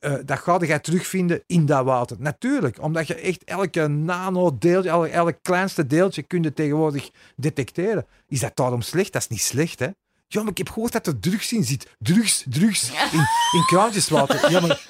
[0.00, 2.16] eh, dat ga je terugvinden in dat water.
[2.20, 8.06] Natuurlijk, omdat je echt elke nanodeeltje, elk, elk kleinste deeltje kun je tegenwoordig detecteren.
[8.28, 9.12] Is dat daarom slecht?
[9.12, 9.88] Dat is niet slecht, hè?
[10.32, 11.86] Ja, maar ik heb gehoord dat er drugs in zit.
[11.98, 12.90] Drugs, drugs.
[12.90, 13.18] In,
[13.52, 14.50] in kraantjeswater.
[14.50, 14.80] Ja, maar...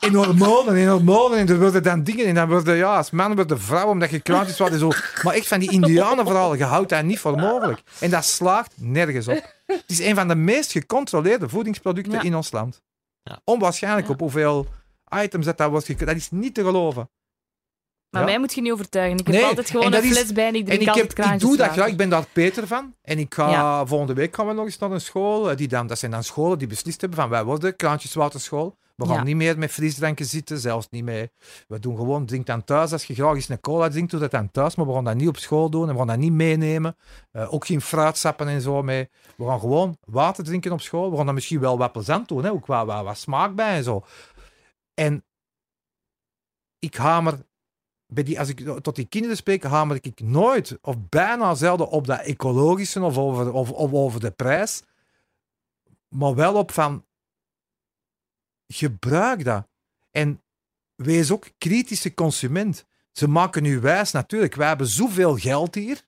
[0.00, 1.38] In hormonen, in hormonen.
[1.38, 2.26] En er worden dan dingen.
[2.26, 4.90] En dan worden, ja, als man worden vrouw, omdat je kraantjeswater zo...
[5.22, 7.80] Maar echt van die indianen vooral, je houdt dat niet voor mogelijk.
[8.00, 9.54] En dat slaagt nergens op.
[9.66, 12.22] Het is een van de meest gecontroleerde voedingsproducten Ja.
[12.22, 12.82] in ons land.
[13.22, 13.40] Ja.
[13.44, 14.12] Onwaarschijnlijk Ja.
[14.12, 14.66] op hoeveel
[15.22, 17.10] items dat, dat wordt gek- Dat is niet te geloven.
[18.10, 19.18] Maar mij moet je niet overtuigen.
[19.18, 21.56] Ik heb Nee, altijd gewoon een fles bij en ik En ik, altijd ik doe
[21.56, 21.86] dat graag.
[21.88, 22.94] Ik ben daar Peter van.
[23.02, 25.50] En ik ga volgende week gaan we nog eens naar een school.
[25.50, 28.76] eh, Die dan, dat zijn dan scholen die beslist hebben van wij worden kraantjeswaterschool.
[28.96, 29.22] We gaan Ja.
[29.22, 31.30] niet meer met frisdranken zitten, zelfs niet mee.
[31.68, 32.92] We doen gewoon, drink dan thuis.
[32.92, 34.74] Als je graag eens een cola drinkt, doe dat dan thuis.
[34.74, 36.96] Maar we gaan dat niet op school doen en we gaan dat niet meenemen.
[37.30, 39.08] Eh, ook geen fruitsappen en zo mee.
[39.36, 41.10] We gaan gewoon water drinken op school.
[41.10, 42.50] We gaan dat misschien wel wat plezant doen, hè?
[42.50, 44.04] ook wat, wat, wat smaak bij en zo.
[44.94, 45.24] En
[46.78, 47.34] ik hamer,
[48.12, 52.06] bij die, als ik tot die kinderen spreek, hamer ik nooit of bijna zelden op
[52.06, 54.82] dat ecologische of over, of, of over de prijs,
[56.08, 57.04] maar wel op van
[58.66, 59.68] gebruik dat.
[60.10, 60.42] En
[60.94, 62.84] wees ook kritische consument.
[63.12, 64.54] Ze maken u wijs natuurlijk.
[64.54, 66.06] Wij hebben zoveel geld hier.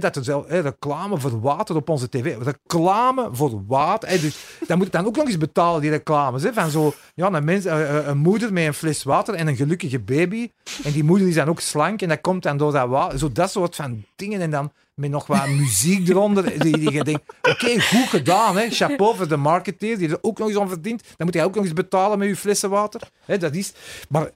[0.00, 2.36] Dat er zelf, reclame voor water op onze tv.
[2.42, 4.20] Reclame voor water.
[4.20, 6.42] Dus, dan moet ik dan ook nog eens betalen, die reclames.
[6.52, 9.98] Van zo, ja, een, mens, eh, eh, moeder met een fles water en een gelukkige
[9.98, 10.50] baby.
[10.84, 13.18] En die moeder is dan ook slank en dat komt dan door dat water.
[13.18, 14.40] Zo dat soort van dingen.
[14.40, 16.58] En dan met nog wat muziek eronder.
[16.58, 18.56] Die, die je denkt, oké, goed gedaan.
[18.56, 18.70] Hè.
[18.70, 21.02] Chapeau voor de marketeer, die er ook nog eens om verdient.
[21.16, 23.00] Dan moet hij ook nog eens betalen met je flessen water.
[23.26, 23.72] Dat is...
[24.08, 24.30] Maar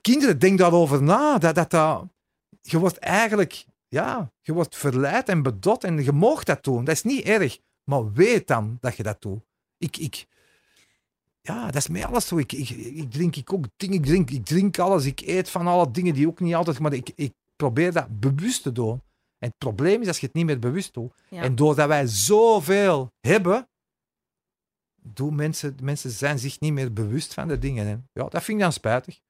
[0.00, 1.38] kinderen, denk daarover na.
[1.38, 2.04] Dat, dat, dat,
[2.62, 3.64] je wordt eigenlijk...
[3.96, 6.84] Ja, je wordt verleid en bedot en je mag dat doen.
[6.84, 7.58] Dat is niet erg.
[7.84, 9.40] Maar weet dan dat je dat doet.
[9.78, 9.96] Ik...
[9.96, 10.26] ik
[11.40, 12.38] ja, dat is mij alles zo.
[12.38, 13.96] Ik, ik, ik drink ik ook dingen.
[13.96, 15.04] Ik drink, ik drink alles.
[15.04, 16.78] Ik eet van alle dingen die ook niet altijd...
[16.78, 19.02] Maar ik, ik probeer dat bewust te doen.
[19.38, 21.12] En het probleem is als je het niet meer bewust doet.
[21.28, 21.42] Ja.
[21.42, 23.68] En doordat wij zoveel hebben,
[25.02, 27.86] doen mensen, mensen zijn zich niet meer bewust van de dingen.
[27.86, 29.20] En ja, dat vind ik dan spijtig.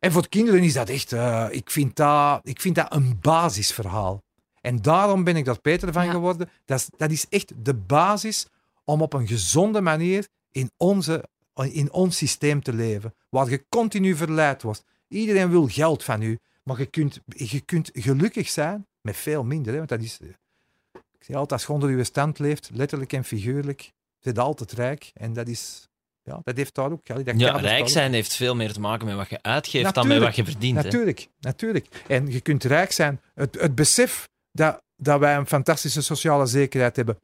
[0.00, 3.18] En voor de kinderen is dat echt, eh, ik, vind dat, ik vind dat een
[3.20, 4.22] basisverhaal.
[4.60, 6.10] En daarom ben ik dat beter van Ja.
[6.10, 6.50] geworden.
[6.64, 8.46] Dat is, dat is echt de basis
[8.84, 13.14] om op een gezonde manier in, onze, in ons systeem te leven.
[13.28, 14.84] Waar je continu verleid wordt.
[15.08, 16.38] Iedereen wil geld van u.
[16.62, 19.70] Maar je kunt, je kunt gelukkig zijn met veel minder.
[19.72, 19.76] Hè?
[19.78, 20.28] Want dat is, eh,
[20.92, 25.10] ik zeg altijd, als je onder je stand leeft, letterlijk en figuurlijk, zit altijd rijk.
[25.14, 25.88] En dat is,
[26.30, 27.06] ja, dat heeft daar ook.
[27.06, 27.88] Ja, dat Ja, kadert rijk ook.
[27.88, 30.76] zijn heeft veel meer te maken met wat je uitgeeft dan met wat je verdient.
[30.76, 30.82] hè.
[30.82, 31.86] Natuurlijk, natuurlijk.
[32.06, 33.20] En je kunt rijk zijn.
[33.34, 37.18] Het, het besef dat, dat wij een fantastische sociale zekerheid hebben.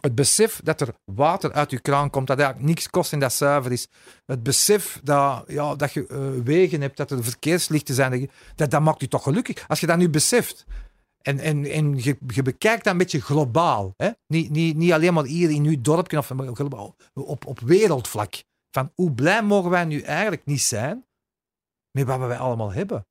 [0.00, 3.32] Het besef dat er water uit je kraan komt, dat eigenlijk niks kost en dat
[3.32, 3.86] zuiver is.
[4.26, 8.82] Het besef dat, ja, dat je eh, wegen hebt, dat er verkeerslichten zijn, dat, dat
[8.82, 9.64] maakt je toch gelukkig.
[9.68, 10.64] Als je dat nu beseft
[11.24, 14.10] en, en, en je, je bekijkt dat een beetje globaal, hè?
[14.26, 16.30] Niet, niet, niet alleen maar hier in uw dorpje, of
[17.14, 18.44] op, op wereldvlak.
[18.70, 21.06] Van hoe blij mogen wij nu eigenlijk niet zijn
[21.90, 23.06] met wat wij allemaal hebben?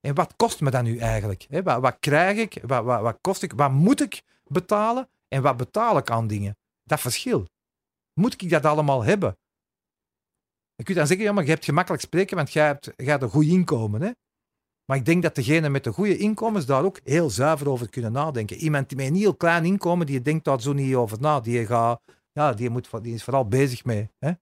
[0.00, 1.46] En wat kost me dat nu eigenlijk?
[1.48, 1.62] Hè?
[1.62, 2.62] Wat, wat krijg ik?
[2.62, 3.52] Wat, wat, wat kost ik?
[3.52, 5.08] Wat moet ik betalen?
[5.28, 6.56] En wat betaal ik aan dingen?
[6.82, 7.46] Dat verschil.
[8.12, 9.38] Moet ik dat allemaal hebben?
[10.74, 13.28] Je kunt dan zeggen, ja, maar je hebt gemakkelijk spreken, want jij hebt, jij een
[13.28, 14.02] goed inkomen.
[14.02, 14.10] Hè?
[14.86, 18.12] Maar ik denk dat degene met de goede inkomens daar ook heel zuiver over kunnen
[18.12, 18.56] nadenken.
[18.56, 21.40] Iemand die met een heel klein inkomen, die denkt daar zo niet over na.
[21.40, 22.00] Die, gaat,
[22.32, 24.10] ja, die, moet, die is vooral bezig mee.
[24.18, 24.32] Hè?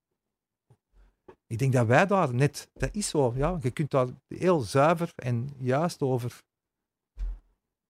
[1.47, 5.13] Ik denk dat wij daar net, dat is zo, ja, je kunt daar heel zuiver
[5.15, 6.43] en juist over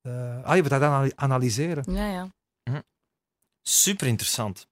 [0.01, 1.95] eh ah, even dat ana- analyseren.
[1.95, 2.29] Ja, ja.
[3.63, 4.67] Super interessant.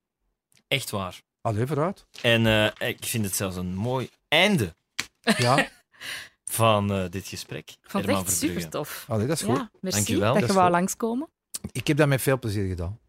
[0.67, 1.21] Echt waar.
[1.41, 2.05] Allee, vooruit.
[2.21, 4.75] En eh, ik vind het zelfs een mooi einde
[5.21, 5.69] Ja,
[6.53, 7.69] van eh, dit gesprek.
[7.69, 9.05] Ik vond het echt super tof.
[9.07, 9.57] allee, dat is goed.
[9.57, 10.31] Ja, merci Dankjewel.
[10.33, 11.29] dat Dat je wou langskomen.
[11.71, 12.99] Ik heb dat met veel plezier gedaan.